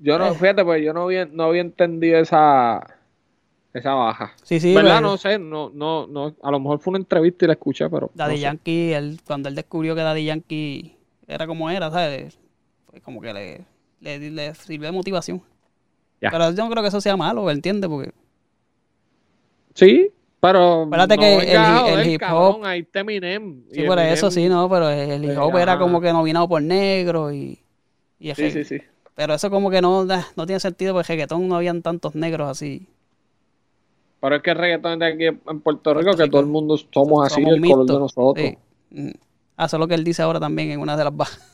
Yo 0.01 0.19
no, 0.19 0.29
Eh. 0.29 0.35
fíjate, 0.35 0.65
pues 0.65 0.83
yo 0.85 0.93
no 0.93 1.03
había, 1.05 1.25
no 1.27 1.45
había 1.45 1.61
entendido 1.61 2.19
esa, 2.19 2.81
esa 3.73 3.95
baja. 3.95 4.33
Sí, 4.43 4.59
sí. 4.61 4.75
¿Verdad? 4.75 4.97
pero 4.99 5.09
No 5.09 5.17
sé, 5.17 5.39
no, 5.39 5.71
no, 5.73 6.07
no, 6.07 6.35
a 6.43 6.51
lo 6.51 6.61
mejor 6.61 6.81
fue 6.81 6.91
una 6.93 6.99
entrevista 6.99 7.45
y 7.45 7.49
la 7.49 7.55
escuché, 7.55 7.89
pero. 7.89 8.11
Daddy 8.15 8.33
no 8.33 8.37
sé. 8.37 8.43
Yankee, 8.43 8.93
él, 8.93 9.21
cuando 9.27 9.49
él 9.49 9.55
descubrió 9.55 9.95
que 9.95 10.03
Daddy 10.03 10.25
Yankee 10.25 10.97
era 11.27 11.47
como 11.47 11.71
era, 11.71 11.91
¿sabes? 11.91 12.39
Pues 12.87 13.03
como 13.03 13.21
que 13.21 13.33
le, 13.33 13.65
le, 14.01 14.31
le 14.31 14.55
sirvió 14.55 14.89
de 14.89 14.93
motivación. 14.93 15.43
Ya. 16.21 16.31
Pero 16.31 16.51
yo 16.51 16.65
no 16.65 16.71
creo 16.71 16.83
que 16.83 16.89
eso 16.89 17.01
sea 17.01 17.17
malo, 17.17 17.51
¿entiendes? 17.51 17.89
Porque 17.89 18.13
Sí, 19.75 20.11
pero. 20.49 20.83
Acuérdate 20.83 21.17
no 21.17 21.21
que 21.23 21.35
el- 21.39 21.49
el 21.49 21.59
joder, 21.79 22.07
hip 22.07 22.21
cabrón, 22.21 22.63
hop- 22.63 22.67
Ahí 22.67 22.81
está 22.81 23.01
Eminem. 23.01 23.65
Sí, 23.73 23.83
por 23.83 23.99
eso 23.99 24.31
sí, 24.31 24.49
no, 24.49 24.69
pero 24.69 24.89
el 24.91 25.25
hip 25.25 25.39
hop 25.39 25.57
era 25.57 25.73
Ajá. 25.73 25.81
como 25.81 26.01
que 26.01 26.13
nominado 26.13 26.49
por 26.49 26.63
negro 26.63 27.33
y, 27.33 27.59
y 28.19 28.31
el 28.31 28.37
Sí, 28.37 28.51
sí, 28.51 28.65
sí. 28.65 28.79
Pero 29.15 29.35
eso 29.35 29.49
como 29.51 29.71
que 29.71 29.81
no, 29.81 30.05
no 30.05 30.47
tiene 30.47 30.59
sentido 30.61 30.93
porque 30.95 31.13
en 31.13 31.17
reggaetón 31.19 31.47
no 31.49 31.57
habían 31.57 31.83
tantos 31.83 32.15
negros 32.15 32.49
así. 32.51 32.87
Pero 34.21 34.37
es 34.37 34.43
que 34.43 34.51
el 34.51 34.57
reggaetón 34.57 34.99
de 34.99 35.07
aquí 35.07 35.27
en 35.27 35.61
Puerto 35.61 35.93
Rico, 35.95 36.05
Puerto 36.05 36.17
que 36.17 36.23
Rico. 36.25 36.33
todo 36.33 36.41
el 36.41 36.47
mundo 36.49 36.77
somos 36.93 37.27
así, 37.27 37.43
Somos 37.43 37.61
del 37.61 37.71
color 37.71 37.87
de 37.87 37.93
nosotros. 37.99 38.47
Sí. 38.47 38.59
Mm. 38.91 39.11
Ah, 39.57 39.67
eso 39.67 39.77
es 39.77 39.81
lo 39.81 39.87
que 39.87 39.95
él 39.95 40.03
dice 40.03 40.23
ahora 40.23 40.41
también 40.41 40.71
en 40.73 40.81
una 40.81 40.97
de 40.97 41.05
las 41.05 41.17
bajas. 41.17 41.54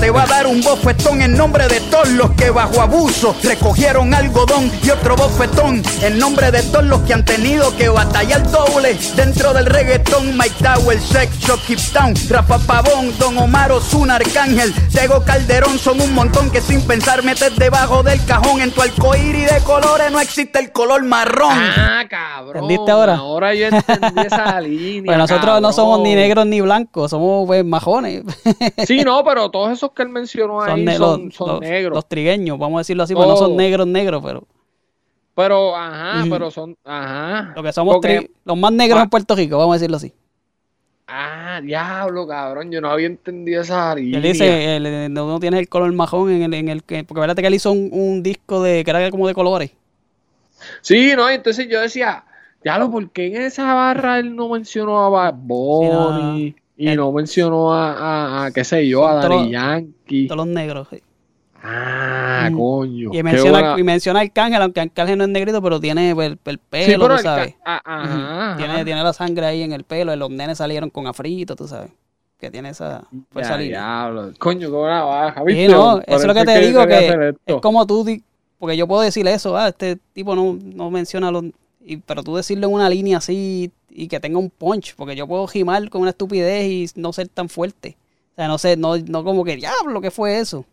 Te 0.00 0.10
va 0.10 0.24
a 0.24 0.26
dar 0.26 0.46
un 0.46 0.60
bofetón 0.62 1.22
en 1.22 1.36
nombre 1.36 1.68
de 1.68 1.80
todos 1.82 2.08
los 2.10 2.32
que 2.32 2.50
bajo 2.50 2.80
abuso 2.80 3.36
recogieron 3.44 4.12
algodón 4.12 4.70
y 4.82 4.90
otro 4.90 5.14
bofetón 5.14 5.80
en 6.02 6.18
nombre 6.18 6.50
de 6.50 6.62
todos 6.64 6.84
los 6.84 7.02
que 7.02 7.14
han 7.14 7.24
tenido 7.24 7.74
que 7.76 7.88
batallar 7.88 8.50
doble 8.50 8.96
dentro 9.14 9.52
del 9.52 9.66
reggaetón. 9.66 10.36
Mike 10.36 10.56
Tower, 10.62 11.00
Sex 11.00 11.38
Shop, 11.38 11.60
Keep 11.66 11.78
Town, 11.92 12.14
Rafa 12.28 12.58
Pavón, 12.58 13.16
Don 13.18 13.38
Omar 13.38 13.70
Ozuna, 13.70 14.16
Arcángel, 14.16 14.74
Tego 14.92 15.22
Calderón 15.24 15.78
son 15.78 16.00
un 16.00 16.12
montón 16.14 16.50
que 16.50 16.60
sin 16.60 16.80
pensar 16.82 17.22
metes 17.22 17.54
debajo 17.56 18.02
del 18.02 18.24
cajón. 18.24 18.60
En 18.60 18.72
tu 18.72 18.82
arcoíris 18.82 19.52
de 19.52 19.60
colores 19.60 20.10
no 20.10 20.20
existe 20.20 20.58
el 20.58 20.72
color 20.72 21.04
marrón. 21.04 21.52
Ah, 21.52 22.04
cabrón. 22.08 22.64
¿Entendiste 22.64 22.90
ahora? 22.90 23.16
Ahora 23.16 23.54
yo 23.54 23.66
entendí 23.66 24.20
esa 24.26 24.60
línea. 24.60 25.04
Pues 25.06 25.18
nosotros 25.18 25.60
no 25.60 25.72
somos 25.72 26.00
ni 26.00 26.14
negros 26.16 26.46
ni 26.46 26.60
blancos, 26.60 27.10
somos 27.10 27.46
pues 27.46 27.64
majones. 27.64 28.22
Sí, 28.86 29.04
no, 29.04 29.22
pero 29.24 29.50
todos 29.50 29.72
esos 29.72 29.81
que 29.90 30.02
él 30.04 30.08
mencionó 30.08 30.62
ahí 30.62 30.86
son, 30.96 31.26
los, 31.26 31.34
son 31.34 31.48
los- 31.48 31.60
negros. 31.60 31.94
los 31.96 32.08
trigueños, 32.08 32.58
vamos 32.58 32.78
a 32.78 32.80
decirlo 32.80 33.02
así, 33.02 33.14
porque 33.14 33.28
no 33.28 33.36
son 33.36 33.52
Oh. 33.52 33.56
negros 33.56 33.86
negros, 33.86 34.22
pero 34.24 34.44
Pero, 35.34 35.74
ajá, 35.76 36.24
pero 36.30 36.50
son, 36.50 36.76
ajá. 36.84 37.52
lo 37.56 37.62
que 37.62 37.72
somos 37.72 37.94
Porque- 37.96 38.30
los 38.44 38.56
más 38.56 38.72
negros 38.72 39.00
Ah. 39.00 39.02
en 39.04 39.10
Puerto 39.10 39.34
Rico, 39.34 39.58
vamos 39.58 39.72
a 39.74 39.78
decirlo 39.78 39.96
así. 39.96 40.12
Ah, 41.08 41.60
diablo, 41.62 42.26
cabrón, 42.26 42.70
yo 42.70 42.80
no 42.80 42.88
había 42.88 43.06
entendido 43.08 43.60
esa 43.62 43.94
línea. 43.94 44.16
Él 44.18 44.22
dice, 44.22 44.76
el- 44.76 44.86
el- 44.86 45.12
no, 45.12 45.26
no 45.26 45.40
tienes 45.40 45.60
el 45.60 45.68
color 45.68 45.92
majón 45.92 46.30
en 46.30 46.42
el, 46.44 46.54
en 46.54 46.68
el 46.68 46.84
que, 46.84 47.04
porque 47.04 47.20
verdad 47.20 47.36
que 47.36 47.46
él 47.46 47.54
hizo 47.54 47.70
un, 47.72 47.90
un 47.92 48.22
disco 48.22 48.62
de 48.62 48.82
que 48.84 48.90
era 48.90 49.10
como 49.10 49.26
de 49.26 49.34
colores. 49.34 49.72
Sí, 50.80 51.12
no, 51.16 51.28
entonces 51.28 51.66
yo 51.68 51.80
decía, 51.80 52.24
diablo, 52.62 52.90
¿por 52.90 53.10
qué 53.10 53.26
en 53.26 53.42
esa 53.42 53.74
barra 53.74 54.20
él 54.20 54.34
no 54.36 54.48
mencionó 54.48 55.04
a 55.04 55.08
Bad 55.08 55.34
Bunny? 55.36 56.54
Y 56.90 56.96
no 56.96 57.12
mencionó 57.12 57.72
a, 57.72 57.92
a, 57.92 58.44
a, 58.46 58.50
qué 58.50 58.64
sé 58.64 58.86
yo, 58.88 59.06
a 59.06 59.14
Daddy 59.14 59.50
Yankee. 59.50 60.26
Todos 60.26 60.46
los 60.46 60.46
negros. 60.54 60.88
sí. 60.90 61.00
Ah, 61.64 62.48
Mm. 62.50 62.56
coño. 62.58 63.10
Y 63.12 63.22
menciona, 63.22 63.76
y 63.78 63.82
menciona 63.84 64.18
a 64.18 64.22
Arcángel, 64.22 64.60
aunque 64.62 64.80
Arcángel 64.80 65.16
no 65.16 65.24
es 65.24 65.30
negrito, 65.30 65.62
pero 65.62 65.78
tiene 65.78 66.10
el, 66.10 66.38
el 66.44 66.58
pelo, 66.58 66.84
Sí, 66.86 66.92
pero 67.00 67.16
tú 67.16 67.22
sabes. 67.22 67.54
ah, 67.64 67.80
ajá. 67.84 68.56
Tiene, 68.56 68.72
ajá. 68.74 68.84
tiene 68.84 69.02
la 69.04 69.12
sangre 69.12 69.46
ahí 69.46 69.62
en 69.62 69.72
el 69.72 69.84
pelo, 69.84 70.12
y 70.12 70.16
los 70.16 70.28
nenes 70.28 70.58
salieron 70.58 70.90
con 70.90 71.06
afrito, 71.06 71.54
tú 71.54 71.68
sabes. 71.68 71.90
Que 72.38 72.50
tiene 72.50 72.70
esa 72.70 73.04
fuerza 73.30 73.56
diablo. 73.58 74.32
Coño, 74.40 74.68
qué 74.68 74.74
buena 74.76 75.04
baja, 75.04 75.40
Sí, 75.46 75.54
¿viste? 75.54 75.68
no, 75.72 76.00
Por 76.00 76.04
eso 76.08 76.16
es 76.16 76.24
lo 76.24 76.34
que 76.34 76.44
te 76.44 76.58
digo, 76.58 76.84
que 76.88 77.34
es 77.46 77.56
como 77.60 77.86
tú, 77.86 78.04
porque 78.58 78.76
yo 78.76 78.88
puedo 78.88 79.02
decir 79.02 79.24
eso, 79.28 79.56
ah, 79.56 79.68
este 79.68 79.98
tipo 80.12 80.34
no, 80.34 80.58
no 80.60 80.90
menciona 80.90 81.28
a 81.28 81.30
los, 81.30 81.44
Y, 81.84 81.96
pero 81.98 82.22
tú 82.22 82.36
decirlo 82.36 82.68
en 82.68 82.74
una 82.74 82.88
línea 82.88 83.18
así 83.18 83.72
y 83.90 84.08
que 84.08 84.20
tenga 84.20 84.38
un 84.38 84.50
punch, 84.50 84.94
porque 84.94 85.16
yo 85.16 85.26
puedo 85.26 85.46
gimar 85.46 85.88
con 85.90 86.00
una 86.02 86.10
estupidez 86.10 86.64
y 86.96 87.00
no 87.00 87.12
ser 87.12 87.28
tan 87.28 87.48
fuerte. 87.48 87.96
O 88.32 88.34
sea, 88.36 88.48
no 88.48 88.56
sé, 88.58 88.76
no, 88.76 88.96
no 88.96 89.24
como 89.24 89.44
que, 89.44 89.56
diablo, 89.56 90.00
¿qué 90.00 90.10
fue 90.10 90.38
eso? 90.38 90.64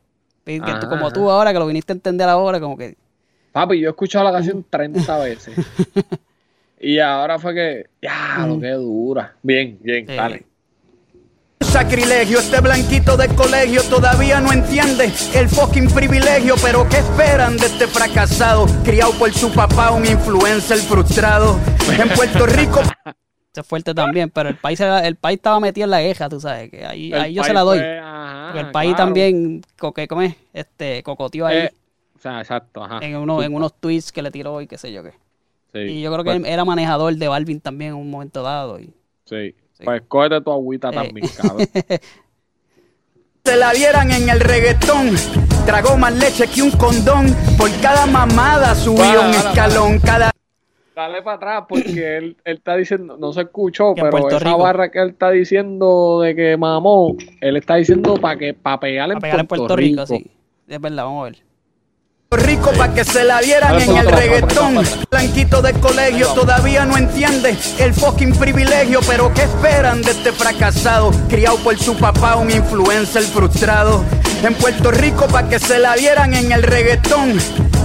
Que 0.45 0.60
tú- 0.80 0.88
como 0.89 1.12
tú 1.12 1.30
ahora, 1.30 1.51
que 1.53 1.60
lo 1.60 1.68
viniste 1.68 1.91
a 1.93 1.95
entender 1.95 2.28
ahora, 2.30 2.60
como 2.60 2.78
que, 2.78 2.95
Papi, 3.51 3.80
yo 3.80 3.88
he 3.88 3.91
escuchado 3.91 4.24
la 4.26 4.32
canción 4.32 4.64
30 4.70 5.18
veces. 5.20 5.55
y 6.80 6.99
ahora 6.99 7.39
fue 7.39 7.53
que, 7.53 7.86
ya, 8.01 8.45
lo 8.47 8.60
que 8.60 8.70
dura. 8.72 9.36
Bien, 9.41 9.78
bien, 9.82 10.05
Sí. 10.07 10.16
dale. 10.16 10.45
Sacrilegio, 11.72 12.39
este 12.39 12.59
blanquito 12.61 13.15
de 13.15 13.28
colegio 13.36 13.82
todavía 13.84 14.39
no 14.41 14.51
entiende 14.51 15.11
el 15.36 15.47
fucking 15.47 15.88
privilegio, 15.91 16.55
pero 16.63 16.88
¿qué 16.89 16.97
esperan 16.97 17.57
de 17.57 17.67
este 17.67 17.86
fracasado? 17.88 18.65
Criado 18.84 19.11
por 19.13 19.32
su 19.32 19.51
papá, 19.53 19.91
un 19.91 20.05
influencer 20.05 20.78
frustrado. 20.80 21.59
En 21.97 22.09
Puerto 22.09 22.45
Rico, 22.47 22.82
se 23.53 23.61
es 23.61 23.67
fuerte 23.67 23.93
también, 23.93 24.30
pero 24.32 24.49
el 24.49 24.57
país, 24.57 24.80
el 24.80 25.15
país 25.15 25.38
estaba 25.38 25.59
metido 25.59 25.86
en 25.86 25.91
la 25.91 25.99
queja, 25.99 26.28
tú 26.28 26.39
sabes, 26.41 26.72
que 26.72 26.86
ahí, 26.86 27.13
ahí 27.13 27.34
yo 27.36 27.43
se 27.43 27.53
la 27.53 27.61
doy. 27.61 27.78
fue- 27.80 27.99
ajá, 27.99 28.59
el 28.59 28.72
país 28.72 28.95
claro. 28.95 29.05
también, 29.05 29.61
coque, 29.78 30.07
¿cómo 30.07 30.24
es? 30.24 30.36
Este, 30.53 31.03
cocoteó 31.03 31.45
ahí 31.45 31.57
Eh, 31.57 31.74
o 32.17 32.20
sea, 32.20 32.39
exacto, 32.41 32.84
ajá. 32.84 32.99
en, 33.01 33.15
uno, 33.15 33.43
en 33.43 33.53
unos 33.53 33.74
tweets 33.80 34.11
que 34.11 34.22
le 34.24 34.32
tiró 34.32 34.59
y 34.61 34.67
qué 34.67 34.78
sé 34.78 34.91
yo 34.91 35.03
qué. 35.03 35.11
Sí, 35.72 35.80
Y 35.80 36.01
yo 36.01 36.11
creo 36.11 36.24
que 36.24 36.32
pues, 36.32 36.39
él 36.39 36.45
era 36.47 36.65
manejador 36.65 37.15
de 37.15 37.28
Balvin 37.28 37.61
también 37.61 37.91
en 37.91 37.97
un 37.97 38.09
momento 38.09 38.41
dado. 38.41 38.80
Y, 38.80 38.91
Sí. 39.26 39.53
Sí. 39.80 39.86
Pues 39.86 40.01
cógete 40.07 40.41
tu 40.41 40.51
agüita 40.51 40.89
Eh. 40.89 40.93
también, 40.93 41.27
cabrón. 41.36 41.67
se 43.45 43.55
la 43.55 43.71
dieran 43.71 44.11
en 44.11 44.30
el 44.30 44.39
reggaetón. 44.39 45.15
Tragó 45.65 45.97
más 45.97 46.13
leche 46.13 46.47
que 46.47 46.61
un 46.61 46.71
condón. 46.71 47.27
Por 47.57 47.69
cada 47.82 48.05
mamada 48.05 48.75
subió 48.75 48.97
Para, 49.03 49.19
un 49.21 49.34
para, 49.34 49.49
escalón. 49.49 49.99
Cada 49.99 50.32
Dale 50.95 51.21
para 51.21 51.38
atrás 51.38 51.63
porque 51.69 52.17
él, 52.17 52.38
él 52.43 52.57
está 52.57 52.75
diciendo, 52.75 53.15
no 53.17 53.32
se 53.32 53.41
escuchó, 53.41 53.93
pero 53.95 54.09
Puerto 54.09 54.36
esa 54.36 54.39
Rico. 54.45 54.57
barra 54.57 54.91
que 54.91 54.99
él 54.99 55.11
está 55.11 55.32
diciendo 55.32 56.19
de 56.19 56.36
que 56.36 56.57
mamó, 56.57 57.15
él 57.39 57.55
está 57.55 57.75
diciendo 57.75 58.15
para 58.15 58.38
que 58.38 58.53
para 58.53 58.82
pegarle 58.82 59.13
a 59.13 59.15
en 59.15 59.21
pegar 59.21 59.39
en 59.39 59.47
Puerto, 59.47 59.63
Puerto 59.67 59.75
Rico, 59.77 60.01
Rico. 60.03 60.05
sí. 60.07 60.30
Es 60.67 60.82
verdad, 60.82 61.05
vamos 61.05 61.21
a 61.21 61.30
ver. 61.32 61.43
Rico 62.38 62.71
pa' 62.73 62.93
que 62.93 63.03
se 63.03 63.23
la 63.23 63.39
dieran 63.41 63.82
en 63.82 63.97
el 63.97 64.05
para 64.05 64.17
reggaetón. 64.17 64.75
para 64.75 64.88
Blanquito 65.09 65.63
de 65.63 65.73
colegio 65.73 66.27
todavía 66.27 66.86
no 66.86 66.95
entiende 66.95 67.57
el 67.80 67.93
fucking 67.93 68.34
privilegio, 68.34 68.99
pero 69.07 69.34
¿qué 69.34 69.43
esperan 69.43 70.03
de 70.03 70.11
este 70.11 70.32
fracasado? 70.32 71.09
Criado 71.27 71.57
por 71.57 71.77
su 71.80 71.97
papá, 71.97 72.36
un 72.36 72.51
influencer 72.51 73.23
frustrado. 73.23 74.03
En 74.43 74.53
Puerto 74.53 74.91
Rico 74.91 75.25
pa' 75.25 75.49
que 75.49 75.57
se 75.57 75.80
la 75.80 75.95
dieran 75.95 76.36
en 76.36 76.51
el 76.51 76.61
reggaetón. 76.61 77.39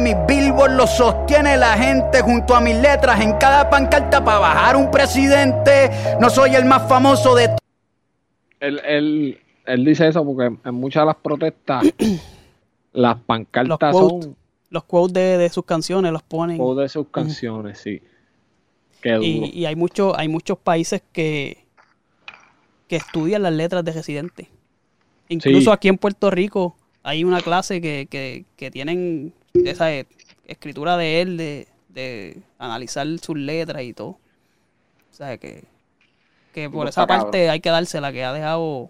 Mis 0.00 0.14
billboards 0.26 0.74
lo 0.74 0.86
sostiene 0.86 1.56
la 1.56 1.72
gente. 1.76 2.20
Junto 2.22 2.54
a 2.54 2.60
mis 2.60 2.76
letras 2.76 3.20
en 3.20 3.32
cada 3.38 3.68
pancarta 3.68 4.24
para 4.24 4.38
bajar 4.38 4.76
un 4.76 4.90
presidente. 4.90 5.90
No 6.20 6.30
soy 6.30 6.54
el 6.54 6.64
más 6.64 6.88
famoso 6.88 7.34
de 7.34 7.50
Él, 8.60 8.80
él, 8.84 9.38
él 9.66 9.84
dice 9.84 10.08
eso 10.08 10.24
porque 10.24 10.56
en 10.64 10.74
muchas 10.74 11.02
de 11.02 11.06
las 11.06 11.16
protestas 11.16 11.84
las 12.92 13.16
Los 13.16 13.24
pancartas 13.24 13.92
quotes, 13.92 14.24
son 14.24 14.36
los 14.70 14.84
quotes 14.84 15.14
de, 15.14 15.38
de 15.38 15.48
sus 15.48 15.64
canciones 15.64 16.12
los 16.12 16.22
ponen. 16.22 16.56
todas 16.58 16.84
de 16.84 16.88
sus 16.88 17.08
canciones, 17.08 17.78
sí. 17.78 18.02
Qué 19.00 19.12
duro. 19.12 19.24
Y, 19.24 19.50
y 19.54 19.66
hay, 19.66 19.76
mucho, 19.76 20.16
hay 20.18 20.28
muchos 20.28 20.58
países 20.58 21.02
que, 21.12 21.64
que 22.88 22.96
estudian 22.96 23.42
las 23.42 23.52
letras 23.52 23.84
de 23.84 23.92
Residente. 23.92 24.50
Incluso 25.28 25.70
Sí. 25.70 25.70
aquí 25.70 25.88
en 25.88 25.98
Puerto 25.98 26.30
Rico 26.30 26.76
hay 27.02 27.22
una 27.22 27.40
clase 27.40 27.80
que, 27.80 28.08
que, 28.10 28.44
que 28.56 28.70
tienen 28.70 29.32
esa 29.54 29.92
eh, 29.92 30.06
escritura 30.46 30.96
de 30.96 31.20
él, 31.20 31.36
de, 31.36 31.68
de 31.88 32.42
analizar 32.58 33.06
sus 33.18 33.36
letras 33.36 33.82
y 33.82 33.92
todo. 33.92 34.08
O 34.08 34.18
sea, 35.10 35.36
que, 35.38 35.64
que 36.52 36.70
por 36.70 36.86
Tipo, 36.86 36.88
esa 36.88 37.06
cabrón. 37.06 37.24
parte 37.26 37.50
hay 37.50 37.60
que 37.60 37.70
dársela, 37.70 38.12
que 38.12 38.24
ha 38.24 38.32
dejado... 38.32 38.88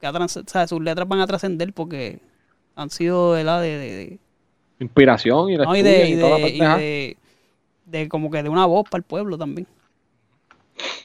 Que 0.00 0.06
ha 0.06 0.12
trans- 0.12 0.36
o 0.36 0.44
sea, 0.46 0.66
sus 0.66 0.80
letras 0.82 1.08
van 1.08 1.20
a 1.20 1.26
trascender 1.26 1.72
porque 1.72 2.18
han 2.74 2.90
sido 2.90 3.30
¿verdad? 3.30 3.62
de, 3.62 3.78
de, 3.78 3.96
de- 3.96 4.18
Inspiración 4.78 5.50
y 5.50 5.56
la 5.56 5.64
no, 5.64 5.74
y 5.74 5.78
estudian 5.78 6.00
de, 6.02 6.08
y, 6.08 6.12
y 6.14 6.20
toda 6.20 6.30
la 6.30 6.36
de, 6.36 6.42
y 6.42 6.50
pendeja. 6.52 6.76
de- 6.76 7.16
de 7.86 8.08
como 8.08 8.30
que 8.30 8.42
de 8.42 8.48
una 8.48 8.66
voz 8.66 8.88
para 8.90 8.98
el 8.98 9.04
pueblo 9.04 9.38
también. 9.38 9.66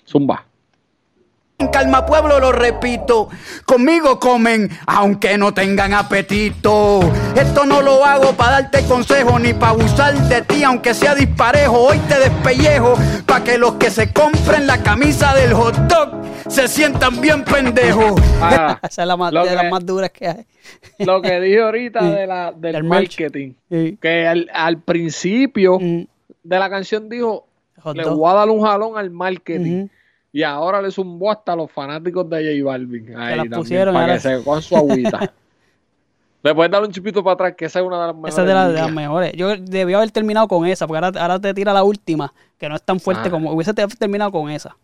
Zumba. 0.05 0.45
En 1.61 1.67
Calma 1.67 2.07
Pueblo 2.07 2.39
lo 2.39 2.51
repito, 2.51 3.29
conmigo 3.67 4.19
comen 4.19 4.67
aunque 4.87 5.37
no 5.37 5.53
tengan 5.53 5.93
apetito. 5.93 7.01
Esto 7.35 7.65
no 7.67 7.83
lo 7.83 8.03
hago 8.03 8.33
para 8.33 8.61
darte 8.63 8.83
consejo 8.85 9.37
ni 9.37 9.53
para 9.53 9.73
abusar 9.73 10.15
de 10.27 10.41
ti 10.41 10.63
aunque 10.63 10.95
sea 10.95 11.13
disparejo. 11.13 11.77
Hoy 11.79 11.99
te 12.09 12.17
despellejo 12.19 12.95
para 13.27 13.43
que 13.43 13.59
los 13.59 13.73
que 13.75 13.91
se 13.91 14.11
compren 14.11 14.65
la 14.65 14.81
camisa 14.81 15.35
del 15.35 15.53
hot 15.53 15.75
dog 15.87 16.09
se 16.47 16.67
sientan 16.67 17.21
bien 17.21 17.43
pendejos. 17.43 18.19
Ah, 18.41 18.79
Esa 18.89 19.03
es 19.03 19.07
la 19.07 19.15
más, 19.15 19.31
de 19.31 19.43
que- 19.43 19.55
las 19.55 19.69
más 19.69 19.85
duras 19.85 20.09
que 20.09 20.27
hay. 20.27 20.45
lo 21.05 21.21
que 21.21 21.39
dije 21.41 21.61
ahorita 21.61 22.01
de 22.09 22.25
la, 22.25 22.51
del, 22.53 22.83
marketing, 22.83 23.53
Sí. 23.69 23.99
que 24.01 24.27
al, 24.27 24.49
al 24.51 24.79
principio 24.79 25.77
Mm, 25.79 26.05
de 26.43 26.59
la 26.59 26.71
canción 26.71 27.07
dijo, 27.07 27.45
hot 27.83 27.95
le 27.95 28.01
dog. 28.01 28.17
voy 28.17 28.31
a 28.31 28.33
dar 28.33 28.49
un 28.49 28.63
jalón 28.63 28.97
al 28.97 29.11
marketing. 29.11 29.87
Y 30.33 30.43
ahora 30.43 30.81
le 30.81 30.91
zumbó 30.91 31.29
hasta 31.31 31.55
los 31.55 31.69
fanáticos 31.71 32.29
de 32.29 32.59
J 32.61 32.65
Balvin. 32.71 33.17
Ahí 33.17 33.35
también, 33.37 33.51
pusieron, 33.59 33.93
para 33.93 34.05
ahora- 34.05 34.15
que 34.15 34.19
se 34.21 34.43
con 34.43 34.61
su 34.61 34.75
agüita. 34.77 35.19
le 36.43 36.55
puedes 36.55 36.71
dar 36.71 36.81
un 36.83 36.91
chupito 36.91 37.23
para 37.23 37.33
atrás, 37.33 37.53
que 37.57 37.65
esa 37.65 37.79
es 37.81 37.85
una 37.85 37.99
de 38.01 38.07
las 38.07 38.15
mejores. 38.15 38.33
Esa 38.33 38.41
es 38.43 38.47
de, 38.47 38.53
las- 38.53 38.67
de 38.69 38.73
las 38.73 38.81
líneas. 38.89 38.95
mejores. 38.95 39.33
Yo 39.33 39.57
debió 39.57 39.97
haber 39.97 40.11
terminado 40.11 40.47
con 40.47 40.65
esa, 40.65 40.87
porque 40.87 41.03
ahora, 41.05 41.21
ahora 41.21 41.39
te 41.39 41.53
tira 41.53 41.73
la 41.73 41.83
última, 41.83 42.33
que 42.57 42.69
no 42.69 42.75
es 42.75 42.81
tan 42.83 42.99
fuerte 42.99 43.27
Ah. 43.27 43.31
como. 43.31 43.51
Hubiese 43.51 43.73
te- 43.73 43.85
terminado 43.87 44.31
con 44.31 44.49
esa. 44.49 44.75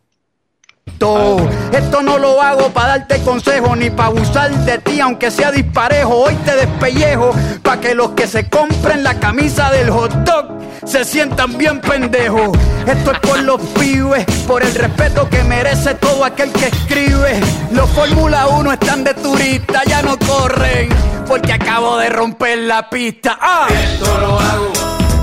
Esto, 0.87 2.01
no 2.01 2.17
lo 2.17 2.41
hago 2.41 2.69
para 2.69 2.97
darte 2.97 3.21
consejo 3.21 3.75
ni 3.75 3.89
para 3.89 4.09
abusar 4.09 4.49
de 4.49 4.77
ti, 4.79 4.99
aunque 4.99 5.29
sea 5.29 5.51
disparejo. 5.51 6.15
Hoy 6.15 6.33
te 6.45 6.55
despellejo 6.55 7.31
para 7.61 7.79
que 7.79 7.93
los 7.93 8.11
que 8.11 8.27
se 8.27 8.49
compren 8.49 9.03
la 9.03 9.13
camisa 9.19 9.69
del 9.71 9.89
hot 9.91 10.11
dog 10.23 10.47
se 10.85 11.05
sientan 11.05 11.57
bien 11.57 11.81
pendejos. 11.81 12.57
Esto 12.87 13.11
es 13.11 13.19
por 13.19 13.39
los 13.39 13.61
pibes, 13.79 14.25
por 14.47 14.63
el 14.63 14.73
respeto 14.73 15.29
que 15.29 15.43
merece 15.43 15.93
todo 15.95 16.25
aquel 16.25 16.51
que 16.51 16.67
escribe. 16.67 17.39
Los 17.71 17.89
Fórmula 17.91 18.47
1 18.47 18.71
están 18.71 19.03
de 19.03 19.13
turista, 19.13 19.83
ya 19.85 20.01
no 20.01 20.17
corren 20.17 20.89
porque 21.27 21.53
acabo 21.53 21.97
de 21.97 22.09
romper 22.09 22.57
la 22.59 22.89
pista. 22.89 23.37
¡Ah! 23.39 23.67
Esto 23.69 24.17
lo 24.19 24.39
hago 24.39 24.73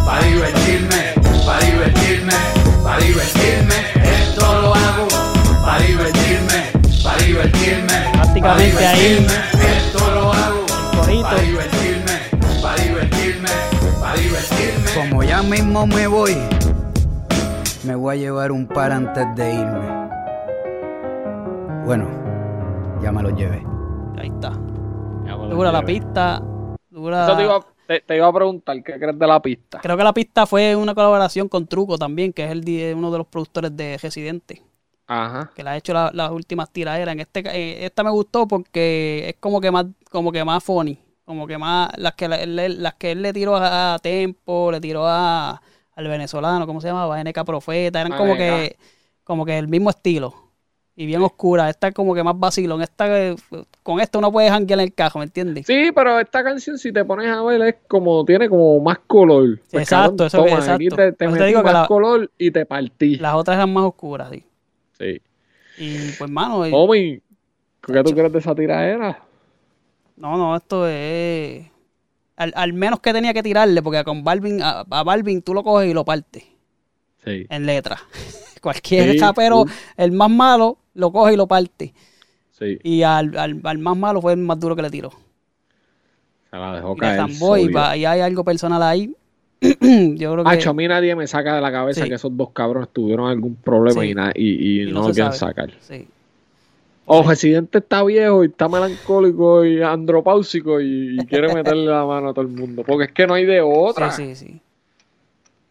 para 0.07 0.23
divertirme, 0.25 1.15
para 1.45 1.61
divertirme, 1.61 2.35
para 2.83 2.99
divertirme. 2.99 3.94
Pa' 8.45 8.57
ahí. 8.57 8.71
divertirme. 8.71 9.35
Esto 9.77 10.11
lo 10.15 10.33
hago 10.33 10.67
para 11.23 11.41
divertirme, 11.41 12.13
para 12.63 12.83
divertirme, 12.83 13.49
para 14.01 14.21
divertirme. 14.21 14.91
Como 14.95 15.23
ya 15.23 15.43
mismo 15.43 15.87
me 15.87 16.07
voy, 16.07 16.37
me 17.85 17.95
voy 17.95 18.17
a 18.17 18.19
llevar 18.19 18.53
un 18.53 18.67
par 18.67 18.93
antes 18.93 19.27
de 19.35 19.55
irme. 19.55 20.05
Bueno, 21.87 22.09
ya 23.03 23.13
me 23.13 23.23
lo 23.23 23.31
llevé. 23.31 23.65
Ahí 24.19 24.29
está. 24.29 24.51
Dura 24.51 25.73
la 25.73 25.83
pista. 25.83 26.43
Dura. 26.91 27.25
Eso 27.25 27.37
te 27.37 27.43
iba, 27.43 27.61
te, 27.87 28.01
te 28.01 28.17
iba 28.17 28.27
a 28.27 28.33
preguntar, 28.33 28.83
¿qué 28.83 28.99
crees 28.99 29.19
de 29.19 29.27
la 29.27 29.41
pista? 29.41 29.81
Creo 29.81 29.97
que 29.97 30.05
la 30.05 30.13
pista 30.13 30.47
fue 30.47 30.77
una 30.77 30.95
colaboración 30.95 31.49
con 31.49 31.67
Truco 31.67 31.99
también, 31.99 32.33
que 32.33 32.45
es 32.45 32.51
el 32.51 32.95
uno 32.95 33.11
de 33.11 33.19
los 33.19 33.27
productores 33.27 33.77
de 33.77 33.99
Residente. 33.99 34.63
Ajá. 35.07 35.51
que 35.55 35.63
le 35.63 35.71
ha 35.71 35.77
hecho 35.77 35.93
la- 35.93 36.11
las 36.15 36.31
últimas 36.31 36.71
tiraderas. 36.71 37.13
En 37.13 37.21
este, 37.21 37.41
eh, 37.41 37.85
esta 37.85 38.03
me 38.03 38.11
gustó 38.11 38.49
porque 38.49 39.29
es 39.29 39.37
como 39.41 39.61
que 39.61 39.71
más, 39.71 39.87
como 40.11 40.33
que 40.33 40.43
más 40.45 40.63
funny, 40.65 40.99
como 41.25 41.47
que 41.47 41.59
más 41.59 41.91
las 41.99 42.15
que 42.15 42.25
él, 42.27 42.57
le- 42.57 42.69
las 42.71 42.95
que 42.95 43.13
él 43.13 43.23
le 43.23 43.33
tiró 43.33 43.57
a, 43.57 43.95
a 43.95 43.99
Tempo, 43.99 44.71
le 44.73 44.81
tiró 44.81 45.07
a 45.07 45.61
al 45.97 46.09
venezolano, 46.09 46.67
¿cómo 46.67 46.81
se 46.81 46.89
llamaba? 46.89 47.21
NK 47.23 47.45
Profeta, 47.45 48.01
eran 48.01 48.17
como 48.19 48.35
que, 48.37 48.77
como 49.23 49.45
que 49.45 49.57
el 49.59 49.69
mismo 49.69 49.91
estilo. 49.91 50.35
Y 50.97 51.07
bien 51.07 51.23
oscura. 51.23 51.69
Esta 51.71 51.89
es 51.89 51.95
como 51.95 52.15
que 52.15 52.23
más 52.23 52.39
vacilón. 52.39 52.81
Esta, 52.83 53.07
eh, 53.21 53.35
con 53.83 53.99
esto 54.01 54.19
uno 54.21 54.31
puede 54.33 54.49
janguear 54.49 54.79
en 54.81 54.85
el 54.87 54.95
cajo, 54.95 55.19
¿me 55.19 55.25
entiendes? 55.25 55.67
Sí, 55.67 55.91
pero 55.95 56.19
esta 56.21 56.43
canción, 56.45 56.79
si 56.79 56.93
te 56.93 57.05
pones 57.05 57.29
a 57.29 57.43
ver, 57.43 57.61
es 57.63 57.75
como, 57.89 58.25
tiene 58.25 58.49
como 58.49 58.79
más 58.81 58.99
color. 59.07 59.59
Pues, 59.71 59.83
Exacto, 59.83 60.27
eso- 60.27 60.39
toma, 60.45 60.59
aquí 60.59 60.87
exacto. 60.87 60.97
te, 60.97 61.13
te 61.13 61.29
te 61.29 61.45
digo 61.47 61.61
que 61.61 61.65
más 61.65 61.73
la- 61.75 61.87
color 61.89 62.31
y 62.39 62.51
te 62.53 62.65
partí. 62.67 63.17
Las 63.17 63.35
otras 63.35 63.57
eran 63.57 63.73
más 63.73 63.85
oscuras, 63.85 64.31
sí. 64.31 64.45
Sí. 64.99 65.21
Y 65.79 66.13
pues, 66.19 66.31
mano, 66.31 66.59
Homie, 66.59 67.21
¿qué 67.81 68.03
tú 68.05 68.13
crees 68.13 68.33
de 68.33 68.39
esa 68.39 68.55
tiradera? 68.55 69.21
no, 70.17 70.37
no, 70.37 70.57
esto 70.57 70.87
es. 70.89 71.67
Al, 72.37 72.53
al 72.57 72.73
menos 72.73 73.01
que 73.01 73.13
tenía 73.13 73.33
que 73.33 73.43
tirarle, 73.43 73.83
porque 73.83 74.03
con 74.05 74.25
Balvin, 74.25 74.61
a, 74.63 74.81
a 74.89 75.03
Balvin 75.05 75.43
tú 75.43 75.55
lo 75.55 75.63
coges 75.63 75.91
y 75.91 75.95
lo 75.95 76.05
partes 76.05 76.45
Sí. 77.25 77.47
en 77.49 77.67
letra. 77.67 77.99
Cualquier 78.63 79.13
Sí, 79.13 79.19
rapero, 79.19 79.65
sí. 79.67 79.75
el 79.97 80.13
más 80.13 80.31
malo, 80.31 80.79
lo 80.95 81.11
coge 81.13 81.35
y 81.35 81.37
lo 81.37 81.47
parte. 81.47 81.95
Sí. 82.51 82.79
Y 82.83 83.03
al, 83.03 83.37
al, 83.37 83.61
al 83.65 83.79
más 83.79 83.97
malo 83.97 84.21
fue 84.21 84.33
el 84.33 84.39
más 84.39 84.59
duro 84.61 84.75
que 84.77 84.83
le 84.83 84.91
tiró. 84.91 85.11
Se 86.51 86.57
la 86.57 86.75
dejó 86.77 86.95
Y 86.95 86.99
caer. 87.01 87.77
va- 87.77 87.97
y 87.97 88.05
hay 88.05 88.21
algo 88.21 88.45
personal 88.45 88.83
ahí. 88.83 89.15
Yo 89.61 90.33
creo 90.33 90.45
que. 90.45 90.51
Acho, 90.51 90.71
a 90.71 90.75
mí 90.75 90.87
nadie 90.89 91.15
me 91.17 91.27
saca 91.27 91.55
de 91.55 91.61
la 91.61 91.73
cabeza 91.73 92.03
Sí. 92.03 92.09
que 92.09 92.15
esos 92.17 92.37
dos 92.37 92.51
cabrones 92.51 92.89
tuvieron 92.91 93.29
algún 93.29 93.55
problema 93.57 94.03
Sí. 94.03 94.41
y, 94.43 94.81
y, 94.81 94.83
y 94.83 94.93
no, 94.93 95.01
lo 95.01 95.05
se 95.09 95.13
quieren 95.15 95.33
sacar. 95.33 95.71
Sí. 95.81 96.09
O 97.07 97.23
Residente 97.23 97.79
está 97.79 98.03
viejo 98.03 98.45
y 98.45 98.47
está 98.49 98.69
melancólico 98.69 99.65
y 99.65 99.83
andropáusico 99.83 100.81
y, 100.81 101.19
y 101.21 101.27
quiere 101.27 101.53
meterle 101.55 101.85
la 101.87 102.05
mano 102.07 102.31
a 102.31 102.33
todo 102.35 102.43
el 102.43 102.49
mundo. 102.51 102.83
Porque 102.87 103.05
es 103.05 103.13
que 103.13 103.27
no 103.27 103.35
hay 103.35 103.45
de 103.45 103.61
otra. 103.61 104.11
Sí, 104.11 104.35
sí, 104.35 104.47
sí. 104.47 104.61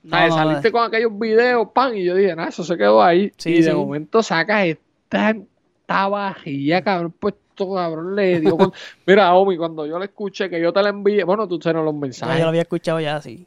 No, 0.03 0.27
no, 0.27 0.35
Saliste 0.35 0.71
con 0.71 0.83
aquellos 0.83 1.17
videos, 1.17 1.69
pan, 1.73 1.95
y 1.97 2.03
yo 2.03 2.13
dije, 2.13 2.35
nada, 2.35 2.49
eso 2.49 2.63
se 2.63 2.77
quedó 2.77 3.01
ahí. 3.01 3.31
Sí, 3.37 3.51
y 3.55 3.61
de 3.61 3.73
momento 3.73 4.21
sacas 4.21 4.65
esta, 4.65 5.29
esta 5.31 6.07
vajilla, 6.09 6.81
cabrón, 6.83 7.13
pues 7.17 7.35
cabrón, 7.55 8.15
le 8.15 8.39
dio 8.41 8.57
con... 8.57 8.73
Mira, 9.07 9.33
Omi, 9.33 9.57
cuando 9.57 9.85
yo 9.85 9.97
le 9.99 10.05
escuché 10.05 10.49
que 10.49 10.59
yo 10.59 10.73
te 10.73 10.81
la 10.83 10.89
envié, 10.89 11.23
bueno, 11.23 11.47
tú 11.47 11.59
sabes 11.61 11.83
los 11.83 11.93
ya 11.93 11.99
mensajes. 11.99 12.37
yo 12.37 12.43
lo 12.43 12.49
había 12.49 12.61
escuchado 12.63 12.99
ya, 12.99 13.21
sí. 13.21 13.45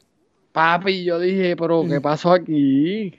Papi, 0.60 1.04
yo 1.04 1.18
dije, 1.18 1.54
pero 1.54 1.84
¿qué 1.86 2.00
pasó 2.00 2.32
aquí? 2.32 3.12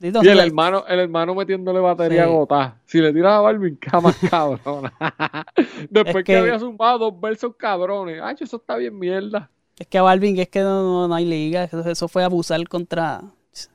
Y 0.00 0.06
el 0.28 0.38
hermano, 0.38 0.84
el 0.86 1.00
hermano 1.00 1.34
metiéndole 1.34 1.80
batería 1.80 2.22
Sí. 2.24 2.30
agotada. 2.30 2.76
Si 2.86 3.00
le 3.00 3.12
tiras 3.12 3.32
a 3.32 3.40
Balvin, 3.40 3.74
cama 3.80 4.14
cabrona. 4.30 4.92
Después 5.90 6.06
Es 6.06 6.14
que, 6.14 6.22
que- 6.22 6.36
había 6.38 6.58
sumado 6.60 6.98
dos 7.10 7.20
versos 7.20 7.56
cabrones. 7.56 8.20
Ay, 8.22 8.36
eso 8.38 8.58
está 8.58 8.76
bien 8.76 8.96
mierda. 8.96 9.50
Es 9.76 9.88
que 9.88 9.98
a 9.98 10.02
Balvin, 10.02 10.38
es 10.38 10.48
que 10.48 10.60
no, 10.60 10.84
no- 10.84 11.08
no 11.08 11.14
hay 11.16 11.24
liga. 11.24 11.64
Eso, 11.64 12.06
fue 12.06 12.22
abusar 12.22 12.66
contra. 12.68 13.22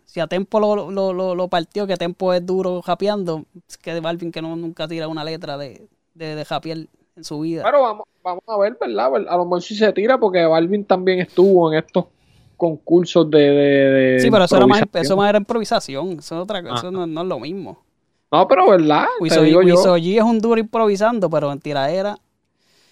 Si 0.06 0.22
a 0.22 0.28
Tempo 0.28 0.62
lo, 0.62 0.90
lo, 0.90 1.12
lo, 1.12 1.36
lo 1.36 1.48
partió, 1.50 1.86
que 1.86 1.98
Tempo 1.98 2.32
es 2.32 2.46
duro 2.46 2.82
japeando, 2.82 3.44
es 3.68 3.78
que 3.78 4.00
Balvin 4.00 4.32
que 4.32 4.42
no, 4.42 4.56
nunca 4.56 4.88
tira 4.88 5.10
una 5.10 5.26
letra 5.26 5.58
de, 5.58 5.90
de, 6.14 6.36
de 6.36 6.46
japear 6.46 6.78
en 7.18 7.24
su 7.26 7.42
vida. 7.42 7.64
Pero 7.66 7.82
vamos, 7.82 8.08
vamos 8.24 8.44
a 8.48 8.58
ver, 8.58 8.78
¿verdad? 8.80 9.08
A 9.28 9.36
lo 9.36 9.44
mejor 9.44 9.62
si 9.62 9.76
se 9.76 9.92
tira, 9.92 10.18
porque 10.18 10.46
Balvin 10.46 10.86
también 10.86 11.20
estuvo 11.20 11.70
en 11.74 11.80
estos 11.80 12.06
concursos 12.56 13.30
de. 13.30 13.38
de- 13.40 13.90
de 14.14 14.20
sí, 14.20 14.30
pero 14.32 14.46
eso, 14.46 14.58
era 14.58 14.68
más, 14.68 14.82
eso 14.94 15.18
más 15.18 15.30
era 15.30 15.38
improvisación. 15.38 16.20
Eso, 16.20 16.36
es 16.36 16.42
otra, 16.42 16.60
eso 16.60 16.72
Ajá. 16.74 16.92
no, 16.92 17.06
no 17.08 17.22
es 17.22 17.28
lo 17.28 17.40
mismo. 17.40 17.84
No, 18.32 18.48
pero 18.48 18.70
¿verdad? 18.70 19.06
Te 19.18 19.24
Wiso 19.24 19.42
digo 19.44 19.62
yo. 19.62 19.76
Wiso 19.76 19.98
G 19.98 20.18
es 20.18 20.24
un 20.24 20.40
duro 20.40 20.60
improvisando, 20.60 21.30
pero 21.30 21.52
en 21.52 21.60
tiradera 21.60 22.18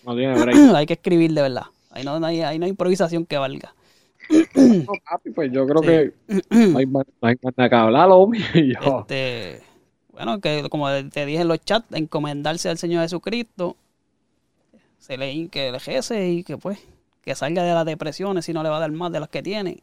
No 0.05 0.15
tiene 0.15 0.33
break. 0.41 0.57
hay 0.75 0.85
que 0.85 0.93
escribir 0.93 1.33
de 1.33 1.41
verdad. 1.41 1.63
Ahí 1.91 2.03
no, 2.03 2.19
no 2.19 2.25
hay, 2.27 2.41
ahí 2.41 2.57
no 2.59 2.65
hay 2.65 2.71
improvisación 2.71 3.25
que 3.25 3.37
valga. 3.37 3.73
No, 4.29 4.93
papi, 5.09 5.31
pues 5.31 5.51
yo 5.51 5.65
creo 5.67 5.81
Sí. 5.81 5.87
que 5.87 6.41
no 6.71 6.77
hay 6.79 6.85
más, 6.85 7.03
no 7.21 7.27
hay 7.27 7.35
más 7.41 7.53
nada 7.57 7.69
que 7.69 7.75
hablar, 7.75 8.09
homie. 8.11 8.41
y 8.53 8.73
yo. 8.73 8.99
Este, 9.01 9.61
bueno, 10.11 10.39
que 10.39 10.67
como 10.69 10.87
te 11.11 11.25
dije 11.25 11.41
en 11.41 11.47
los 11.47 11.59
chats, 11.59 11.91
encomendarse 11.93 12.69
al 12.69 12.77
Señor 12.77 13.01
Jesucristo, 13.03 13.75
se 14.97 15.17
le 15.17 15.49
que 15.49 15.77
jese 15.79 16.29
y 16.29 16.43
que 16.43 16.57
pues, 16.57 16.79
que 17.23 17.33
salga 17.35 17.63
de 17.63 17.73
las 17.73 17.85
depresiones 17.85 18.45
si 18.45 18.53
no 18.53 18.61
le 18.63 18.69
va 18.69 18.77
a 18.77 18.81
dar 18.81 18.91
más 18.91 19.11
de 19.11 19.19
las 19.19 19.29
que 19.29 19.41
tiene. 19.41 19.81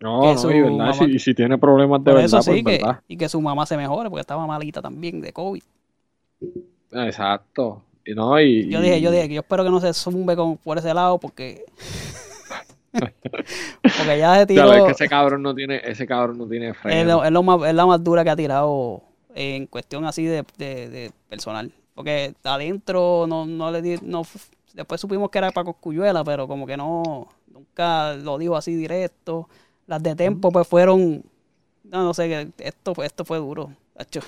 No, 0.00 0.34
no, 0.34 0.50
y 0.50 0.60
verdad, 0.60 0.76
mamá- 0.76 0.92
si, 0.92 1.04
y 1.04 1.18
si 1.18 1.34
tiene 1.34 1.56
problemas 1.56 2.02
de 2.04 2.12
verdad, 2.12 2.24
eso 2.26 2.42
sí, 2.42 2.62
pues 2.62 2.78
que, 2.78 2.84
verdad. 2.84 3.00
y 3.08 3.16
que 3.16 3.28
su 3.28 3.40
mamá 3.40 3.64
se 3.64 3.76
mejore, 3.76 4.10
porque 4.10 4.20
estaba 4.22 4.46
malita 4.46 4.82
también 4.82 5.20
de 5.20 5.32
COVID. 5.32 5.62
Exacto. 6.92 7.82
Y 8.04 8.12
no, 8.14 8.38
y, 8.40 8.68
Yo 8.68 8.80
dije, 8.80 9.00
yo 9.00 9.10
dije 9.10 9.28
que 9.28 9.34
yo 9.34 9.40
espero 9.40 9.64
que 9.64 9.70
no 9.70 9.80
se 9.80 9.92
zumbe 9.94 10.36
con, 10.36 10.56
por 10.58 10.76
ese 10.78 10.92
lado, 10.92 11.18
porque 11.18 11.64
porque 12.92 14.18
ya 14.18 14.44
tiró, 14.46 14.70
ves 14.70 14.84
que 14.84 14.90
ese 14.92 15.08
cabrón 15.08 15.42
no 15.42 15.54
tiene, 15.54 15.80
ese 15.84 16.06
cabrón 16.06 16.38
no 16.38 16.46
tiene 16.46 16.70
es, 16.70 16.76
freno. 16.76 17.16
lo- 17.18 17.24
es 17.24 17.30
lo 17.30 17.42
más, 17.42 17.62
es 17.68 17.74
la 17.74 17.86
más 17.86 18.02
dura 18.04 18.24
que 18.24 18.30
ha 18.30 18.36
tirado 18.36 19.02
en 19.34 19.66
cuestión 19.66 20.04
así 20.04 20.24
de, 20.24 20.44
de- 20.58 20.88
de 20.88 21.12
personal. 21.28 21.72
Porque 21.94 22.34
adentro 22.42 23.26
no, 23.28 23.46
no 23.46 23.70
le 23.70 23.80
di, 23.80 23.96
no, 24.02 24.22
después 24.74 25.00
supimos 25.00 25.30
que 25.30 25.38
era 25.38 25.52
para 25.52 25.66
Coscuyuela, 25.66 26.24
pero 26.24 26.48
como 26.48 26.66
que 26.66 26.76
no, 26.76 27.28
nunca 27.48 28.14
lo 28.14 28.38
dijo 28.38 28.56
así 28.56 28.74
directo. 28.76 29.48
Las 29.86 30.02
de 30.02 30.16
Tempo 30.16 30.52
pues 30.52 30.68
fueron, 30.68 31.24
no, 31.84 32.04
no 32.04 32.14
sé, 32.14 32.28
que 32.28 32.64
esto, 32.66 32.94
fue- 32.94 33.06
esto 33.06 33.24
fue 33.24 33.38
duro. 33.38 33.72
tacho. 33.96 34.20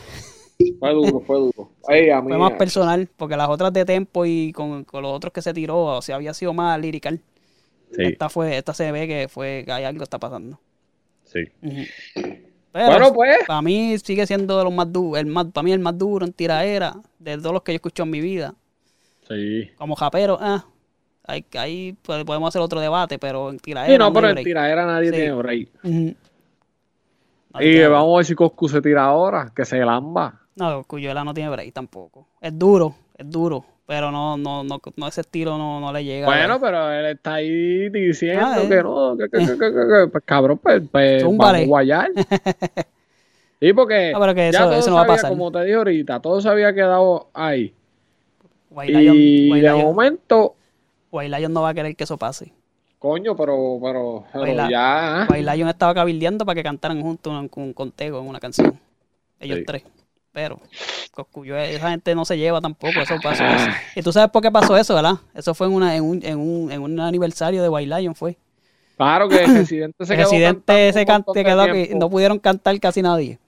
Fue 0.78 0.92
duro, 0.94 1.20
fue 1.20 1.36
duro. 1.38 1.70
Ay, 1.88 2.08
Fue 2.22 2.38
más 2.38 2.52
personal, 2.52 3.08
porque 3.16 3.36
las 3.36 3.48
otras 3.48 3.72
de 3.72 3.84
Tempo 3.84 4.24
y 4.26 4.52
con, 4.52 4.84
con 4.84 5.02
los 5.02 5.12
otros 5.12 5.32
que 5.32 5.42
se 5.42 5.54
tiró, 5.54 5.78
o 5.84 6.02
sea, 6.02 6.16
había 6.16 6.34
sido 6.34 6.54
más 6.54 6.80
lirical. 6.80 7.20
sí, 7.92 8.02
Esta 8.04 8.28
fue, 8.30 8.56
esta 8.56 8.74
se 8.74 8.92
ve 8.92 9.06
que 9.08 9.28
fue, 9.28 9.64
que 9.66 9.72
hay 9.72 9.84
algo 9.84 10.02
está 10.04 10.18
pasando. 10.18 10.58
sí. 11.24 11.44
Pero 12.72 12.86
Bueno, 12.86 13.12
pues. 13.12 13.38
para 13.46 13.62
mí 13.62 13.98
sigue 13.98 14.26
siendo 14.26 14.58
de 14.58 14.64
los 14.64 14.72
más 14.72 14.92
duros, 14.92 15.18
el 15.20 15.26
más, 15.26 15.46
para 15.46 15.62
mí 15.64 15.72
el 15.72 15.80
más 15.80 15.96
duro 15.96 16.26
en 16.26 16.32
tiraera, 16.32 16.94
de 17.18 17.38
todos 17.38 17.52
los 17.52 17.62
que 17.62 17.72
yo 17.72 17.76
escucho 17.76 18.02
en 18.02 18.10
mi 18.10 18.20
vida. 18.20 18.54
Sí. 19.28 19.70
Como 19.76 19.94
japero, 19.96 20.38
ah, 20.40 20.64
ahí, 21.26 21.44
ahí 21.58 21.96
pues, 22.02 22.24
podemos 22.24 22.48
hacer 22.48 22.60
otro 22.62 22.80
debate, 22.80 23.18
pero 23.18 23.50
en 23.50 23.58
tiraera. 23.58 23.92
Sí, 23.92 23.98
no, 23.98 24.12
pero 24.12 24.28
en 24.30 24.36
tiradera 24.44 24.86
nadie 24.86 25.10
Sí. 25.10 25.16
tiene 25.16 25.32
break. 25.32 25.68
No 25.82 25.90
Y 27.60 27.64
tiradera. 27.64 27.88
vamos 27.88 28.14
a 28.14 28.16
ver 28.18 28.26
si 28.26 28.34
Coscu 28.34 28.68
se 28.68 28.80
tira 28.82 29.04
ahora, 29.04 29.50
que 29.54 29.64
se 29.64 29.78
lamba. 29.78 30.40
No, 30.56 30.84
Cuyuela 30.84 31.24
no 31.24 31.34
tiene 31.34 31.50
break 31.50 31.72
tampoco. 31.72 32.26
Es 32.40 32.56
duro, 32.58 32.94
es 33.16 33.28
duro, 33.30 33.64
pero 33.86 34.10
no, 34.10 34.36
no, 34.36 34.62
no, 34.64 34.80
no 34.96 35.08
ese 35.08 35.20
estilo 35.22 35.58
no, 35.58 35.80
no 35.80 35.92
le 35.92 36.04
llega. 36.04 36.26
Bueno, 36.26 36.60
pero 36.60 36.90
él 36.92 37.06
está 37.06 37.34
ahí 37.34 37.88
diciendo 37.90 38.44
Ah, 38.46 38.58
eh. 38.62 38.68
que 38.68 38.82
no, 38.82 39.16
que, 39.18 39.28
que, 39.28 39.46
que, 39.46 39.58
que, 39.58 40.08
pues 40.12 40.24
cabrón, 40.24 40.58
pues, 40.58 40.82
pues 40.90 41.22
vamos 41.24 41.46
a 41.46 41.64
guayar. 41.64 42.10
Sí, 43.58 43.72
porque 43.72 44.12
pero 44.18 44.34
que 44.34 44.52
ya 44.52 44.58
eso- 44.58 44.68
todo 44.68 44.78
eso 44.78 44.90
no 44.90 44.96
va 44.96 45.02
a 45.02 45.06
pasar. 45.06 45.30
como 45.30 45.50
te 45.50 45.60
dije 45.64 45.76
ahorita, 45.76 46.20
todo 46.20 46.42
se 46.42 46.48
había 46.50 46.74
quedado 46.74 47.30
ahí. 47.32 47.72
White 48.76 48.92
Lion, 48.92 49.16
Y 49.16 49.50
White 49.52 49.66
de 49.66 49.72
Lion- 49.72 49.82
momento, 49.84 50.54
White 51.10 51.36
Lion 51.38 51.52
no 51.52 51.62
va 51.62 51.70
a 51.70 51.74
querer 51.74 51.96
que 51.96 52.04
eso 52.04 52.16
pase. 52.16 52.52
coño, 52.98 53.36
pero, 53.36 53.78
pero, 53.82 54.24
pero 54.32 54.44
Baila- 54.44 54.70
ya. 54.70 55.26
White 55.30 55.42
Lion 55.56 55.68
estaba 55.68 55.94
cabildeando 55.94 56.44
para 56.44 56.56
que 56.56 56.62
cantaran 56.62 57.00
juntos 57.00 57.32
un- 57.32 57.48
con, 57.48 57.72
con 57.72 57.92
Tego 57.92 58.20
en 58.20 58.26
una 58.28 58.40
canción. 58.40 58.78
Ellos 59.40 59.58
Sí. 59.58 59.64
tres. 59.64 59.82
Pero 60.32 60.60
esa 61.56 61.90
gente 61.90 62.14
no 62.14 62.24
se 62.26 62.36
lleva 62.36 62.60
tampoco, 62.60 63.00
eso 63.00 63.14
pasó. 63.22 63.42
eso. 63.44 63.70
Y 63.94 64.02
tú 64.02 64.12
sabes 64.12 64.30
por 64.30 64.42
qué 64.42 64.50
pasó 64.50 64.76
eso, 64.76 64.94
¿verdad? 64.94 65.14
Eso 65.34 65.54
fue 65.54 65.66
en, 65.66 65.72
una, 65.72 65.96
en, 65.96 66.04
un, 66.04 66.22
en, 66.22 66.38
un, 66.38 66.70
en 66.72 66.82
un 66.82 67.00
aniversario 67.00 67.62
de 67.62 67.68
White 67.70 67.94
Lion, 68.00 68.14
fue. 68.14 68.36
Claro 68.98 69.28
que 69.28 69.42
el 69.44 69.54
residente 69.66 70.04
se 70.04 70.12
el 70.14 70.18
quedó 70.18 70.30
residente 70.30 70.92
se, 70.92 71.06
can- 71.06 71.24
quedó 71.34 71.64
que 71.66 71.92
no 71.94 72.10
pudieron 72.10 72.38
cantar 72.38 72.78
casi 72.80 73.00
nadie. 73.02 73.38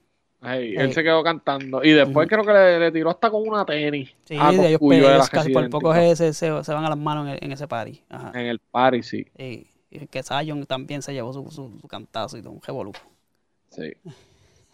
Sí. 0.41 0.73
Él 0.77 0.93
se 0.93 1.03
quedó 1.03 1.21
cantando. 1.21 1.83
Y 1.83 1.91
después 1.91 2.27
creo 2.29 2.43
que 2.45 2.53
le, 2.53 2.79
le 2.79 2.91
tiró 2.91 3.09
hasta 3.09 3.29
con 3.29 3.45
una 3.47 3.65
tenis. 3.65 4.15
Sí, 4.23 4.35
de 4.37 4.67
ellos, 4.69 4.79
ellos 4.81 5.29
casi 5.29 5.51
por 5.51 5.69
poco 5.69 5.93
se, 5.93 6.15
se, 6.15 6.33
se 6.33 6.73
van 6.73 6.85
a 6.85 6.89
las 6.89 6.97
manos 6.97 7.27
en, 7.27 7.33
el- 7.33 7.39
en 7.43 7.51
ese 7.51 7.67
party. 7.67 8.01
Ajá. 8.09 8.31
En 8.33 8.45
el 8.47 8.59
party, 8.59 9.03
sí. 9.03 9.25
Y, 9.37 9.67
y 9.91 10.07
que 10.07 10.23
Zion 10.23 10.65
también 10.65 11.01
se 11.01 11.11
llevó 11.13 11.33
su, 11.33 11.49
su, 11.51 11.77
su 11.81 11.87
cantazo 11.87 12.37
y 12.37 12.41
todo, 12.41 12.53
un 12.53 12.61
revolú. 12.61 12.93
sí. 13.69 13.91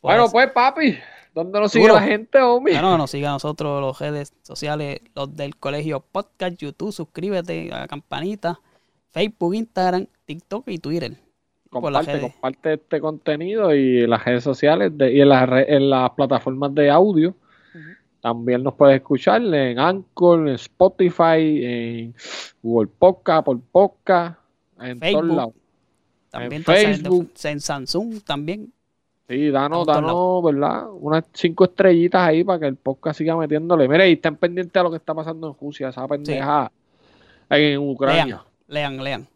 Por 0.00 0.10
Bueno, 0.12 0.24
eso. 0.24 0.32
pues, 0.32 0.50
papi, 0.52 0.96
¿dónde 1.34 1.58
nos 1.60 1.72
sigue 1.72 1.88
Duro. 1.88 1.94
la 1.96 2.02
gente, 2.06 2.38
homie? 2.40 2.72
Bueno, 2.74 2.96
nos 2.96 3.10
sigan 3.10 3.30
a 3.30 3.32
nosotros 3.34 3.80
los 3.80 3.98
redes 3.98 4.32
sociales, 4.42 5.00
los 5.14 5.34
del 5.36 5.56
colegio 5.56 6.00
podcast, 6.00 6.56
YouTube, 6.56 6.92
suscríbete 6.92 7.72
a 7.72 7.80
la 7.80 7.88
campanita, 7.88 8.60
Facebook, 9.10 9.54
Instagram, 9.56 10.06
TikTok 10.24 10.68
y 10.68 10.78
Twitter. 10.78 11.16
Comparte, 11.70 12.20
comparte 12.20 12.72
este 12.74 13.00
contenido 13.00 13.74
y 13.74 14.02
en 14.04 14.10
las 14.10 14.24
redes 14.24 14.44
sociales 14.44 14.96
de- 14.96 15.12
y 15.12 15.20
en 15.20 15.28
las, 15.28 15.48
en 15.68 15.90
las 15.90 16.10
plataformas 16.10 16.74
de 16.74 16.90
audio. 16.90 17.34
También 18.20 18.64
nos 18.64 18.74
puedes 18.74 18.96
escuchar 18.96 19.42
en 19.42 19.78
Anchor, 19.78 20.48
en 20.48 20.54
Spotify, 20.54 21.64
en 21.64 22.14
Google 22.62 22.90
Podcast, 22.98 23.44
por 23.44 23.60
Podcast, 23.60 24.38
en 24.80 24.98
todos 24.98 25.12
Facebook. 25.12 25.36
lados. 25.36 25.54
También 26.30 26.52
En 26.60 26.64
Facebook. 26.64 27.30
en 27.44 27.60
Samsung 27.60 28.20
también. 28.24 28.72
Sí, 29.28 29.50
danos, 29.50 29.84
todos 29.86 29.96
danos, 30.02 30.42
¿verdad? 30.42 30.86
Unas 30.98 31.24
cinco 31.32 31.64
estrellitas 31.64 32.22
ahí 32.22 32.42
para 32.44 32.58
que 32.60 32.66
el 32.66 32.76
podcast 32.76 33.18
siga 33.18 33.36
metiéndole. 33.36 33.86
Mire, 33.86 34.08
y 34.10 34.14
estén 34.14 34.36
pendientes 34.36 34.74
a 34.76 34.82
lo 34.82 34.90
que 34.90 34.96
está 34.96 35.14
pasando 35.14 35.48
en 35.48 35.54
Rusia, 35.60 35.90
esa 35.90 36.06
pendeja 36.08 36.72
en 37.50 37.78
Ucrania. 37.78 38.42
Lean, 38.66 38.96
lean. 38.96 39.04
Lean, 39.04 39.28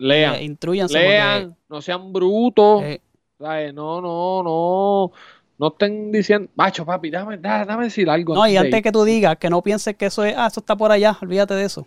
Eh, 0.00 0.44
intrúyanse 0.44 0.98
lean, 0.98 1.56
no 1.68 1.82
sean 1.82 2.12
brutos. 2.12 2.82
eh, 2.82 3.00
¿sabes? 3.38 3.74
No, 3.74 4.00
no, 4.00 4.42
no, 4.42 5.12
no 5.58 5.68
estén 5.68 6.10
diciendo, 6.10 6.50
macho, 6.54 6.86
papi, 6.86 7.10
dame, 7.10 7.36
dame, 7.36 7.66
dame 7.66 7.84
decir 7.84 8.08
algo. 8.08 8.34
No, 8.34 8.46
y 8.48 8.56
antes 8.56 8.78
ir". 8.78 8.82
que 8.82 8.92
tú 8.92 9.04
digas, 9.04 9.36
que 9.36 9.50
no 9.50 9.62
pienses 9.62 9.96
que 9.96 10.06
eso 10.06 10.24
es, 10.24 10.34
ah, 10.36 10.46
eso 10.46 10.60
está 10.60 10.74
por 10.76 10.90
allá, 10.90 11.16
olvídate 11.20 11.54
de 11.54 11.64
eso. 11.64 11.86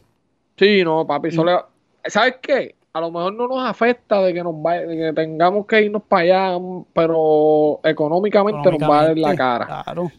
Sí, 0.57 0.83
no, 0.83 1.05
papi, 1.07 1.27
Mm. 1.27 1.31
eso 1.31 1.43
le- 1.45 1.59
¿Sabes 2.05 2.35
qué? 2.41 2.75
A 2.91 2.99
lo 2.99 3.09
mejor 3.09 3.33
no 3.33 3.47
nos 3.47 3.67
afecta 3.67 4.21
de 4.21 4.33
que 4.33 4.43
nos 4.43 4.61
vaya- 4.61 4.85
de 4.85 4.95
que 4.97 5.13
tengamos 5.13 5.65
que 5.65 5.81
irnos 5.81 6.03
para 6.03 6.21
allá, 6.51 6.59
mm, 6.59 6.85
pero 6.93 7.79
económicamente, 7.83 8.69
nos 8.69 8.89
va 8.89 8.99
a 8.99 9.07
dar 9.07 9.17
la 9.17 9.35
cara. 9.35 9.65
Claro. 9.65 10.11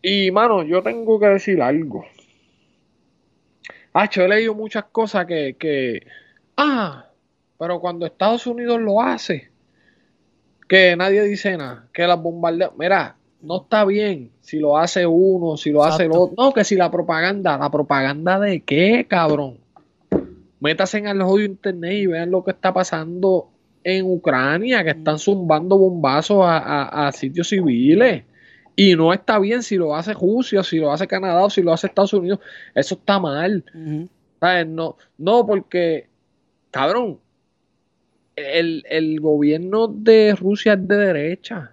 Y, 0.00 0.30
mano, 0.30 0.62
yo 0.62 0.82
tengo 0.82 1.18
que 1.18 1.26
decir 1.26 1.60
algo. 1.60 2.04
Ah, 3.92 4.08
he 4.14 4.28
leído 4.28 4.54
muchas 4.54 4.84
cosas 4.84 5.26
que, 5.26 5.56
que, 5.58 6.06
ah, 6.56 7.06
pero 7.58 7.80
cuando 7.80 8.06
Estados 8.06 8.46
Unidos 8.46 8.80
lo 8.80 9.00
hace, 9.00 9.50
que 10.68 10.96
nadie 10.96 11.22
dice 11.22 11.56
nada, 11.56 11.86
que 11.92 12.06
las 12.06 12.20
bombardeas, 12.20 12.70
mira, 12.78 13.16
no 13.42 13.62
está 13.62 13.84
bien 13.84 14.30
si 14.40 14.58
lo 14.58 14.78
hace 14.78 15.06
uno, 15.06 15.56
si 15.56 15.70
lo 15.70 15.84
hace 15.84 16.04
el 16.04 16.12
otro, 16.12 16.34
no, 16.38 16.52
que 16.52 16.64
si 16.64 16.76
la 16.76 16.90
propaganda, 16.90 17.58
la 17.58 17.70
propaganda 17.70 18.38
de 18.40 18.60
qué, 18.60 19.06
cabrón. 19.08 19.58
Métase 20.60 20.98
en 20.98 21.08
el 21.08 21.22
jodido 21.22 21.50
internet 21.50 21.92
y 21.92 22.06
vean 22.06 22.30
lo 22.30 22.42
que 22.42 22.52
está 22.52 22.72
pasando 22.72 23.50
en 23.82 24.06
Ucrania, 24.06 24.82
que 24.82 24.90
están 24.90 25.18
zumbando 25.18 25.76
bombazos 25.76 26.42
a, 26.42 26.56
a- 26.58 27.08
a 27.08 27.12
sitios 27.12 27.48
civiles. 27.50 28.24
Y 28.74 28.96
no 28.96 29.12
está 29.12 29.38
bien 29.38 29.62
si 29.62 29.76
lo 29.76 29.94
hace 29.94 30.14
Rusia, 30.14 30.62
si 30.62 30.78
lo 30.78 30.90
hace 30.90 31.06
Canadá 31.06 31.44
o 31.44 31.50
si 31.50 31.60
lo 31.62 31.72
hace 31.72 31.86
Estados 31.88 32.14
Unidos. 32.14 32.40
Eso 32.74 32.94
está 32.94 33.20
mal. 33.20 33.62
¿Sabes? 34.40 34.66
No, 34.66 34.96
no, 35.18 35.46
porque, 35.46 36.08
cabrón, 36.74 37.18
el, 38.36 38.82
el 38.90 39.20
gobierno 39.20 39.86
de 39.88 40.34
Rusia 40.34 40.72
es 40.74 40.88
de 40.88 40.96
derecha. 40.96 41.72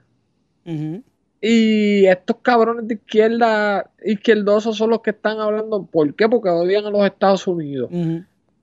Y 1.43 2.05
estos 2.05 2.37
cabrones 2.43 2.87
de 2.87 2.93
izquierda, 2.95 3.89
izquierdosos 4.05 4.77
son 4.77 4.91
los 4.91 5.01
que 5.01 5.09
están 5.09 5.39
hablando. 5.39 5.83
¿Por 5.83 6.13
qué? 6.13 6.29
Porque 6.29 6.49
odian 6.49 6.85
a 6.85 6.91
los 6.91 7.03
Estados 7.03 7.47
Unidos. 7.47 7.89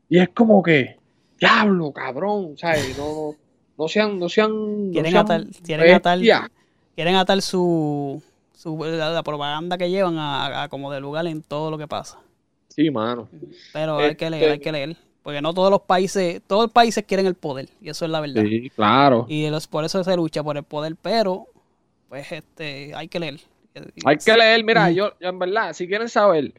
Y 0.08 0.18
es 0.18 0.28
como 0.28 0.62
que, 0.62 0.96
diablo, 1.40 1.92
cabrón, 1.92 2.56
¿sabes? 2.56 2.96
No, 2.96 3.34
no, 3.76 3.88
sean, 3.88 4.18
no 4.18 4.28
sean, 4.28 4.86
no 4.86 4.92
Quieren 4.92 5.10
sean 5.10 5.24
atar, 5.24 5.44
quieren 5.64 5.94
atar, 5.94 6.18
quieren 6.94 7.14
atar 7.16 7.42
su, 7.42 8.22
su 8.54 8.78
la, 8.84 9.10
la 9.10 9.22
propaganda 9.24 9.76
que 9.76 9.90
llevan 9.90 10.16
a, 10.16 10.62
a 10.62 10.68
como 10.68 10.92
de 10.92 11.00
lugar 11.00 11.26
en 11.26 11.42
todo 11.42 11.70
lo 11.72 11.78
que 11.78 11.88
pasa. 11.88 12.20
Sí, 12.68 12.90
mano. 12.90 13.28
Pero 13.72 13.98
hay 13.98 14.14
que 14.14 14.30
leer, 14.30 14.42
Este- 14.44 14.52
hay 14.52 14.58
que 14.60 14.72
leer. 14.72 14.96
Porque 15.28 15.42
no 15.42 15.52
todos 15.52 15.70
los 15.70 15.82
países, 15.82 16.40
todos 16.46 16.62
los 16.62 16.72
países 16.72 17.04
quieren 17.04 17.26
el 17.26 17.34
poder. 17.34 17.68
Y 17.82 17.90
eso 17.90 18.06
es 18.06 18.10
la 18.10 18.20
verdad. 18.22 18.42
Sí, 18.44 18.70
claro. 18.74 19.26
Y 19.28 19.50
los- 19.50 19.66
por 19.66 19.84
eso 19.84 20.02
se 20.02 20.16
lucha 20.16 20.42
por 20.42 20.56
el 20.56 20.62
poder, 20.64 20.96
pero 21.02 21.48
pues 22.08 22.32
este 22.32 22.94
hay 22.94 23.08
que 23.08 23.20
leer. 23.20 23.38
Hay 24.06 24.16
que 24.16 24.34
leer, 24.34 24.64
mira, 24.64 24.90
yo, 24.90 25.12
yo 25.20 25.28
en 25.28 25.38
verdad, 25.38 25.74
si 25.74 25.86
quieren 25.86 26.08
saber 26.08 26.54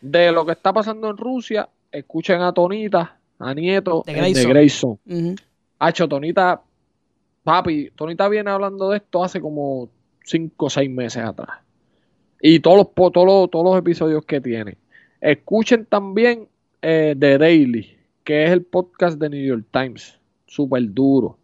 de 0.00 0.30
lo 0.30 0.46
que 0.46 0.52
está 0.52 0.72
pasando 0.72 1.10
en 1.10 1.16
Rusia, 1.16 1.68
escuchen 1.90 2.40
a 2.42 2.52
Tonita, 2.52 3.18
a 3.40 3.54
Nieto, 3.54 4.04
De 4.06 4.12
de 4.12 4.18
Grayson. 4.20 4.50
Grayson. 4.50 4.98
Ujú. 5.06 5.34
Hacho, 5.80 6.06
Tonita, 6.08 6.62
papi, 7.42 7.90
Tonita 7.96 8.28
viene 8.28 8.52
hablando 8.52 8.90
de 8.90 8.98
esto 8.98 9.24
hace 9.24 9.40
como 9.40 9.88
5 10.22 10.66
o 10.66 10.70
6 10.70 10.88
meses 10.88 11.24
atrás. 11.24 11.58
Y 12.40 12.60
todos 12.60 12.76
los, 12.76 13.12
todos 13.12 13.26
los, 13.26 13.50
todos 13.50 13.64
los 13.64 13.76
episodios 13.76 14.24
que 14.24 14.40
tiene. 14.40 14.78
Escuchen 15.20 15.86
también 15.86 16.46
eh, 16.82 17.14
The 17.18 17.38
Daily, 17.38 17.96
que 18.24 18.44
es 18.44 18.50
el 18.50 18.62
podcast 18.62 19.18
de 19.18 19.30
New 19.30 19.44
York 19.44 19.66
Times. 19.70 20.18
Súper 20.46 20.92
duro. 20.92 21.38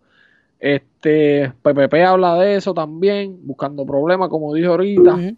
Este, 0.59 1.53
PPP 1.62 1.95
habla 1.95 2.37
de 2.37 2.57
eso 2.57 2.72
también, 2.74 3.39
buscando 3.47 3.84
problemas, 3.84 4.28
como 4.28 4.55
dijo 4.55 4.70
ahorita. 4.70 5.34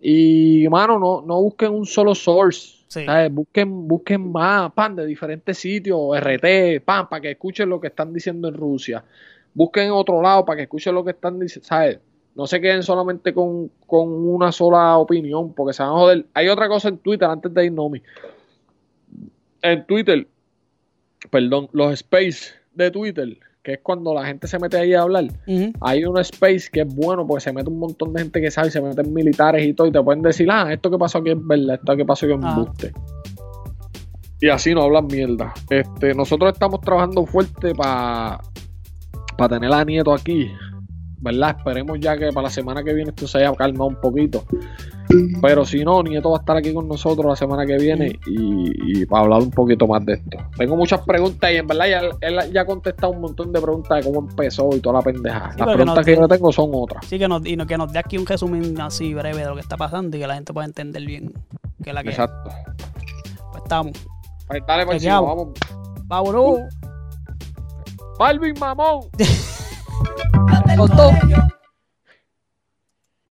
Y, 0.00 0.66
mano, 0.68 0.98
no, 0.98 1.22
no 1.22 1.40
busquen 1.42 1.72
un 1.72 1.86
solo 1.86 2.14
source. 2.14 2.84
Sí. 2.88 3.04
¿sabes? 3.04 3.32
Busquen, 3.32 3.88
busquen 3.88 4.30
más, 4.30 4.72
pan, 4.72 4.94
de 4.94 5.04
diferentes 5.04 5.58
sitios, 5.58 5.98
RT, 6.16 6.84
pan, 6.84 7.08
para 7.08 7.22
que 7.22 7.32
escuchen 7.32 7.68
lo 7.68 7.80
que 7.80 7.88
están 7.88 8.12
diciendo 8.12 8.48
en 8.48 8.54
Rusia. 8.54 9.04
Busquen 9.52 9.84
en 9.86 9.92
otro 9.92 10.22
lado 10.22 10.44
para 10.44 10.58
que 10.58 10.62
escuchen 10.64 10.94
lo 10.94 11.04
que 11.04 11.10
están 11.10 11.40
diciendo, 11.40 11.66
¿sabes? 11.66 11.98
No 12.34 12.46
se 12.46 12.60
queden 12.60 12.82
solamente 12.82 13.32
con, 13.32 13.70
con 13.86 14.08
una 14.08 14.52
sola 14.52 14.98
opinión, 14.98 15.52
porque 15.54 15.72
se 15.72 15.82
van 15.82 15.92
a 15.92 15.94
joder. 15.94 16.26
Hay 16.34 16.48
otra 16.48 16.68
cosa 16.68 16.88
en 16.88 16.98
Twitter, 16.98 17.28
antes 17.28 17.52
de 17.52 17.66
ir, 17.66 17.72
Nomi. 17.72 18.02
En 19.64 19.86
Twitter, 19.86 20.28
perdón, 21.30 21.68
los 21.72 21.92
space 21.94 22.52
de 22.74 22.90
Twitter, 22.90 23.38
que 23.62 23.72
es 23.72 23.78
cuando 23.82 24.12
la 24.12 24.26
gente 24.26 24.46
se 24.46 24.58
mete 24.58 24.76
ahí 24.76 24.92
a 24.92 25.00
hablar. 25.02 25.24
Hay 25.80 26.04
un 26.04 26.18
space 26.18 26.68
que 26.70 26.82
es 26.82 26.94
bueno 26.94 27.26
porque 27.26 27.40
se 27.44 27.52
mete 27.52 27.70
un 27.70 27.78
montón 27.78 28.12
de 28.12 28.20
gente 28.22 28.40
que 28.42 28.50
sabe, 28.50 28.70
se 28.70 28.82
meten 28.82 29.12
militares 29.12 29.66
y 29.66 29.72
todo, 29.72 29.86
y 29.86 29.92
te 29.92 30.02
pueden 30.02 30.20
decir, 30.20 30.48
ah, 30.50 30.70
esto 30.70 30.90
que 30.90 30.98
pasó 30.98 31.18
aquí 31.18 31.30
es 31.30 31.46
verdad, 31.46 31.76
esto 31.76 31.96
que 31.96 32.04
pasó 32.04 32.26
aquí 32.26 32.34
es 32.34 32.40
Ah. 32.44 32.54
embuste. 32.58 32.92
Y 34.40 34.48
así 34.50 34.74
no 34.74 34.82
hablan 34.82 35.06
mierda. 35.06 35.54
Este, 35.70 36.12
nosotros 36.12 36.52
estamos 36.52 36.82
trabajando 36.82 37.24
fuerte 37.24 37.72
para 37.74 38.38
tener 39.48 39.72
a 39.72 39.82
Nieto 39.84 40.12
aquí. 40.12 40.50
¿Verdad? 41.20 41.56
Esperemos 41.58 41.98
ya 42.00 42.18
que 42.18 42.32
para 42.32 42.44
la 42.44 42.50
semana 42.50 42.82
que 42.82 42.92
viene 42.92 43.10
esto 43.10 43.26
se 43.26 43.38
haya 43.38 43.52
calmado 43.54 43.86
un 43.86 44.00
poquito. 44.00 44.44
Pero 45.40 45.64
si 45.64 45.84
no, 45.84 46.02
Nieto 46.02 46.30
va 46.30 46.38
a 46.38 46.40
estar 46.40 46.56
aquí 46.56 46.72
con 46.72 46.88
nosotros 46.88 47.26
la 47.26 47.36
semana 47.36 47.64
que 47.64 47.76
viene 47.76 48.18
y, 48.26 49.00
y 49.00 49.06
para 49.06 49.22
hablar 49.22 49.42
un 49.42 49.50
poquito 49.50 49.86
más 49.86 50.04
de 50.04 50.14
esto. 50.14 50.38
Tengo 50.56 50.76
muchas 50.76 51.00
preguntas 51.02 51.50
y 51.52 51.56
en 51.56 51.66
verdad 51.66 51.86
ya, 51.86 52.00
él 52.20 52.52
ya 52.52 52.62
ha 52.62 52.66
contestado 52.66 53.12
un 53.12 53.20
montón 53.20 53.52
de 53.52 53.60
preguntas 53.60 54.04
de 54.04 54.12
cómo 54.12 54.28
empezó 54.28 54.68
y 54.74 54.80
toda 54.80 54.98
la 54.98 55.02
pendeja. 55.02 55.52
Sí, 55.52 55.58
Las 55.58 55.74
preguntas 55.74 56.04
que 56.04 56.16
yo 56.16 56.28
tengo 56.28 56.52
son 56.52 56.70
otras. 56.72 57.06
Sí, 57.06 57.18
que 57.18 57.28
nos, 57.28 57.46
y 57.46 57.56
que 57.56 57.78
nos 57.78 57.92
dé 57.92 57.98
aquí 57.98 58.18
un 58.18 58.26
resumen 58.26 58.80
así 58.80 59.14
breve 59.14 59.38
de 59.38 59.46
lo 59.46 59.54
que 59.54 59.60
está 59.60 59.76
pasando 59.76 60.16
y 60.16 60.20
que 60.20 60.26
la 60.26 60.34
gente 60.34 60.52
pueda 60.52 60.66
entender 60.66 61.04
bien 61.04 61.32
que 61.82 61.92
la 61.92 62.02
que 62.02 62.10
Exacto. 62.10 62.50
pues, 63.52 63.62
estamos. 63.62 63.92
Ahí, 64.48 64.60
dale, 64.66 64.84
Chequeamos. 64.98 65.28
vamos. 65.28 65.48
Vámonos. 66.06 66.58
Balvin 68.18 68.54
Mamón. 68.58 69.08
Costó. 70.76 71.12